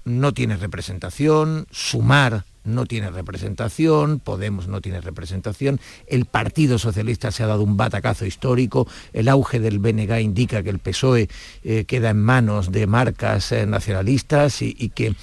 no 0.05 0.33
tiene 0.33 0.57
representación, 0.57 1.67
Sumar 1.71 2.45
no 2.65 2.87
tiene 2.87 3.11
representación, 3.11 4.21
Podemos 4.21 4.69
no 4.69 4.81
tiene 4.81 5.01
representación, 5.01 5.81
el 6.07 6.27
Partido 6.27 6.79
Socialista 6.79 7.31
se 7.31 7.43
ha 7.43 7.47
dado 7.47 7.63
un 7.63 7.77
batacazo 7.77 8.27
histórico, 8.27 8.87
el 9.13 9.29
auge 9.29 9.61
del 9.61 9.79
BNG 9.79 10.21
indica 10.21 10.63
que 10.63 10.71
el 10.71 10.79
PSOE 10.79 11.29
eh, 11.65 11.85
queda 11.87 12.11
en 12.11 12.23
manos 12.23 12.71
de 12.73 12.87
marcas 12.87 13.53
eh, 13.53 13.67
nacionalistas 13.67 14.63
y 14.63 14.91
que 14.91 15.15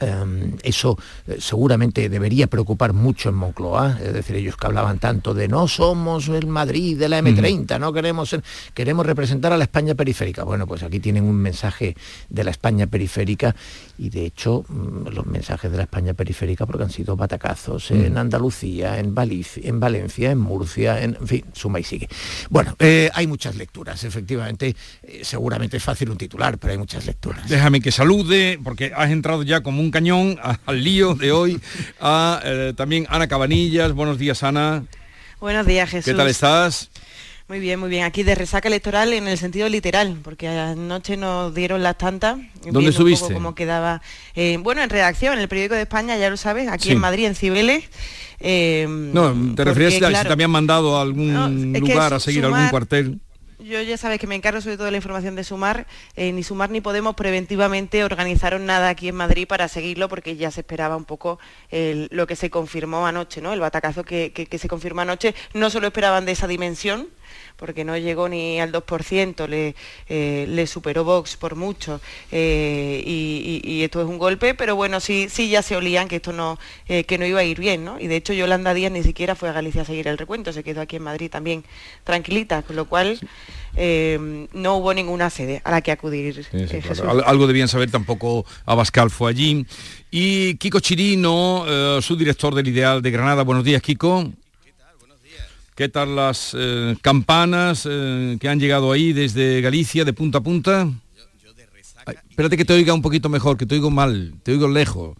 Em, 0.00 0.56
eso 0.62 0.98
eh, 1.26 1.36
seguramente 1.40 2.08
debería 2.08 2.46
preocupar 2.48 2.92
mucho 2.92 3.28
en 3.30 3.34
Moncloa, 3.36 3.98
es 4.02 4.12
decir, 4.12 4.36
ellos 4.36 4.56
que 4.56 4.66
hablaban 4.66 4.98
tanto 4.98 5.32
de 5.32 5.48
no 5.48 5.68
somos 5.68 6.28
el 6.28 6.46
Madrid 6.46 6.98
de 6.98 7.08
la 7.08 7.20
M30, 7.22 7.80
no 7.80 7.92
queremos 7.92 8.28
ser- 8.28 8.42
queremos 8.74 9.06
representar 9.06 9.52
a 9.52 9.56
la 9.56 9.64
España 9.64 9.94
periférica. 9.94 10.44
Bueno, 10.44 10.66
pues 10.66 10.82
aquí 10.82 11.00
tienen 11.00 11.24
un 11.24 11.36
mensaje 11.36 11.96
de 12.28 12.44
la 12.44 12.50
España 12.50 12.86
periférica 12.86 13.54
y 13.98 14.10
de 14.10 14.26
hecho 14.26 14.64
mm, 14.68 15.08
los 15.08 15.24
mensajes 15.26 15.70
de 15.70 15.76
la 15.78 15.84
España 15.84 16.12
periférica 16.14 16.66
porque 16.66 16.82
han 16.82 16.90
sido 16.90 17.16
batacazos 17.16 17.90
en 17.90 18.14
Mm. 18.14 18.18
Andalucía, 18.18 18.98
en, 18.98 19.14
Valic- 19.14 19.60
en 19.64 19.80
Valencia, 19.80 20.30
en 20.30 20.38
Murcia, 20.38 21.02
en, 21.02 21.16
en 21.20 21.26
fin, 21.26 21.44
suma 21.52 21.80
y 21.80 21.84
sigue. 21.84 22.08
Bueno, 22.50 22.76
eh, 22.78 23.10
hay 23.14 23.26
muchas 23.26 23.56
lecturas, 23.56 24.04
efectivamente, 24.04 24.74
eh, 25.02 25.20
seguramente 25.22 25.76
es 25.78 25.82
fácil 25.82 26.10
un 26.10 26.18
titular, 26.18 26.58
pero 26.58 26.72
hay 26.72 26.78
muchas 26.78 27.06
lecturas. 27.06 27.48
Déjame 27.48 27.80
que 27.80 27.90
salude, 27.90 28.58
porque 28.62 28.92
has 28.94 29.10
entrado 29.10 29.42
ya 29.42 29.62
como 29.76 29.82
un 29.84 29.90
cañón 29.90 30.38
a- 30.42 30.58
al 30.64 30.82
lío 30.82 31.14
de 31.14 31.32
hoy, 31.32 31.60
a 32.00 32.40
eh, 32.44 32.72
también 32.74 33.06
Ana 33.10 33.28
Cabanillas. 33.28 33.92
Buenos 33.92 34.18
días, 34.18 34.42
Ana. 34.42 34.84
Buenos 35.38 35.66
días, 35.66 35.90
Jesús. 35.90 36.06
¿Qué 36.10 36.14
tal 36.16 36.28
estás? 36.28 36.88
Muy 37.46 37.60
bien, 37.60 37.78
muy 37.78 37.90
bien. 37.90 38.04
Aquí 38.04 38.22
de 38.22 38.34
resaca 38.34 38.68
electoral 38.68 39.12
en 39.12 39.28
el 39.28 39.36
sentido 39.36 39.68
literal, 39.68 40.16
porque 40.24 40.48
anoche 40.48 41.18
nos 41.18 41.54
dieron 41.54 41.82
las 41.82 41.98
tantas. 41.98 42.38
estuviste? 42.64 43.20
poco 43.26 43.34
cómo 43.34 43.54
quedaba. 43.54 44.00
eh, 44.34 44.56
bueno, 44.62 44.82
en 44.82 44.88
redacción, 44.88 45.34
en 45.34 45.40
el 45.40 45.48
periódico 45.48 45.74
de 45.74 45.82
España, 45.82 46.16
ya 46.16 46.30
lo 46.30 46.38
sabes, 46.38 46.68
aquí 46.68 46.84
Sí. 46.88 46.92
en 46.92 46.98
Madrid, 46.98 47.26
en 47.26 47.34
Cibeles. 47.34 47.84
eh, 48.40 48.86
No, 48.88 49.28
te 49.30 49.34
porque, 49.48 49.64
referías 49.64 49.92
si, 49.92 50.00
te- 50.00 50.06
si 50.06 50.10
claro, 50.10 50.26
te 50.28 50.32
habían 50.32 50.50
mandado 50.50 50.96
a 50.96 51.02
algún 51.02 51.32
No, 51.34 51.48
lugar 51.80 52.14
a 52.14 52.20
seguir 52.20 52.46
algún 52.46 52.68
cuartel. 52.70 53.20
Yo 53.58 53.80
ya 53.80 53.96
sabes 53.96 54.18
que 54.20 54.26
me 54.26 54.34
encargo 54.34 54.60
sobre 54.60 54.76
todo 54.76 54.84
de 54.84 54.90
la 54.90 54.98
información 54.98 55.34
de 55.34 55.42
Sumar. 55.42 55.86
eh, 56.14 56.30
ni 56.32 56.42
Sumar 56.42 56.68
ni 56.70 56.82
Podemos 56.82 57.14
preventivamente 57.14 58.04
organizaron 58.04 58.66
nada 58.66 58.90
aquí 58.90 59.08
en 59.08 59.14
Madrid 59.14 59.46
para 59.48 59.66
seguirlo 59.68 60.10
porque 60.10 60.36
ya 60.36 60.50
se 60.50 60.60
esperaba 60.60 60.94
un 60.96 61.06
poco 61.06 61.38
lo 61.70 62.26
que 62.26 62.36
se 62.36 62.50
confirmó 62.50 63.06
anoche, 63.06 63.40
¿no? 63.40 63.52
El 63.54 63.60
batacazo 63.60 64.04
que, 64.04 64.30
que- 64.32 64.46
que 64.46 64.58
se 64.58 64.68
confirmó 64.68 65.00
anoche. 65.00 65.34
No 65.54 65.70
solo 65.70 65.86
esperaban 65.86 66.26
de 66.26 66.32
esa 66.32 66.46
dimensión, 66.46 67.08
porque 67.56 67.84
no 67.84 67.96
llegó 67.96 68.28
ni 68.28 68.60
al 68.60 68.70
2%, 68.72 69.46
le, 69.48 69.74
eh, 70.08 70.46
le 70.48 70.66
superó 70.66 71.04
Vox 71.04 71.36
por 71.36 71.56
mucho 71.56 72.00
eh, 72.30 73.02
y, 73.04 73.62
y- 73.64 73.72
y 73.72 73.82
esto 73.82 74.00
es 74.00 74.06
un 74.06 74.18
golpe, 74.18 74.54
pero 74.54 74.76
bueno, 74.76 75.00
sí, 75.00 75.28
sí 75.30 75.48
ya 75.48 75.62
se 75.62 75.76
olían 75.76 76.08
que 76.08 76.16
esto 76.16 76.32
no, 76.32 76.58
eh, 76.88 77.04
que 77.04 77.18
no 77.18 77.24
iba 77.26 77.40
a 77.40 77.44
ir 77.44 77.58
bien, 77.58 77.84
¿no? 77.84 77.98
Y 77.98 78.06
de 78.08 78.16
hecho 78.16 78.32
Yolanda 78.32 78.74
Díaz 78.74 78.92
ni 78.92 79.02
siquiera 79.02 79.34
fue 79.34 79.48
a 79.48 79.52
Galicia 79.52 79.82
a 79.82 79.84
seguir 79.84 80.06
el 80.08 80.18
recuento, 80.18 80.52
se 80.52 80.62
quedó 80.62 80.80
aquí 80.82 80.96
en 80.96 81.02
Madrid 81.02 81.30
también 81.30 81.64
tranquilita, 82.04 82.62
con 82.62 82.76
lo 82.76 82.84
cual 82.86 83.18
no 84.52 84.76
hubo 84.76 84.94
ninguna 84.94 85.28
sede 85.30 85.60
a 85.64 85.70
la 85.70 85.80
que 85.82 85.92
acudir. 85.92 86.34
Sí, 86.34 86.42
sí, 86.50 86.66
claro. 86.66 86.82
Jesús. 86.88 87.00
Al- 87.06 87.24
Algo 87.26 87.46
debían 87.46 87.68
saber, 87.68 87.90
tampoco 87.90 88.44
Abascal 88.64 89.10
fue 89.10 89.30
allí. 89.30 89.66
Y 90.10 90.54
Kiko 90.56 90.80
Chirino, 90.80 91.64
subdirector 92.00 92.54
del 92.54 92.68
Ideal 92.68 93.02
de 93.02 93.10
Granada. 93.10 93.42
Buenos 93.42 93.64
días, 93.64 93.82
Kiko. 93.82 94.30
¿Qué 95.76 95.90
tal 95.90 96.16
las 96.16 96.56
eh, 96.58 96.96
campanas 97.02 97.86
eh, 97.86 98.38
que 98.40 98.48
han 98.48 98.58
llegado 98.58 98.92
ahí 98.92 99.12
desde 99.12 99.60
Galicia, 99.60 100.06
de 100.06 100.14
punta 100.14 100.38
a 100.38 100.40
punta? 100.40 100.88
Ay, 102.06 102.14
espérate 102.30 102.56
que 102.56 102.64
te 102.64 102.72
oiga 102.72 102.94
un 102.94 103.02
poquito 103.02 103.28
mejor, 103.28 103.58
que 103.58 103.66
te 103.66 103.74
oigo 103.74 103.90
mal, 103.90 104.32
te 104.42 104.52
oigo 104.52 104.68
lejos. 104.68 105.18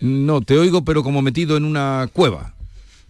No, 0.00 0.40
te 0.40 0.56
oigo 0.56 0.86
pero 0.86 1.02
como 1.02 1.20
metido 1.20 1.58
en 1.58 1.66
una 1.66 2.08
cueva. 2.14 2.54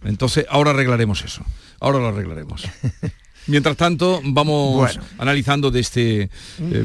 Entonces, 0.03 0.45
ahora 0.49 0.71
arreglaremos 0.71 1.23
eso. 1.23 1.45
Ahora 1.79 1.99
lo 1.99 2.09
arreglaremos. 2.09 2.63
Mientras 3.49 3.75
tanto, 3.77 4.21
vamos 4.23 4.75
Bueno. 4.75 5.03
analizando 5.17 5.71
de 5.71 5.79
este, 5.79 6.21
eh, 6.21 6.29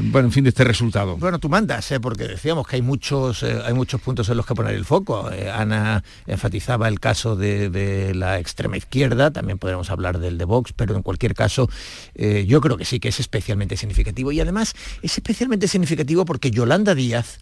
bueno, 0.01 0.27
en 0.27 0.31
fin, 0.31 0.43
de 0.43 0.49
este 0.49 0.63
resultado. 0.63 1.15
Bueno, 1.17 1.37
tú 1.39 1.47
mandas, 1.47 1.91
¿eh? 1.91 1.99
porque 1.99 2.27
decíamos 2.27 2.67
que 2.67 2.77
hay 2.77 2.81
muchos, 2.81 3.43
eh, 3.43 3.61
hay 3.63 3.73
muchos 3.73 4.01
puntos 4.01 4.27
en 4.29 4.37
los 4.37 4.45
que 4.45 4.55
poner 4.55 4.73
el 4.73 4.83
foco. 4.83 5.29
Ana 5.53 6.03
enfatizaba 6.25 6.87
el 6.87 6.99
caso 6.99 7.35
de, 7.35 7.69
de 7.69 8.15
la 8.15 8.39
extrema 8.39 8.77
izquierda, 8.77 9.31
también 9.31 9.59
podremos 9.59 9.91
hablar 9.91 10.19
del 10.19 10.37
de 10.37 10.45
Vox, 10.45 10.73
pero 10.73 10.95
en 10.95 11.03
cualquier 11.03 11.35
caso 11.35 11.69
yo 12.15 12.61
creo 12.61 12.77
que 12.77 12.85
sí 12.85 12.99
que 12.99 13.09
es 13.09 13.19
especialmente 13.19 13.77
significativo. 13.77 14.31
Y 14.31 14.39
además 14.39 14.73
es 15.01 15.15
especialmente 15.17 15.67
significativo 15.67 16.25
porque 16.25 16.51
Yolanda 16.51 16.95
Díaz 16.95 17.39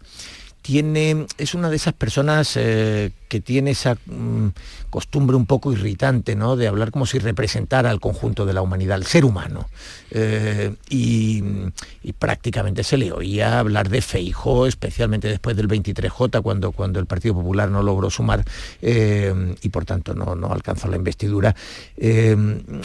tiene, 0.64 1.26
es 1.36 1.52
una 1.54 1.68
de 1.68 1.76
esas 1.76 1.92
personas 1.92 2.56
eh, 2.56 3.10
que 3.28 3.38
tiene 3.42 3.72
esa 3.72 3.98
mm, 4.06 4.48
costumbre 4.88 5.36
un 5.36 5.44
poco 5.44 5.72
irritante, 5.72 6.36
¿no? 6.36 6.56
De 6.56 6.66
hablar 6.68 6.90
como 6.90 7.04
si 7.04 7.18
representara 7.18 7.90
al 7.90 8.00
conjunto 8.00 8.46
de 8.46 8.54
la 8.54 8.62
humanidad, 8.62 8.94
al 8.94 9.04
ser 9.04 9.26
humano. 9.26 9.68
Eh, 10.10 10.74
y, 10.88 11.42
prácticamente 12.18 12.82
se 12.82 12.96
le 12.96 13.12
oía 13.12 13.58
hablar 13.58 13.90
de 13.90 14.00
Feijo, 14.00 14.66
especialmente 14.66 15.28
después 15.28 15.54
del 15.54 15.68
23J, 15.68 16.40
cuando, 16.40 16.72
cuando 16.72 16.98
el 16.98 17.04
Partido 17.04 17.34
Popular 17.34 17.70
no 17.70 17.82
logró 17.82 18.08
sumar 18.08 18.42
eh, 18.80 19.54
y 19.60 19.68
por 19.68 19.84
tanto 19.84 20.14
no, 20.14 20.34
no 20.34 20.50
alcanzó 20.50 20.88
la 20.88 20.96
investidura. 20.96 21.54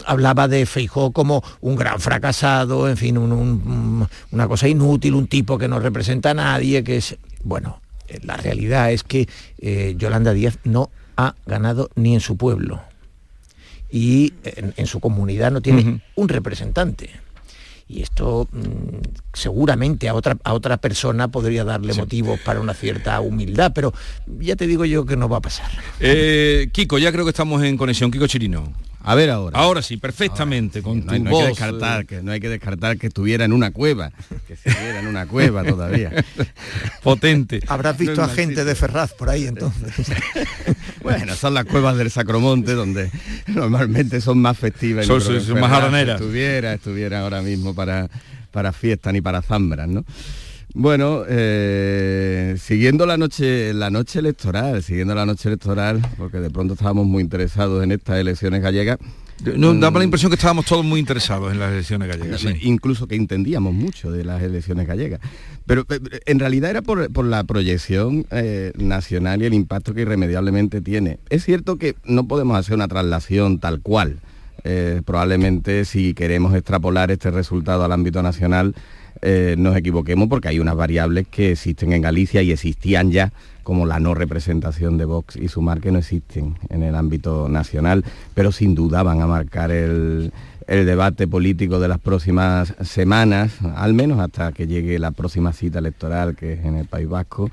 Hablaba 0.04 0.48
de 0.48 0.66
Feijó 0.66 1.12
como 1.12 1.42
un 1.62 1.76
gran 1.76 1.98
fracasado, 1.98 2.88
en 2.90 2.96
fin, 2.98 3.16
un- 3.16 3.32
un- 3.32 4.08
una 4.32 4.48
cosa 4.48 4.68
inútil, 4.68 5.14
un 5.14 5.28
tipo 5.28 5.56
que 5.56 5.68
no 5.68 5.80
representa 5.80 6.30
a 6.32 6.34
nadie, 6.34 6.84
que 6.84 6.98
es... 6.98 7.16
Bueno, 7.42 7.80
eh, 8.08 8.18
la 8.22 8.36
realidad 8.36 8.92
es 8.92 9.02
que 9.02 9.28
eh, 9.58 9.94
Yolanda 9.96 10.32
Díaz 10.32 10.58
no 10.64 10.90
ha 11.16 11.34
ganado 11.46 11.90
ni 11.94 12.14
en 12.14 12.20
su 12.20 12.36
pueblo 12.36 12.82
y 13.90 14.32
en, 14.44 14.74
en 14.76 14.86
su 14.86 15.00
comunidad 15.00 15.50
no 15.50 15.60
tiene 15.60 16.00
un 16.14 16.28
representante. 16.28 17.10
Y 17.90 18.02
esto 18.02 18.46
mm, 18.52 19.00
seguramente 19.32 20.08
a 20.08 20.14
otra, 20.14 20.38
a 20.44 20.54
otra 20.54 20.76
persona 20.76 21.26
podría 21.26 21.64
darle 21.64 21.92
motivos 21.94 22.38
para 22.38 22.60
una 22.60 22.72
cierta 22.72 23.20
humildad, 23.20 23.72
pero 23.74 23.92
ya 24.38 24.54
te 24.54 24.68
digo 24.68 24.84
yo 24.84 25.04
que 25.04 25.16
no 25.16 25.28
va 25.28 25.38
a 25.38 25.40
pasar. 25.40 25.70
Eh, 25.98 26.68
Kiko, 26.72 26.98
ya 26.98 27.10
creo 27.10 27.24
que 27.24 27.30
estamos 27.30 27.64
en 27.64 27.76
conexión. 27.76 28.12
Kiko 28.12 28.28
Chirino. 28.28 28.72
A 29.02 29.14
ver 29.14 29.30
ahora. 29.30 29.58
Ahora 29.58 29.80
sí, 29.82 29.96
perfectamente, 29.96 30.82
con 30.82 31.04
No 31.06 31.12
hay, 31.12 31.18
tu 31.18 31.24
no 31.24 31.30
hay 31.30 31.42
que 31.42 31.48
descartar 31.48 32.00
eh, 32.02 32.06
que 32.06 32.22
no 32.22 32.32
hay 32.32 32.40
que 32.40 32.48
descartar 32.50 32.98
que 32.98 33.06
estuviera 33.06 33.44
en 33.46 33.52
una 33.52 33.70
cueva, 33.70 34.12
que 34.46 34.52
estuviera 34.54 35.00
en 35.00 35.06
una 35.06 35.26
cueva 35.26 35.64
todavía. 35.64 36.12
Potente. 37.02 37.60
Habrás 37.66 37.96
visto 37.96 38.16
No 38.16 38.24
a 38.24 38.28
gente 38.28 38.64
de 38.64 38.74
Ferraz 38.74 39.12
por 39.14 39.30
ahí 39.30 39.46
entonces. 39.46 39.92
Bueno, 41.02 41.34
son 41.34 41.54
las 41.54 41.64
cuevas 41.64 41.96
del 41.96 42.10
Sacromonte 42.10 42.74
donde 42.74 43.10
normalmente 43.46 44.20
son 44.20 44.38
más 44.38 44.58
festivas. 44.58 45.06
y 45.06 45.08
Son- 45.08 45.20
son- 45.22 45.40
son 45.40 45.54
más 45.60 45.70
Ferraz 45.70 45.78
haraneras. 45.84 46.20
Estuviera, 46.20 46.74
estuviera 46.74 47.20
ahora 47.20 47.40
mismo 47.40 47.74
para, 47.74 48.06
para 48.50 48.72
fiestas 48.74 49.12
ni 49.14 49.22
para 49.22 49.40
zambras, 49.40 49.88
¿no? 49.88 50.04
Bueno, 50.74 51.24
eh, 51.28 52.56
siguiendo 52.58 53.04
la 53.04 53.16
noche, 53.16 53.74
la 53.74 53.90
noche 53.90 54.20
electoral, 54.20 54.82
siguiendo 54.82 55.14
la 55.14 55.26
noche 55.26 55.48
electoral, 55.48 56.00
porque 56.16 56.38
de 56.38 56.50
pronto 56.50 56.74
estábamos 56.74 57.06
muy 57.06 57.22
interesados 57.22 57.82
en 57.82 57.92
estas 57.92 58.18
elecciones 58.18 58.62
gallegas. 58.62 58.98
No, 59.56 59.72
mm, 59.72 59.80
daba 59.80 59.98
la 59.98 60.04
impresión 60.04 60.30
que 60.30 60.36
estábamos 60.36 60.66
todos 60.66 60.84
muy 60.84 61.00
interesados 61.00 61.50
en 61.52 61.58
las 61.58 61.72
elecciones 61.72 62.08
gallegas. 62.08 62.40
sí. 62.40 62.48
incluso 62.60 63.06
que 63.06 63.16
entendíamos 63.16 63.72
mucho 63.72 64.12
de 64.12 64.24
las 64.24 64.42
elecciones 64.42 64.86
gallegas. 64.86 65.20
Pero 65.66 65.86
eh, 65.88 65.98
en 66.26 66.38
realidad 66.38 66.70
era 66.70 66.82
por, 66.82 67.10
por 67.12 67.24
la 67.24 67.42
proyección 67.44 68.26
eh, 68.30 68.72
nacional 68.76 69.42
y 69.42 69.46
el 69.46 69.54
impacto 69.54 69.94
que 69.94 70.02
irremediablemente 70.02 70.80
tiene. 70.80 71.18
Es 71.30 71.44
cierto 71.44 71.76
que 71.76 71.96
no 72.04 72.28
podemos 72.28 72.56
hacer 72.56 72.74
una 72.74 72.88
traslación 72.88 73.58
tal 73.58 73.80
cual. 73.80 74.20
Eh, 74.62 75.00
probablemente 75.06 75.86
si 75.86 76.12
queremos 76.12 76.54
extrapolar 76.54 77.10
este 77.10 77.30
resultado 77.30 77.82
al 77.82 77.92
ámbito 77.92 78.22
nacional, 78.22 78.74
eh, 79.22 79.54
nos 79.58 79.76
equivoquemos 79.76 80.28
porque 80.28 80.48
hay 80.48 80.58
unas 80.58 80.76
variables 80.76 81.26
que 81.28 81.52
existen 81.52 81.92
en 81.92 82.02
Galicia 82.02 82.42
y 82.42 82.52
existían 82.52 83.10
ya, 83.10 83.32
como 83.62 83.86
la 83.86 84.00
no 84.00 84.14
representación 84.14 84.96
de 84.98 85.04
Vox 85.04 85.36
y 85.36 85.48
Sumar, 85.48 85.80
que 85.80 85.92
no 85.92 85.98
existen 85.98 86.56
en 86.70 86.82
el 86.82 86.94
ámbito 86.94 87.48
nacional, 87.48 88.04
pero 88.34 88.52
sin 88.52 88.74
duda 88.74 89.02
van 89.02 89.20
a 89.20 89.26
marcar 89.26 89.70
el, 89.70 90.32
el 90.66 90.86
debate 90.86 91.28
político 91.28 91.80
de 91.80 91.88
las 91.88 91.98
próximas 91.98 92.74
semanas, 92.82 93.58
al 93.76 93.92
menos 93.92 94.18
hasta 94.20 94.52
que 94.52 94.66
llegue 94.66 94.98
la 94.98 95.10
próxima 95.10 95.52
cita 95.52 95.78
electoral, 95.78 96.36
que 96.36 96.54
es 96.54 96.64
en 96.64 96.76
el 96.76 96.86
País 96.86 97.08
Vasco, 97.08 97.50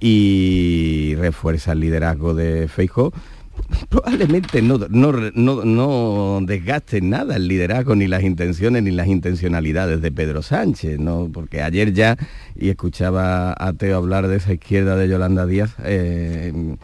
y 0.00 1.14
refuerza 1.16 1.72
el 1.72 1.80
liderazgo 1.80 2.34
de 2.34 2.68
Feijóo 2.68 3.12
probablemente 3.88 4.62
no, 4.62 4.78
no, 4.88 5.12
no, 5.34 5.64
no 5.64 6.38
desgaste 6.42 7.00
nada 7.00 7.36
el 7.36 7.48
liderazgo, 7.48 7.94
ni 7.94 8.06
las 8.06 8.22
intenciones, 8.22 8.82
ni 8.82 8.90
las 8.90 9.06
intencionalidades 9.06 10.00
de 10.00 10.12
Pedro 10.12 10.42
Sánchez, 10.42 10.98
¿no? 10.98 11.30
Porque 11.32 11.62
ayer 11.62 11.92
ya, 11.92 12.16
y 12.54 12.68
escuchaba 12.68 13.54
a 13.58 13.72
Teo 13.74 13.96
hablar 13.96 14.28
de 14.28 14.36
esa 14.36 14.52
izquierda 14.52 14.96
de 14.96 15.08
Yolanda 15.08 15.46
Díaz, 15.46 15.74
eh, 15.84 16.76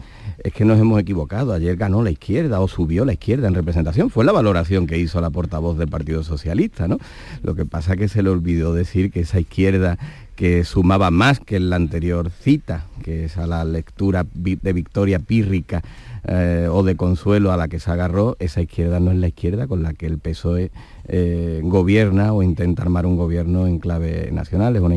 es 0.43 0.53
que 0.53 0.65
nos 0.65 0.79
hemos 0.79 0.99
equivocado. 0.99 1.53
Ayer 1.53 1.75
ganó 1.77 2.03
la 2.03 2.11
izquierda 2.11 2.59
o 2.59 2.67
subió 2.67 3.05
la 3.05 3.13
izquierda 3.13 3.47
en 3.47 3.53
representación. 3.53 4.09
Fue 4.09 4.25
la 4.25 4.31
valoración 4.31 4.87
que 4.87 4.97
hizo 4.97 5.21
la 5.21 5.29
portavoz 5.29 5.77
del 5.77 5.87
Partido 5.87 6.23
Socialista, 6.23 6.87
¿no? 6.87 6.97
Lo 7.43 7.55
que 7.55 7.65
pasa 7.65 7.95
que 7.95 8.07
se 8.07 8.23
le 8.23 8.29
olvidó 8.29 8.73
decir 8.73 9.11
que 9.11 9.21
esa 9.21 9.39
izquierda 9.39 9.97
que 10.35 10.63
sumaba 10.63 11.11
más 11.11 11.39
que 11.39 11.57
en 11.57 11.69
la 11.69 11.75
anterior 11.75 12.31
cita, 12.31 12.87
que 13.03 13.25
es 13.25 13.37
a 13.37 13.45
la 13.45 13.63
lectura 13.65 14.25
de 14.33 14.73
victoria 14.73 15.19
pírrica 15.19 15.83
eh, 16.27 16.67
o 16.71 16.83
de 16.83 16.95
consuelo 16.95 17.51
a 17.51 17.57
la 17.57 17.67
que 17.67 17.79
se 17.79 17.91
agarró, 17.91 18.35
esa 18.39 18.61
izquierda 18.61 18.99
no 18.99 19.11
es 19.11 19.17
la 19.17 19.27
izquierda 19.27 19.67
con 19.67 19.83
la 19.83 19.93
que 19.93 20.07
el 20.07 20.17
PSOE 20.17 20.71
eh, 21.07 21.61
gobierna 21.63 22.33
o 22.33 22.41
intenta 22.41 22.81
armar 22.81 23.05
un 23.05 23.15
gobierno 23.15 23.67
en 23.67 23.79
clave 23.79 24.29
nacional, 24.31 24.75
es 24.75 24.81
una, 24.81 24.95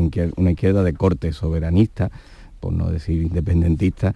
izquierda 0.51 0.83
de 0.83 0.93
corte 0.93 1.31
soberanista, 1.33 2.09
por 2.59 2.73
no 2.73 2.89
decir 2.89 3.21
independentista, 3.21 4.15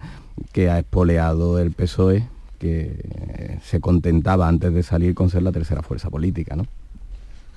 que 0.52 0.70
ha 0.70 0.78
espoleado 0.80 1.58
el 1.60 1.70
PSOE, 1.70 2.26
que 2.58 3.58
se 3.62 3.80
contentaba 3.80 4.48
antes 4.48 4.72
de 4.72 4.82
salir 4.82 5.14
con 5.14 5.30
ser 5.30 5.42
la 5.42 5.52
tercera 5.52 5.82
fuerza 5.82 6.10
política, 6.10 6.56
¿no? 6.56 6.66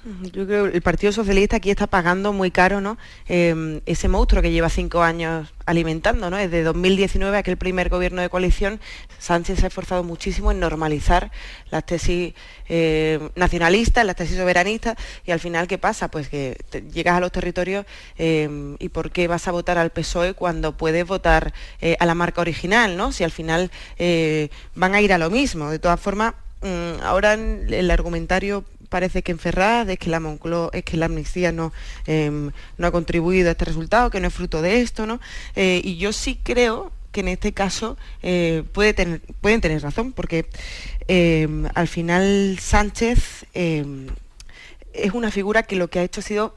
Yo 0.06 0.46
creo 0.46 0.70
que 0.70 0.78
el 0.78 0.84
Partido 0.84 1.12
Socialista 1.12 1.56
aquí 1.56 1.72
está 1.72 1.88
pagando 1.88 2.32
muy 2.32 2.52
caro 2.52 2.80
¿no? 2.80 2.96
Em, 3.28 3.82
ese 3.88 4.08
monstruo 4.08 4.44
que 4.44 4.52
lleva 4.52 4.70
cinco 4.70 5.02
años 5.02 5.52
alimentando. 5.66 6.30
¿no? 6.30 6.38
Desde 6.38 6.62
2019, 6.62 7.36
aquel 7.36 7.58
primer 7.58 7.90
gobierno 7.90 8.22
de 8.22 8.30
coalición, 8.30 8.80
Sánchez 9.18 9.60
se 9.60 9.66
ha 9.66 9.68
esforzado 9.70 10.04
muchísimo 10.04 10.52
en 10.52 10.60
normalizar 10.60 11.32
las 11.72 11.88
tesis 11.88 12.36
eh, 12.70 13.30
nacionalistas, 13.36 14.06
las 14.06 14.16
tesis 14.16 14.38
soberanistas, 14.38 14.96
y 15.26 15.32
al 15.32 15.40
final, 15.40 15.68
¿qué 15.68 15.80
pasa? 15.80 16.10
Pues 16.10 16.30
que 16.30 16.56
llegas 16.94 17.18
a 17.18 17.20
los 17.20 17.32
territorios 17.32 17.88
em, 18.20 18.76
y 18.78 18.90
¿por 18.90 19.10
qué 19.10 19.28
vas 19.28 19.48
a 19.48 19.52
votar 19.52 19.80
al 19.80 19.90
PSOE 19.90 20.36
cuando 20.36 20.78
puedes 20.78 21.08
votar 21.08 21.52
eh, 21.82 21.98
a 22.00 22.06
la 22.06 22.14
marca 22.14 22.42
original? 22.42 22.96
¿no? 22.96 23.12
Si 23.12 23.24
al 23.24 23.32
final 23.32 23.72
eh, 23.98 24.50
van 24.76 24.94
a 24.94 25.02
ir 25.02 25.14
a 25.14 25.18
lo 25.18 25.32
mismo. 25.32 25.72
De 25.72 25.80
todas 25.80 26.00
formas, 26.00 26.36
mm, 26.62 27.02
ahora 27.02 27.34
el 27.34 27.90
argumentario 27.90 28.66
parece 28.96 29.24
que 29.24 29.34
en 29.34 29.40
Ferraz 29.40 29.90
es 29.90 30.00
que 30.00 30.10
la 30.10 30.22
es 30.72 30.84
que 30.86 30.96
la 30.96 31.08
amnistía 31.08 31.52
no, 31.52 31.74
em, 32.06 32.52
no 32.78 32.88
ha 32.88 32.92
contribuido 32.92 33.50
a 33.50 33.52
este 33.52 33.66
resultado, 33.66 34.10
que 34.10 34.22
no 34.22 34.30
es 34.30 34.34
fruto 34.34 34.62
de 34.62 34.80
esto, 34.80 35.06
¿no? 35.06 35.20
Eh, 35.58 35.82
y 35.84 35.98
yo 35.98 36.14
sí 36.14 36.40
creo 36.42 36.94
que 37.12 37.20
en 37.20 37.28
este 37.28 37.52
caso 37.52 37.98
eh, 38.24 38.64
puede 38.72 38.94
pueden 39.42 39.60
tener 39.60 39.82
razón, 39.82 40.14
porque 40.14 40.46
em, 41.10 41.66
al 41.76 41.90
final 41.90 42.58
Sánchez 42.62 43.46
em, 43.54 44.08
es 44.94 45.12
una 45.14 45.30
figura 45.30 45.64
que 45.64 45.76
lo 45.76 45.90
que 45.90 46.00
ha 46.00 46.04
hecho 46.04 46.22
ha 46.22 46.24
sido 46.24 46.56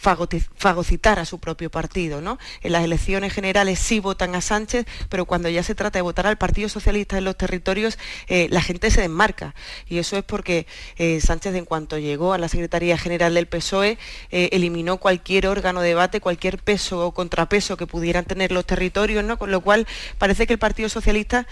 fagocitar 0.00 1.18
a 1.18 1.24
su 1.24 1.38
propio 1.38 1.70
partido. 1.70 2.20
¿no? 2.20 2.38
En 2.62 2.72
las 2.72 2.84
elecciones 2.84 3.32
generales 3.32 3.78
sí 3.78 4.00
votan 4.00 4.34
a 4.34 4.40
Sánchez, 4.40 4.86
pero 5.08 5.24
cuando 5.24 5.48
ya 5.48 5.62
se 5.62 5.74
trata 5.74 5.98
de 5.98 6.02
votar 6.02 6.26
al 6.26 6.38
Partido 6.38 6.68
Socialista 6.68 7.18
en 7.18 7.24
los 7.24 7.36
territorios, 7.36 7.98
eh, 8.28 8.48
la 8.50 8.62
gente 8.62 8.90
se 8.90 9.00
desmarca. 9.00 9.54
Y 9.88 9.98
eso 9.98 10.16
es 10.16 10.24
porque 10.24 10.66
eh, 10.96 11.20
Sánchez, 11.20 11.54
en 11.54 11.64
cuanto 11.64 11.98
llegó 11.98 12.32
a 12.32 12.38
la 12.38 12.48
Secretaría 12.48 12.98
General 12.98 13.34
del 13.34 13.46
PSOE, 13.46 13.98
eh, 14.30 14.48
eliminó 14.52 14.98
cualquier 14.98 15.46
órgano 15.46 15.80
de 15.80 15.88
debate, 15.88 16.20
cualquier 16.20 16.58
peso 16.58 17.06
o 17.06 17.12
contrapeso 17.12 17.76
que 17.76 17.86
pudieran 17.86 18.24
tener 18.24 18.52
los 18.52 18.66
territorios, 18.66 19.24
¿no? 19.24 19.38
con 19.38 19.50
lo 19.50 19.60
cual 19.60 19.86
parece 20.18 20.46
que 20.46 20.52
el 20.52 20.58
Partido 20.58 20.88
Socialista 20.88 21.46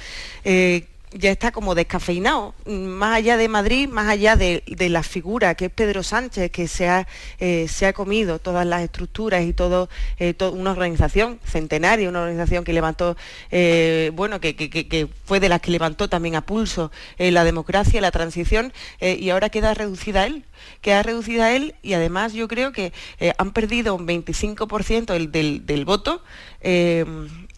ya 1.15 1.31
está 1.31 1.53
como 1.53 1.75
descafeinado, 1.75 2.55
más 2.67 3.17
allá 3.17 3.37
de 3.37 3.49
Madrid, 3.49 3.89
más 3.89 4.09
allá 4.09 4.37
de, 4.37 4.62
la 4.67 5.03
figura 5.03 5.55
que 5.55 5.67
es 5.67 5.71
Pedro 5.71 6.03
Sánchez, 6.03 6.51
que 6.51 6.67
se 6.67 6.89
ha, 6.89 7.07
eh, 7.39 7.67
se 7.69 7.87
ha 7.87 7.93
comido 7.93 8.41
todas 8.41 8.67
las 8.67 8.83
estructuras 8.83 9.45
y 9.45 9.53
todo, 9.53 9.89
eh, 10.19 10.35
una 10.53 10.73
organización 10.73 11.39
centenaria, 11.45 12.09
una 12.09 12.23
organización 12.23 12.65
que 12.65 12.73
levantó, 12.73 13.17
eh, 13.51 14.11
bueno, 14.15 14.41
que, 14.41 15.09
fue 15.25 15.41
de 15.41 15.49
las 15.49 15.61
que 15.61 15.71
levantó 15.71 16.09
también 16.09 16.35
a 16.35 16.43
pulso 16.45 16.91
la 17.19 17.45
democracia, 17.45 18.01
la 18.01 18.11
transición, 18.11 18.73
y 19.01 19.31
ahora 19.31 19.49
queda 19.51 19.73
reducida 19.75 20.27
él, 20.27 20.45
queda 20.81 21.03
reducida 21.03 21.53
él 21.53 21.75
y 21.83 21.95
además 21.95 22.33
yo 22.33 22.49
creo 22.49 22.73
que 22.73 22.93
han 23.39 23.53
perdido 23.53 23.95
un 23.95 24.07
25% 24.07 25.29
del, 25.29 25.65
del, 25.67 25.85
voto 25.85 26.23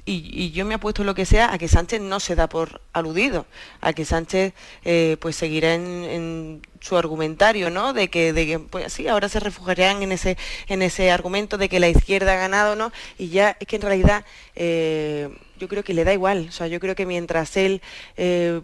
y, 0.06 0.52
yo 0.52 0.64
me 0.64 0.74
apuesto 0.74 1.02
lo 1.02 1.14
que 1.14 1.26
sea 1.26 1.52
a 1.52 1.58
que 1.58 1.66
Sánchez 1.66 2.00
no 2.00 2.20
se 2.20 2.36
da 2.36 2.48
por 2.48 2.80
aludido, 2.92 3.44
a 3.80 3.92
que 3.92 4.04
Sánchez 4.04 4.54
eh, 4.84 5.16
pues 5.20 5.34
seguirá 5.34 5.74
en, 5.74 6.62
su 6.80 6.96
argumentario, 6.96 7.68
¿no? 7.68 7.92
De 7.92 8.08
que, 8.08 8.32
de 8.32 8.46
que 8.46 8.58
pues 8.60 8.92
sí, 8.92 9.08
ahora 9.08 9.28
se 9.28 9.40
refugiarán 9.40 10.04
en 10.04 10.12
ese, 10.12 10.36
en 10.68 10.82
ese 10.82 11.10
argumento 11.10 11.58
de 11.58 11.68
que 11.68 11.80
la 11.80 11.88
izquierda 11.88 12.34
ha 12.34 12.36
ganado, 12.36 12.76
¿no? 12.76 12.92
Y 13.18 13.30
ya 13.30 13.56
es 13.58 13.66
que 13.66 13.76
en 13.76 13.82
realidad 13.82 14.24
eh, 14.54 15.28
yo 15.58 15.66
creo 15.66 15.82
que 15.82 15.94
le 15.94 16.04
da 16.04 16.12
igual, 16.12 16.46
o 16.48 16.52
sea, 16.52 16.68
yo 16.68 16.78
creo 16.78 16.94
que 16.94 17.06
mientras 17.06 17.56
él 17.56 17.82
eh, 18.16 18.60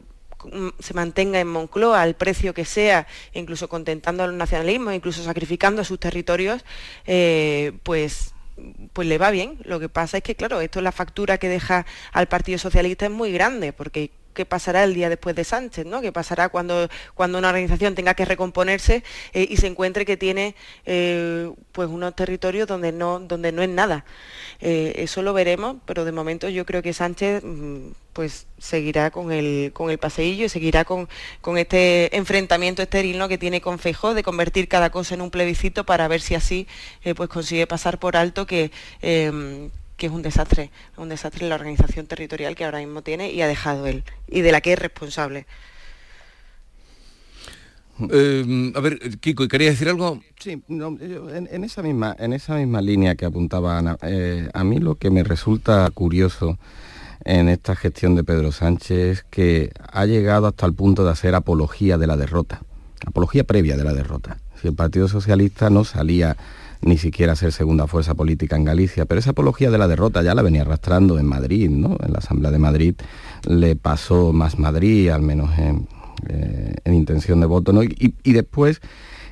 se 0.78 0.95
mantenga 0.95 1.40
en 1.40 1.49
Moncloa 1.49 2.01
al 2.01 2.14
precio 2.14 2.55
que 2.55 2.64
sea, 2.64 3.09
incluso 3.34 3.68
contentando 3.68 4.22
al 4.22 4.36
nacionalismo, 4.36 4.93
incluso 4.93 5.24
sacrificando 5.24 5.82
a 5.82 5.84
sus 5.84 5.99
territorios, 5.99 6.64
pues 7.82 8.32
pues 8.92 9.08
le 9.08 9.18
va 9.18 9.30
bien. 9.30 9.58
Lo 9.64 9.80
que 9.80 9.88
pasa 9.88 10.18
es 10.18 10.22
que, 10.22 10.34
claro, 10.34 10.60
esto 10.60 10.78
es 10.80 10.84
la 10.84 10.92
factura 10.92 11.38
que 11.38 11.48
deja 11.48 11.86
al 12.12 12.28
Partido 12.28 12.58
Socialista 12.58 13.06
es 13.06 13.12
muy 13.12 13.32
grande, 13.32 13.72
porque 13.72 14.10
qué 14.32 14.46
pasará 14.46 14.84
el 14.84 14.94
día 14.94 15.08
después 15.08 15.36
de 15.36 15.44
Sánchez, 15.44 15.86
¿no? 15.86 16.00
¿Qué 16.00 16.12
pasará 16.12 16.48
cuando, 16.48 16.88
cuando 17.14 17.38
una 17.38 17.48
organización 17.48 17.94
tenga 17.94 18.14
que 18.14 18.24
recomponerse 18.24 19.02
eh, 19.32 19.46
y 19.48 19.56
se 19.56 19.66
encuentre 19.66 20.04
que 20.04 20.16
tiene 20.16 20.54
eh, 20.86 21.50
pues 21.72 21.88
unos 21.88 22.14
territorios 22.14 22.66
donde 22.68 22.92
no, 22.92 23.20
donde 23.20 23.52
no 23.52 23.62
es 23.62 23.68
nada? 23.68 24.04
Eh, 24.60 24.94
eso 24.96 25.22
lo 25.22 25.32
veremos, 25.32 25.76
pero 25.86 26.04
de 26.04 26.12
momento 26.12 26.48
yo 26.48 26.64
creo 26.66 26.82
que 26.82 26.92
Sánchez 26.92 27.42
mm, 27.44 27.88
pues 28.12 28.46
seguirá 28.58 29.10
con 29.10 29.32
el, 29.32 29.72
con 29.72 29.90
el 29.90 29.98
paseillo 29.98 30.44
y 30.44 30.48
seguirá 30.48 30.84
con, 30.84 31.08
con 31.40 31.58
este 31.58 32.14
enfrentamiento 32.16 32.82
estéril 32.82 33.18
¿no? 33.18 33.28
que 33.28 33.38
tiene 33.38 33.60
con 33.60 33.78
Feijó 33.78 34.14
de 34.14 34.22
convertir 34.22 34.68
cada 34.68 34.90
cosa 34.90 35.14
en 35.14 35.22
un 35.22 35.30
plebiscito 35.30 35.84
para 35.84 36.08
ver 36.08 36.20
si 36.20 36.34
así 36.34 36.66
pues 37.16 37.28
consigue 37.30 37.66
pasar 37.66 37.98
por 37.98 38.16
alto 38.16 38.46
que 38.46 38.70
que 39.97 40.07
es 40.07 40.12
un 40.12 40.22
desastre, 40.22 40.70
un 40.97 41.09
desastre 41.09 41.45
en 41.45 41.51
la 41.51 41.55
organización 41.55 42.07
territorial 42.07 42.55
que 42.55 42.64
ahora 42.64 42.78
mismo 42.78 43.03
tiene 43.03 43.32
y 43.32 43.43
ha 43.43 43.47
dejado 43.47 43.86
él, 43.86 44.05
y 44.28 44.40
de 44.40 44.53
la 44.53 44.61
que 44.61 44.72
es 44.72 44.78
responsable. 44.78 45.47
Eh, 48.11 48.72
a 48.74 48.80
ver, 48.80 48.99
Kiko, 49.20 49.47
¿quería 49.49 49.70
decir 49.70 49.88
algo? 49.88 50.20
Sí, 50.38 50.62
en, 50.68 51.64
esa 51.64 51.82
misma, 51.82 52.16
en 52.18 52.32
esa 52.32 52.57
misma 52.57 52.80
línea 52.80 53.14
que 53.14 53.26
apuntaba 53.26 53.78
Ana, 53.78 53.97
eh, 54.03 54.49
a 54.53 54.64
mí 54.64 54.78
lo 54.78 54.97
que 54.97 55.11
me 55.11 55.22
resulta 55.22 55.88
curioso 55.93 56.59
en 57.24 57.49
esta 57.49 57.76
gestión 57.76 58.14
de 58.14 58.24
Pedro 58.24 58.51
Sánchez 58.51 58.99
es 58.99 59.22
que 59.30 59.70
ha 59.93 60.07
llegado 60.07 60.47
hasta 60.47 60.66
el 60.66 60.74
punto 60.74 61.05
de 61.05 61.11
hacer 61.11 61.34
apología 61.34 61.99
de 61.99 62.07
la 62.07 62.16
derrota, 62.16 62.62
apología 63.07 63.45
previa 63.45 63.76
de 63.76 63.84
la 63.84 63.93
derrota. 63.93 64.38
Si 64.61 64.68
el 64.68 64.74
Partido 64.74 65.09
Socialista 65.09 65.70
no 65.70 65.84
salía 65.84 66.36
ni 66.82 66.98
siquiera 66.98 67.36
ser 67.36 67.52
segunda 67.52 67.86
fuerza 67.86 68.14
política 68.14 68.56
en 68.56 68.64
Galicia, 68.64 69.06
pero 69.06 69.20
esa 69.20 69.30
apología 69.30 69.70
de 69.70 69.78
la 69.78 69.88
derrota 69.88 70.22
ya 70.22 70.34
la 70.34 70.42
venía 70.42 70.62
arrastrando 70.62 71.18
en 71.18 71.26
Madrid, 71.26 71.70
¿no? 71.70 71.96
En 72.04 72.12
la 72.12 72.18
Asamblea 72.18 72.50
de 72.50 72.58
Madrid 72.58 72.94
le 73.46 73.76
pasó 73.76 74.32
más 74.32 74.58
Madrid, 74.58 75.08
al 75.10 75.22
menos 75.22 75.56
en, 75.58 75.86
eh, 76.28 76.74
intención 76.86 77.40
de 77.40 77.46
voto, 77.46 77.72
¿no? 77.72 77.82
Y, 77.82 78.14
después 78.24 78.80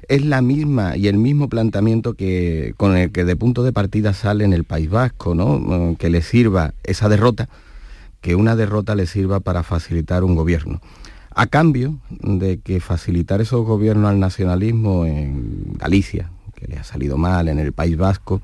es 0.09 0.25
la 0.25 0.43
misma 0.43 0.97
y 0.97 1.09
el 1.09 1.19
mismo 1.19 1.49
planteamiento 1.49 2.15
que 2.15 2.75
con 2.77 2.97
el 2.97 3.13
que 3.13 3.25
de 3.25 3.37
punto 3.37 3.63
de 3.63 3.73
partida 3.73 4.13
sale 4.13 4.45
en 4.45 4.53
el 4.53 4.65
País 4.65 4.89
Vasco, 4.89 5.35
¿no? 5.35 5.97
Que 5.99 6.11
le 6.11 6.23
sirva 6.23 6.75
esa 6.85 7.09
derrota, 7.09 7.49
que 8.21 8.35
una 8.35 8.57
derrota 8.57 8.95
le 8.95 9.07
sirva 9.07 9.41
para 9.41 9.63
facilitar 9.63 10.25
un 10.25 10.35
gobierno 10.35 10.81
a 11.35 11.47
cambio 11.47 11.99
de 12.11 12.59
que 12.59 12.81
facilitar 12.81 13.41
esos 13.41 13.65
gobiernos 13.65 14.11
al 14.11 14.19
nacionalismo 14.19 15.07
en 15.07 15.75
Galicia, 15.79 16.31
que 16.61 16.69
le 16.69 16.79
ha 16.79 16.85
salido 16.85 17.17
mal 17.17 17.49
en 17.49 17.59
el 17.59 17.73
País 17.73 17.97
Vasco, 17.97 18.43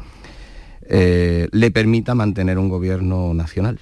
eh, 0.89 1.49
le 1.53 1.71
permita 1.71 2.15
mantener 2.15 2.59
un 2.59 2.69
gobierno 2.69 3.35
nacional. 3.35 3.79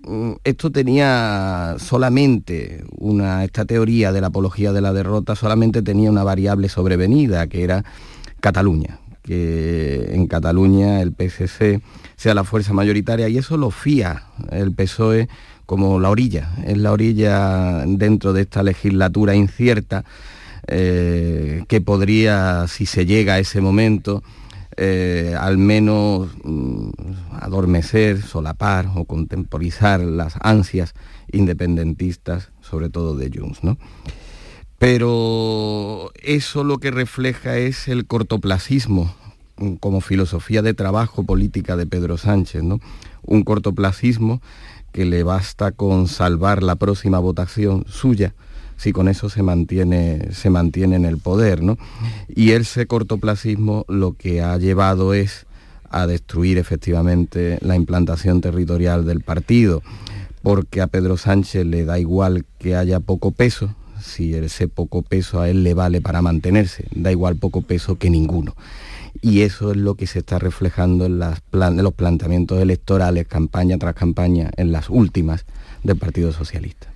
Mm, 0.00 0.32
esto 0.44 0.70
tenía 0.70 1.74
solamente 1.78 2.84
una, 2.98 3.44
esta 3.44 3.64
teoría 3.64 4.12
de 4.12 4.20
la 4.20 4.28
apología 4.28 4.72
de 4.72 4.80
la 4.80 4.92
derrota 4.92 5.34
solamente 5.34 5.82
tenía 5.82 6.10
una 6.10 6.22
variable 6.22 6.68
sobrevenida, 6.68 7.46
que 7.48 7.64
era 7.64 7.84
Cataluña, 8.40 9.00
que 9.22 10.10
en 10.14 10.26
Cataluña 10.26 11.02
el 11.02 11.12
PSC 11.12 11.82
sea 12.16 12.34
la 12.34 12.44
fuerza 12.44 12.72
mayoritaria 12.72 13.28
y 13.28 13.38
eso 13.38 13.56
lo 13.56 13.70
fía 13.70 14.24
el 14.50 14.72
PSOE 14.72 15.28
como 15.66 16.00
la 16.00 16.10
orilla, 16.10 16.52
es 16.64 16.78
la 16.78 16.92
orilla 16.92 17.84
dentro 17.86 18.32
de 18.32 18.42
esta 18.42 18.62
legislatura 18.62 19.34
incierta 19.34 20.04
eh, 20.70 21.64
que 21.66 21.80
podría, 21.80 22.66
si 22.68 22.84
se 22.84 23.06
llega 23.06 23.34
a 23.34 23.38
ese 23.38 23.62
momento, 23.62 24.22
eh, 24.76 25.34
al 25.38 25.56
menos 25.56 26.28
mm, 26.44 26.90
adormecer, 27.32 28.22
solapar 28.22 28.90
o 28.94 29.06
contemporizar 29.06 30.00
las 30.00 30.34
ansias 30.40 30.92
independentistas, 31.32 32.50
sobre 32.60 32.90
todo 32.90 33.16
de 33.16 33.30
Junts. 33.34 33.64
¿no? 33.64 33.78
Pero 34.78 36.12
eso 36.22 36.64
lo 36.64 36.78
que 36.78 36.90
refleja 36.90 37.56
es 37.56 37.88
el 37.88 38.06
cortoplacismo 38.06 39.14
mm, 39.56 39.74
como 39.76 40.02
filosofía 40.02 40.60
de 40.60 40.74
trabajo 40.74 41.24
política 41.24 41.76
de 41.76 41.86
Pedro 41.86 42.18
Sánchez, 42.18 42.62
¿no? 42.62 42.78
un 43.22 43.42
cortoplacismo 43.42 44.42
que 44.92 45.06
le 45.06 45.22
basta 45.22 45.72
con 45.72 46.08
salvar 46.08 46.62
la 46.62 46.76
próxima 46.76 47.18
votación 47.18 47.84
suya 47.88 48.34
si 48.78 48.92
con 48.92 49.08
eso 49.08 49.28
se 49.28 49.42
mantiene, 49.42 50.28
se 50.32 50.48
mantiene 50.48 50.96
en 50.96 51.04
el 51.04 51.18
poder. 51.18 51.62
¿no? 51.62 51.76
Y 52.28 52.52
ese 52.52 52.86
cortoplacismo 52.86 53.84
lo 53.88 54.14
que 54.14 54.40
ha 54.40 54.56
llevado 54.56 55.12
es 55.12 55.46
a 55.90 56.06
destruir 56.06 56.58
efectivamente 56.58 57.58
la 57.60 57.76
implantación 57.76 58.40
territorial 58.40 59.04
del 59.04 59.20
partido, 59.20 59.82
porque 60.42 60.80
a 60.80 60.86
Pedro 60.86 61.16
Sánchez 61.16 61.66
le 61.66 61.84
da 61.84 61.98
igual 61.98 62.44
que 62.58 62.76
haya 62.76 63.00
poco 63.00 63.32
peso, 63.32 63.74
si 64.00 64.34
ese 64.34 64.68
poco 64.68 65.02
peso 65.02 65.40
a 65.40 65.48
él 65.48 65.64
le 65.64 65.74
vale 65.74 66.00
para 66.00 66.22
mantenerse, 66.22 66.84
da 66.94 67.10
igual 67.10 67.36
poco 67.36 67.62
peso 67.62 67.96
que 67.96 68.10
ninguno. 68.10 68.54
y 69.20 69.40
eso 69.40 69.72
es 69.72 69.76
lo 69.76 69.96
que 69.96 70.06
se 70.06 70.20
está 70.20 70.38
reflejando 70.38 71.06
en, 71.06 71.20
en 71.20 71.82
los 71.82 71.94
planteamientos 71.94 72.60
electorales, 72.60 73.26
campaña 73.26 73.76
tras 73.76 73.94
campaña, 73.94 74.50
en 74.56 74.70
las 74.70 74.88
últimas 74.90 75.44
del 75.82 75.96
Partido 75.96 76.30
Socialista. 76.32 76.88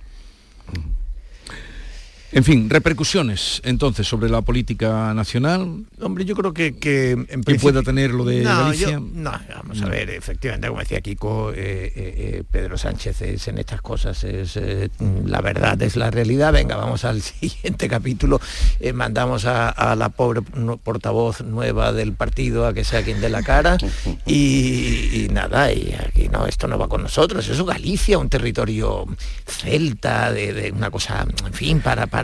En 2.35 2.43
fin, 2.43 2.67
repercusiones 2.67 3.61
entonces 3.63 4.07
sobre 4.07 4.27
la 4.27 4.41
política 4.41 5.13
nacional. 5.13 5.83
Hombre, 6.01 6.25
yo 6.25 6.35
creo 6.35 6.51
que, 6.51 6.75
que 6.77 7.11
en 7.11 7.43
que 7.43 7.55
pueda 7.55 7.83
tener 7.83 8.09
lo 8.09 8.25
de 8.25 8.41
no, 8.41 8.49
Galicia. 8.65 8.89
yo- 8.93 8.99
no, 8.99 9.31
vamos 9.55 9.79
a 9.83 9.85
ver, 9.85 10.09
efectivamente, 10.09 10.67
como 10.67 10.79
decía 10.79 10.99
Kiko, 11.01 11.51
eh, 11.51 11.55
eh, 11.55 11.91
eh, 11.95 12.43
Pedro 12.49 12.75
Sánchez 12.75 13.21
es 13.21 13.47
en 13.47 13.59
estas 13.59 13.83
cosas, 13.83 14.23
es 14.23 14.57
eh, 14.57 14.89
la 15.25 15.41
verdad, 15.41 15.79
es 15.83 15.95
la 15.95 16.09
realidad. 16.09 16.51
Venga, 16.53 16.75
vamos 16.75 17.05
al 17.05 17.21
siguiente 17.21 17.87
capítulo. 17.87 18.41
Mandamos 18.95 19.45
a, 19.45 19.69
a 19.69 19.95
la 19.95 20.09
pobre 20.09 20.41
portavoz 20.83 21.41
nueva 21.41 21.93
del 21.93 22.13
partido 22.13 22.65
a 22.65 22.73
que 22.73 22.83
sea 22.83 23.03
quien 23.03 23.21
dé 23.21 23.29
la 23.29 23.43
cara 23.43 23.77
y, 24.25 25.23
y 25.23 25.27
nada, 25.31 25.71
y 25.71 25.93
aquí 26.03 26.29
no, 26.29 26.47
esto 26.47 26.67
no 26.67 26.79
va 26.79 26.87
con 26.89 27.03
nosotros. 27.03 27.47
Eso 27.47 27.61
es 27.61 27.67
Galicia, 27.67 28.17
un 28.17 28.29
territorio 28.29 29.05
celta, 29.45 30.31
de, 30.31 30.51
de 30.51 30.71
una 30.71 30.89
cosa, 30.89 31.27
en 31.45 31.53
fin, 31.53 31.79
para, 31.79 32.07
para 32.07 32.22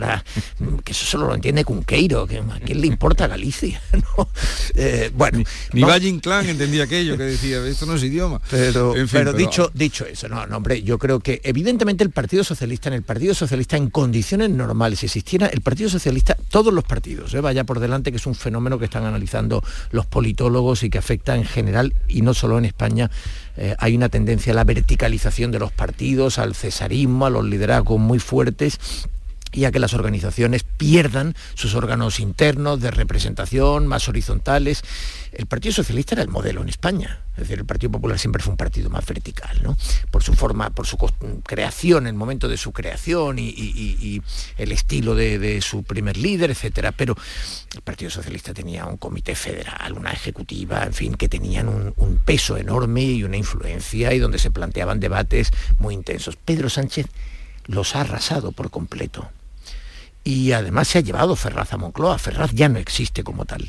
que 0.84 0.92
eso 0.92 1.04
solo 1.06 1.26
lo 1.28 1.34
entiende 1.34 1.64
Cunqueiro, 1.64 2.26
que 2.26 2.38
a 2.38 2.60
quién 2.64 2.80
le 2.80 2.86
importa 2.86 3.26
Galicia, 3.26 3.80
¿no? 3.92 4.28
Eh, 4.74 5.10
bueno, 5.14 5.38
Ni 5.72 5.80
vamos- 5.82 5.94
Valle 5.96 6.08
Inclán 6.08 6.48
entendía 6.48 6.84
aquello 6.84 7.16
que 7.16 7.24
decía, 7.24 7.64
esto 7.66 7.86
no 7.86 7.94
es 7.94 8.02
idioma. 8.02 8.40
pero, 8.50 8.96
En 8.96 9.08
fin, 9.08 9.20
pero 9.20 9.32
dicho, 9.32 9.70
dicho 9.74 10.04
eso, 10.06 10.28
no, 10.28 10.46
no, 10.46 10.56
hombre, 10.58 10.82
yo 10.82 10.98
creo 10.98 11.20
que 11.20 11.40
evidentemente 11.44 12.04
el 12.04 12.10
Partido 12.10 12.44
Socialista, 12.44 12.88
en 12.88 12.94
el 12.94 13.02
Partido 13.02 13.34
Socialista, 13.34 13.76
en 13.76 13.90
condiciones 13.90 14.50
normales, 14.50 15.00
si 15.00 15.06
existiera 15.06 15.46
el 15.46 15.60
Partido 15.60 15.90
Socialista, 15.90 16.36
todos 16.48 16.72
los 16.72 16.84
partidos, 16.84 17.34
¿eh? 17.34 17.40
vaya 17.40 17.64
por 17.64 17.80
delante, 17.80 18.10
que 18.10 18.16
es 18.16 18.26
un 18.26 18.34
fenómeno 18.34 18.78
que 18.78 18.84
están 18.86 19.04
analizando 19.04 19.62
los 19.90 20.06
politólogos 20.06 20.82
y 20.82 20.90
que 20.90 20.98
afecta 20.98 21.36
en 21.36 21.44
general, 21.44 21.94
y 22.08 22.22
no 22.22 22.34
solo 22.34 22.58
en 22.58 22.64
España, 22.64 23.10
eh, 23.56 23.74
hay 23.78 23.96
una 23.96 24.08
tendencia 24.08 24.52
a 24.52 24.56
la 24.56 24.64
verticalización 24.64 25.50
de 25.50 25.58
los 25.58 25.72
partidos, 25.72 26.38
al 26.38 26.54
cesarismo, 26.54 27.26
a 27.26 27.30
los 27.30 27.44
liderazgos 27.44 27.98
muy 28.00 28.18
fuertes 28.18 28.78
y 29.52 29.64
a 29.64 29.72
que 29.72 29.78
las 29.78 29.94
organizaciones 29.94 30.64
pierdan 30.64 31.34
sus 31.54 31.74
órganos 31.74 32.20
internos 32.20 32.80
de 32.80 32.90
representación 32.90 33.86
más 33.86 34.08
horizontales. 34.08 34.82
El 35.32 35.46
Partido 35.46 35.74
Socialista 35.74 36.14
era 36.14 36.22
el 36.22 36.28
modelo 36.28 36.62
en 36.62 36.68
España, 36.68 37.20
es 37.32 37.40
decir, 37.48 37.58
el 37.58 37.64
Partido 37.64 37.92
Popular 37.92 38.18
siempre 38.18 38.42
fue 38.42 38.50
un 38.50 38.56
partido 38.56 38.90
más 38.90 39.06
vertical, 39.06 39.62
¿no? 39.62 39.76
Por 40.10 40.22
su 40.22 40.34
forma, 40.34 40.70
por 40.70 40.86
su 40.86 40.98
creación, 41.44 42.06
el 42.06 42.14
momento 42.14 42.48
de 42.48 42.56
su 42.56 42.72
creación 42.72 43.38
y, 43.38 44.20
el 44.58 44.72
estilo 44.72 45.14
de, 45.14 45.38
de 45.38 45.60
su 45.60 45.82
primer 45.82 46.16
líder, 46.16 46.50
etcétera. 46.50 46.92
Pero 46.92 47.16
el 47.74 47.80
Partido 47.82 48.10
Socialista 48.10 48.52
tenía 48.52 48.84
un 48.86 48.96
comité 48.96 49.34
federal, 49.34 49.92
una 49.92 50.10
ejecutiva, 50.10 50.82
en 50.82 50.92
fin, 50.92 51.14
que 51.14 51.28
tenían 51.28 51.68
un, 51.68 51.94
un 51.96 52.18
peso 52.18 52.56
enorme 52.56 53.02
y 53.04 53.24
una 53.24 53.36
influencia 53.36 54.12
y 54.12 54.18
donde 54.18 54.38
se 54.38 54.50
planteaban 54.50 55.00
debates 55.00 55.50
muy 55.78 55.94
intensos. 55.94 56.36
Pedro 56.36 56.68
Sánchez 56.68 57.06
los 57.66 57.94
ha 57.94 58.02
arrasado 58.02 58.52
por 58.52 58.70
completo 58.70 59.30
y 60.24 60.52
además 60.52 60.88
se 60.88 60.98
ha 60.98 61.02
llevado 61.02 61.36
Ferraz 61.36 61.72
a 61.72 61.78
Moncloa. 61.78 62.18
Ferraz 62.18 62.52
ya 62.52 62.68
no 62.68 62.78
existe 62.78 63.24
como 63.24 63.44
tal. 63.44 63.68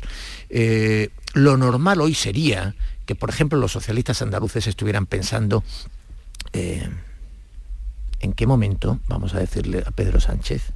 Eh, 0.50 1.10
lo 1.34 1.56
normal 1.56 2.00
hoy 2.00 2.14
sería 2.14 2.74
que, 3.06 3.14
por 3.14 3.30
ejemplo, 3.30 3.58
los 3.58 3.72
socialistas 3.72 4.22
andaluces 4.22 4.66
estuvieran 4.66 5.06
pensando 5.06 5.64
eh, 6.52 6.88
en 8.20 8.32
qué 8.34 8.46
momento 8.46 9.00
vamos 9.08 9.34
a 9.34 9.38
decirle 9.38 9.82
a 9.86 9.90
Pedro 9.90 10.20
Sánchez 10.20 10.72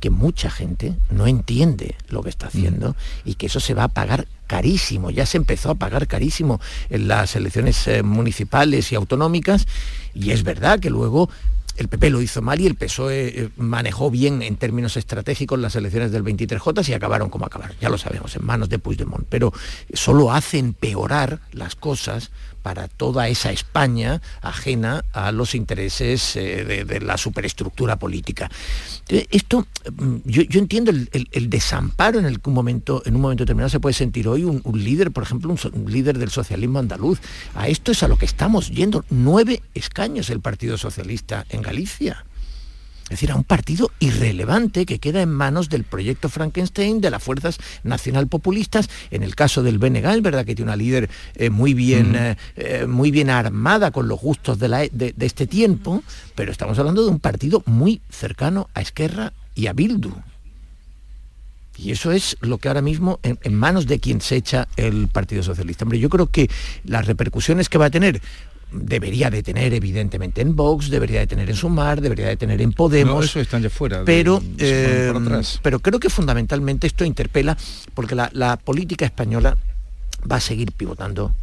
que 0.00 0.10
mucha 0.10 0.48
gente 0.50 0.94
no 1.10 1.26
entiende 1.26 1.96
lo 2.08 2.22
que 2.22 2.30
está 2.30 2.46
haciendo 2.46 2.94
y 3.24 3.34
que 3.34 3.46
eso 3.46 3.58
se 3.58 3.74
va 3.74 3.84
a 3.84 3.88
pagar 3.88 4.28
carísimo. 4.46 5.10
Ya 5.10 5.26
se 5.26 5.36
empezó 5.36 5.70
a 5.70 5.74
pagar 5.74 6.06
carísimo 6.06 6.60
en 6.88 7.08
las 7.08 7.34
elecciones 7.34 7.86
eh, 7.88 8.04
municipales 8.04 8.92
y 8.92 8.94
autonómicas 8.94 9.66
y 10.14 10.30
es 10.30 10.44
verdad 10.44 10.78
que 10.78 10.90
luego 10.90 11.28
el 11.78 11.88
PP 11.88 12.10
lo 12.10 12.20
hizo 12.20 12.42
mal 12.42 12.60
y 12.60 12.66
el 12.66 12.74
PSOE 12.74 13.28
eh, 13.28 13.48
manejó 13.56 14.10
bien 14.10 14.42
en 14.42 14.56
términos 14.56 14.96
estratégicos 14.96 15.58
las 15.58 15.76
elecciones 15.76 16.10
del 16.10 16.24
23J 16.24 16.88
y 16.88 16.92
acabaron 16.92 17.30
como 17.30 17.46
acabaron. 17.46 17.76
Ya 17.80 17.88
lo 17.88 17.98
sabemos, 17.98 18.34
en 18.34 18.44
manos 18.44 18.68
de 18.68 18.80
Puigdemont. 18.80 19.26
Pero 19.28 19.52
solo 19.92 20.32
hace 20.32 20.58
empeorar 20.58 21.40
las 21.52 21.76
cosas 21.76 22.32
para 22.68 22.86
toda 22.86 23.28
esa 23.28 23.50
España 23.50 24.20
ajena 24.42 25.02
a 25.14 25.32
los 25.32 25.54
intereses 25.54 26.36
eh, 26.36 26.84
de, 26.84 27.00
la 27.00 27.16
superestructura 27.16 27.98
política. 27.98 28.50
Eh, 29.08 29.26
Esto, 29.30 29.66
mm, 29.90 30.16
yo, 30.26 30.42
entiendo 30.60 30.90
el, 30.90 31.48
desamparo 31.48 32.18
en 32.18 32.26
el 32.26 32.40
que 32.40 32.50
un 32.50 32.54
momento, 32.54 33.02
en 33.06 33.16
un 33.16 33.22
momento 33.22 33.44
determinado 33.44 33.70
se 33.70 33.80
puede 33.80 33.94
sentir 33.94 34.28
hoy 34.28 34.44
un, 34.44 34.62
líder, 34.74 35.12
por 35.12 35.22
ejemplo, 35.22 35.50
un, 35.50 35.58
un 35.72 35.90
líder 35.90 36.18
del 36.18 36.28
socialismo 36.28 36.78
andaluz. 36.78 37.20
A 37.54 37.68
esto 37.68 37.90
es 37.90 38.02
a 38.02 38.08
lo 38.08 38.18
que 38.18 38.26
estamos 38.26 38.68
yendo. 38.68 39.02
Nueve 39.08 39.62
escaños 39.72 40.28
el 40.28 40.40
Partido 40.40 40.76
Socialista 40.76 41.46
en 41.48 41.62
Galicia. 41.62 42.26
Es 43.08 43.20
decir, 43.20 43.30
a 43.32 43.36
un 43.36 43.44
partido 43.44 43.90
irrelevante 44.00 44.84
que 44.84 44.98
queda 44.98 45.22
en 45.22 45.30
manos 45.30 45.70
del 45.70 45.84
proyecto 45.84 46.28
Frankenstein, 46.28 47.00
de 47.00 47.10
las 47.10 47.22
fuerzas 47.22 47.58
nacional 47.82 48.26
populistas. 48.28 48.90
En 49.10 49.22
el 49.22 49.34
caso 49.34 49.62
del 49.62 49.78
BNG, 49.78 50.04
es 50.04 50.22
verdad 50.22 50.44
que 50.44 50.54
tiene 50.54 50.70
una 50.70 50.76
líder 50.76 51.08
eh, 51.34 51.48
muy, 51.48 51.72
bien, 51.72 52.14
eh, 52.14 52.36
eh, 52.56 52.86
muy 52.86 53.10
bien 53.10 53.30
armada 53.30 53.90
con 53.92 54.08
los 54.08 54.20
gustos 54.20 54.58
de, 54.58 54.68
la 54.68 54.84
e- 54.84 54.90
de- 54.92 55.14
de 55.16 55.26
este 55.26 55.46
tiempo, 55.46 56.02
pero 56.34 56.52
estamos 56.52 56.78
hablando 56.78 57.02
de 57.02 57.08
un 57.10 57.18
partido 57.18 57.62
muy 57.64 58.02
cercano 58.10 58.68
a 58.74 58.82
Esquerra 58.82 59.32
y 59.54 59.68
a 59.68 59.72
Bildu. 59.72 60.12
Y 61.80 61.92
eso 61.92 62.10
es 62.10 62.36
lo 62.40 62.58
que 62.58 62.66
ahora 62.66 62.82
mismo 62.82 63.20
en, 63.22 63.38
en 63.42 63.54
manos 63.54 63.86
de 63.86 64.00
quien 64.00 64.20
se 64.20 64.34
echa 64.34 64.66
el 64.76 65.06
Partido 65.06 65.44
Socialista. 65.44 65.84
Hombre, 65.84 66.00
yo 66.00 66.08
creo 66.08 66.26
que 66.26 66.50
las 66.84 67.06
repercusiones 67.06 67.68
que 67.68 67.78
va 67.78 67.84
a 67.86 67.90
tener 67.90 68.20
debería 68.72 69.30
de 69.30 69.42
tener 69.42 69.72
evidentemente 69.74 70.40
en 70.40 70.54
Vox, 70.56 70.90
debería 70.90 71.20
de 71.20 71.26
tener 71.26 71.48
en 71.48 71.56
Sumar, 71.56 72.00
debería 72.00 72.26
de 72.28 72.36
tener 72.36 72.60
en 72.60 72.72
Podemos. 72.72 73.14
No, 73.16 73.22
eso 73.22 73.40
están 73.40 73.62
ya 73.62 73.70
fuera. 73.70 74.04
Pero, 74.04 74.42
eh, 74.58 75.12
pero 75.62 75.80
creo 75.80 75.98
que 76.00 76.10
fundamentalmente 76.10 76.86
esto 76.86 77.04
interpela 77.04 77.56
porque 77.94 78.14
la, 78.14 78.28
la 78.32 78.56
política 78.56 79.04
española 79.06 79.56
va 80.30 80.36
a 80.36 80.40
seguir 80.40 80.72
pivotando. 80.72 81.34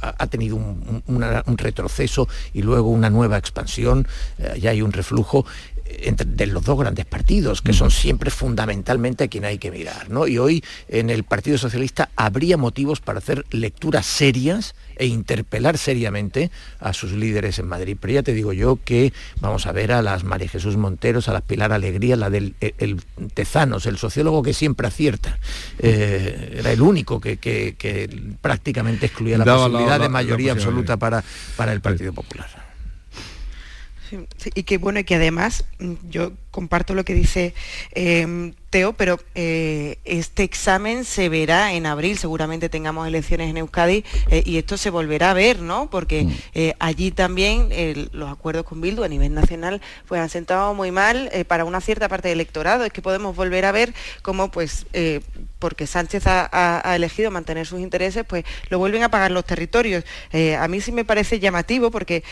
Ha, 0.00 0.26
tenido 0.28 0.56
un, 0.56 1.02
un- 1.06 1.16
una- 1.16 1.42
un 1.46 1.58
retroceso 1.58 2.26
y 2.54 2.62
luego 2.62 2.88
una 2.88 3.10
nueva 3.10 3.36
expansión, 3.36 4.06
eh, 4.38 4.58
ya 4.58 4.70
hay 4.70 4.80
un 4.80 4.90
reflujo 4.92 5.44
entre, 5.84 6.26
de 6.26 6.46
los 6.46 6.64
dos 6.64 6.78
grandes 6.78 7.04
partidos, 7.04 7.60
que 7.60 7.74
son 7.74 7.90
siempre 7.90 8.30
fundamentalmente 8.30 9.24
a 9.24 9.28
quien 9.28 9.44
hay 9.44 9.58
que 9.58 9.70
mirar. 9.70 10.08
¿no? 10.08 10.26
Y 10.26 10.38
hoy 10.38 10.64
en 10.88 11.10
el 11.10 11.24
Partido 11.24 11.58
Socialista 11.58 12.08
habría 12.16 12.56
motivos 12.56 13.00
para 13.00 13.18
hacer 13.18 13.44
lecturas 13.50 14.06
serias 14.06 14.74
e 15.00 15.06
interpelar 15.06 15.78
seriamente 15.78 16.50
a 16.78 16.92
sus 16.92 17.12
líderes 17.12 17.58
en 17.58 17.66
Madrid. 17.66 17.96
Pero 18.00 18.12
ya 18.12 18.22
te 18.22 18.32
digo 18.34 18.52
yo 18.52 18.78
que 18.84 19.12
vamos 19.40 19.66
a 19.66 19.72
ver 19.72 19.92
a 19.92 20.02
las 20.02 20.24
María 20.24 20.48
Jesús 20.48 20.76
Monteros, 20.76 21.28
a 21.28 21.32
las 21.32 21.42
Pilar 21.42 21.72
Alegría, 21.72 22.16
la 22.16 22.28
del 22.30 22.54
el, 22.60 22.74
el 22.78 23.02
Tezanos, 23.32 23.86
el 23.86 23.96
sociólogo 23.98 24.42
que 24.42 24.52
siempre 24.52 24.86
acierta. 24.86 25.38
Eh, 25.78 26.56
era 26.58 26.70
el 26.72 26.82
único 26.82 27.20
que, 27.20 27.38
que- 27.38 27.74
que 27.78 28.08
prácticamente 28.40 29.06
excluía 29.06 29.38
la 29.38 29.44
Daba 29.44 29.64
posibilidad 29.66 29.96
la- 29.98 30.02
de 30.04 30.08
mayoría 30.10 30.52
absoluta 30.52 30.96
para, 30.98 31.24
para 31.56 31.72
el 31.72 31.80
Partido 31.80 32.12
Popular. 32.12 32.48
Sí, 34.36 34.50
y 34.54 34.64
que 34.64 34.78
bueno, 34.78 34.98
y 35.00 35.04
que 35.04 35.14
además 35.14 35.64
mm, 35.78 35.92
yo 36.10 36.32
comparto 36.50 36.94
lo 36.94 37.04
que 37.04 37.14
dice 37.14 37.54
eh, 37.94 38.52
Teo, 38.70 38.92
pero 38.92 39.18
eh, 39.34 39.98
este 40.04 40.44
examen 40.44 41.04
se 41.04 41.28
verá 41.28 41.72
en 41.74 41.86
abril, 41.86 42.16
seguramente 42.16 42.68
tengamos 42.68 43.08
elecciones 43.08 43.50
en 43.50 43.56
Euskadi 43.56 44.04
eh, 44.30 44.44
y 44.46 44.58
esto 44.58 44.76
se 44.76 44.90
volverá 44.90 45.32
a 45.32 45.34
ver, 45.34 45.58
¿no? 45.58 45.90
Porque 45.90 46.28
eh, 46.54 46.74
allí 46.78 47.10
también 47.10 47.68
los 48.12 48.30
acuerdos 48.30 48.64
con 48.64 48.80
Bildu 48.80 49.02
a 49.02 49.08
nivel 49.08 49.34
nacional 49.34 49.80
pues 50.06 50.20
han 50.20 50.28
sentado 50.28 50.72
muy 50.72 50.92
mal 50.92 51.30
para 51.48 51.64
una 51.64 51.80
cierta 51.80 52.08
parte 52.08 52.28
del 52.28 52.36
electorado. 52.38 52.84
Es 52.84 52.92
que 52.92 53.02
podemos 53.02 53.34
volver 53.34 53.64
a 53.64 53.72
ver 53.72 53.92
cómo 54.22 54.52
pues 54.52 54.86
porque 55.58 55.88
Sánchez 55.88 56.28
ha, 56.28 56.48
ha- 56.52 56.88
ha 56.88 56.94
elegido 56.96 57.30
mantener 57.32 57.66
sus 57.66 57.80
intereses, 57.80 58.24
pues 58.26 58.44
lo 58.68 58.78
vuelven 58.78 59.02
a 59.02 59.10
pagar 59.10 59.32
los 59.32 59.44
territorios. 59.44 60.04
A 60.58 60.68
mí 60.68 60.80
sí 60.80 60.92
me 60.92 61.04
parece 61.04 61.40
llamativo 61.40 61.90
porque 61.90 62.22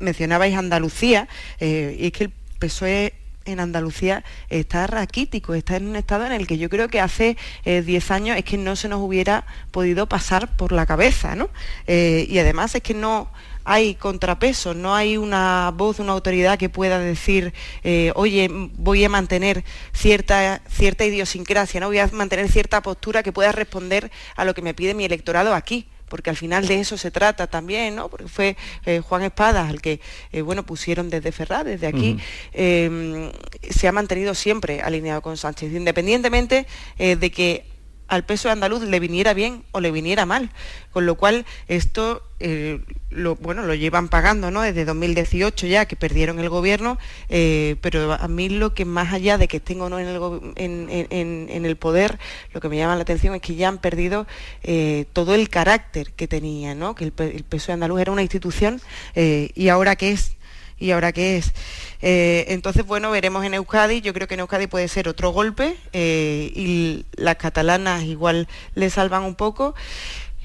mencionabais 0.00 0.56
Andalucía 0.56 1.28
y 1.60 2.06
es 2.06 2.12
que 2.12 2.24
el 2.24 2.32
PSOE 2.58 3.12
en 3.48 3.60
Andalucía 3.60 4.24
está 4.48 4.86
raquítico, 4.86 5.54
está 5.54 5.76
en 5.76 5.88
un 5.88 5.96
estado 5.96 6.26
en 6.26 6.32
el 6.32 6.46
que 6.46 6.58
yo 6.58 6.68
creo 6.68 6.88
que 6.88 7.00
hace 7.00 7.36
eh, 7.64 7.82
10 7.82 8.10
años 8.10 8.36
es 8.36 8.44
que 8.44 8.58
no 8.58 8.76
se 8.76 8.88
nos 8.88 9.00
hubiera 9.00 9.46
podido 9.70 10.08
pasar 10.08 10.56
por 10.56 10.72
la 10.72 10.86
cabeza, 10.86 11.34
¿no? 11.34 11.48
Eh, 11.86 12.26
y 12.28 12.38
además 12.38 12.74
es 12.74 12.82
que 12.82 12.94
no 12.94 13.30
hay 13.64 13.94
contrapesos, 13.96 14.74
no 14.74 14.94
hay 14.94 15.18
una 15.18 15.72
voz, 15.74 15.98
una 15.98 16.12
autoridad 16.12 16.58
que 16.58 16.70
pueda 16.70 16.98
decir, 16.98 17.52
eh, 17.84 18.12
oye, 18.14 18.48
voy 18.50 19.04
a 19.04 19.10
mantener 19.10 19.62
cierta, 19.92 20.62
cierta 20.70 21.04
idiosincrasia, 21.04 21.78
¿no? 21.78 21.88
voy 21.88 21.98
a 21.98 22.06
mantener 22.06 22.48
cierta 22.48 22.80
postura 22.80 23.22
que 23.22 23.30
pueda 23.30 23.52
responder 23.52 24.10
a 24.36 24.46
lo 24.46 24.54
que 24.54 24.62
me 24.62 24.72
pide 24.72 24.94
mi 24.94 25.04
electorado 25.04 25.54
aquí 25.54 25.86
porque 26.08 26.30
al 26.30 26.36
final 26.36 26.66
de 26.66 26.80
eso 26.80 26.96
se 26.96 27.10
trata 27.10 27.46
también, 27.46 27.96
¿no? 27.96 28.08
Porque 28.08 28.28
fue 28.28 28.56
eh, 28.86 29.00
Juan 29.00 29.22
Espadas 29.22 29.68
al 29.68 29.80
que, 29.80 30.00
eh, 30.32 30.42
bueno, 30.42 30.64
pusieron 30.64 31.10
desde 31.10 31.32
Ferraz, 31.32 31.64
desde 31.64 31.86
aquí, 31.86 32.18
eh, 32.52 33.32
se 33.70 33.88
ha 33.88 33.92
mantenido 33.92 34.34
siempre 34.34 34.80
alineado 34.80 35.22
con 35.22 35.36
Sánchez, 35.36 35.72
independientemente 35.72 36.66
de 36.98 37.30
que 37.30 37.64
al 38.08 38.24
peso 38.24 38.50
andaluz 38.50 38.82
le 38.82 39.00
viniera 39.00 39.34
bien 39.34 39.62
o 39.72 39.80
le 39.80 39.90
viniera 39.90 40.26
mal. 40.26 40.50
Con 40.92 41.06
lo 41.06 41.14
cual, 41.16 41.44
esto 41.68 42.22
eh, 42.40 42.80
lo, 43.10 43.36
bueno, 43.36 43.62
lo 43.62 43.74
llevan 43.74 44.08
pagando 44.08 44.50
¿no? 44.50 44.62
desde 44.62 44.84
2018 44.84 45.66
ya, 45.66 45.86
que 45.86 45.96
perdieron 45.96 46.38
el 46.38 46.48
gobierno, 46.48 46.98
eh, 47.28 47.76
pero 47.80 48.14
a 48.14 48.28
mí 48.28 48.48
lo 48.48 48.74
que 48.74 48.84
más 48.84 49.12
allá 49.12 49.38
de 49.38 49.48
que 49.48 49.58
estén 49.58 49.80
o 49.82 49.88
no 49.88 49.98
en 49.98 50.08
el, 50.08 51.06
en, 51.10 51.64
el 51.66 51.76
poder, 51.76 52.18
lo 52.54 52.60
que 52.60 52.68
me 52.68 52.76
llama 52.76 52.96
la 52.96 53.02
atención 53.02 53.34
es 53.34 53.42
que 53.42 53.54
ya 53.54 53.68
han 53.68 53.78
perdido 53.78 54.26
eh, 54.62 55.04
todo 55.12 55.34
el 55.34 55.50
carácter 55.50 56.12
que 56.12 56.26
tenían, 56.26 56.78
¿no? 56.78 56.94
que 56.94 57.04
el, 57.04 57.12
el 57.18 57.44
peso 57.44 57.72
andaluz 57.72 58.00
era 58.00 58.12
una 58.12 58.22
institución 58.22 58.80
y 59.14 59.68
ahora 59.68 59.96
qué 59.96 60.12
es 60.12 60.37
y 60.78 60.90
ahora 60.90 61.12
qué 61.12 61.36
es. 61.38 61.52
Eh, 62.00 62.46
entonces, 62.48 62.86
bueno, 62.86 63.10
veremos 63.10 63.44
en 63.44 63.54
Euskadi. 63.54 64.00
Yo 64.00 64.12
creo 64.12 64.28
que 64.28 64.34
en 64.34 64.40
Euskadi 64.40 64.66
puede 64.66 64.88
ser 64.88 65.08
otro 65.08 65.30
golpe 65.30 65.76
eh, 65.92 66.52
y 66.54 67.04
las 67.12 67.36
catalanas 67.36 68.04
igual 68.04 68.48
le 68.74 68.90
salvan 68.90 69.24
un 69.24 69.34
poco. 69.34 69.74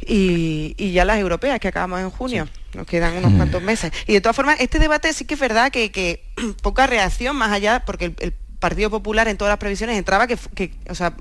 Y, 0.05 0.91
ya 0.91 1.05
las 1.05 1.17
europeas 1.17 1.59
que 1.59 1.69
acabamos 1.69 2.01
en 2.01 2.09
junio. 2.09 2.47
Nos 2.73 2.87
quedan 2.87 3.15
unos 3.17 3.31
mm. 3.31 3.37
cuantos 3.37 3.61
meses. 3.61 3.91
Y 4.07 4.13
de 4.13 4.21
todas 4.21 4.35
formas, 4.35 4.59
este 4.59 4.79
debate 4.79 5.13
sí 5.13 5.25
que 5.25 5.35
es 5.35 5.39
verdad 5.39 5.71
que, 5.71 6.23
poca 6.61 6.87
reacción 6.87 7.35
más 7.35 7.51
allá, 7.51 7.83
porque 7.85 8.13
el, 8.19 8.33
Partido 8.59 8.89
Popular 8.89 9.27
en 9.27 9.35
todas 9.35 9.51
las 9.51 9.57
previsiones 9.57 9.97
entraba 9.97 10.25
que, 10.25 10.37
o 10.87 10.95
sea, 10.95 11.13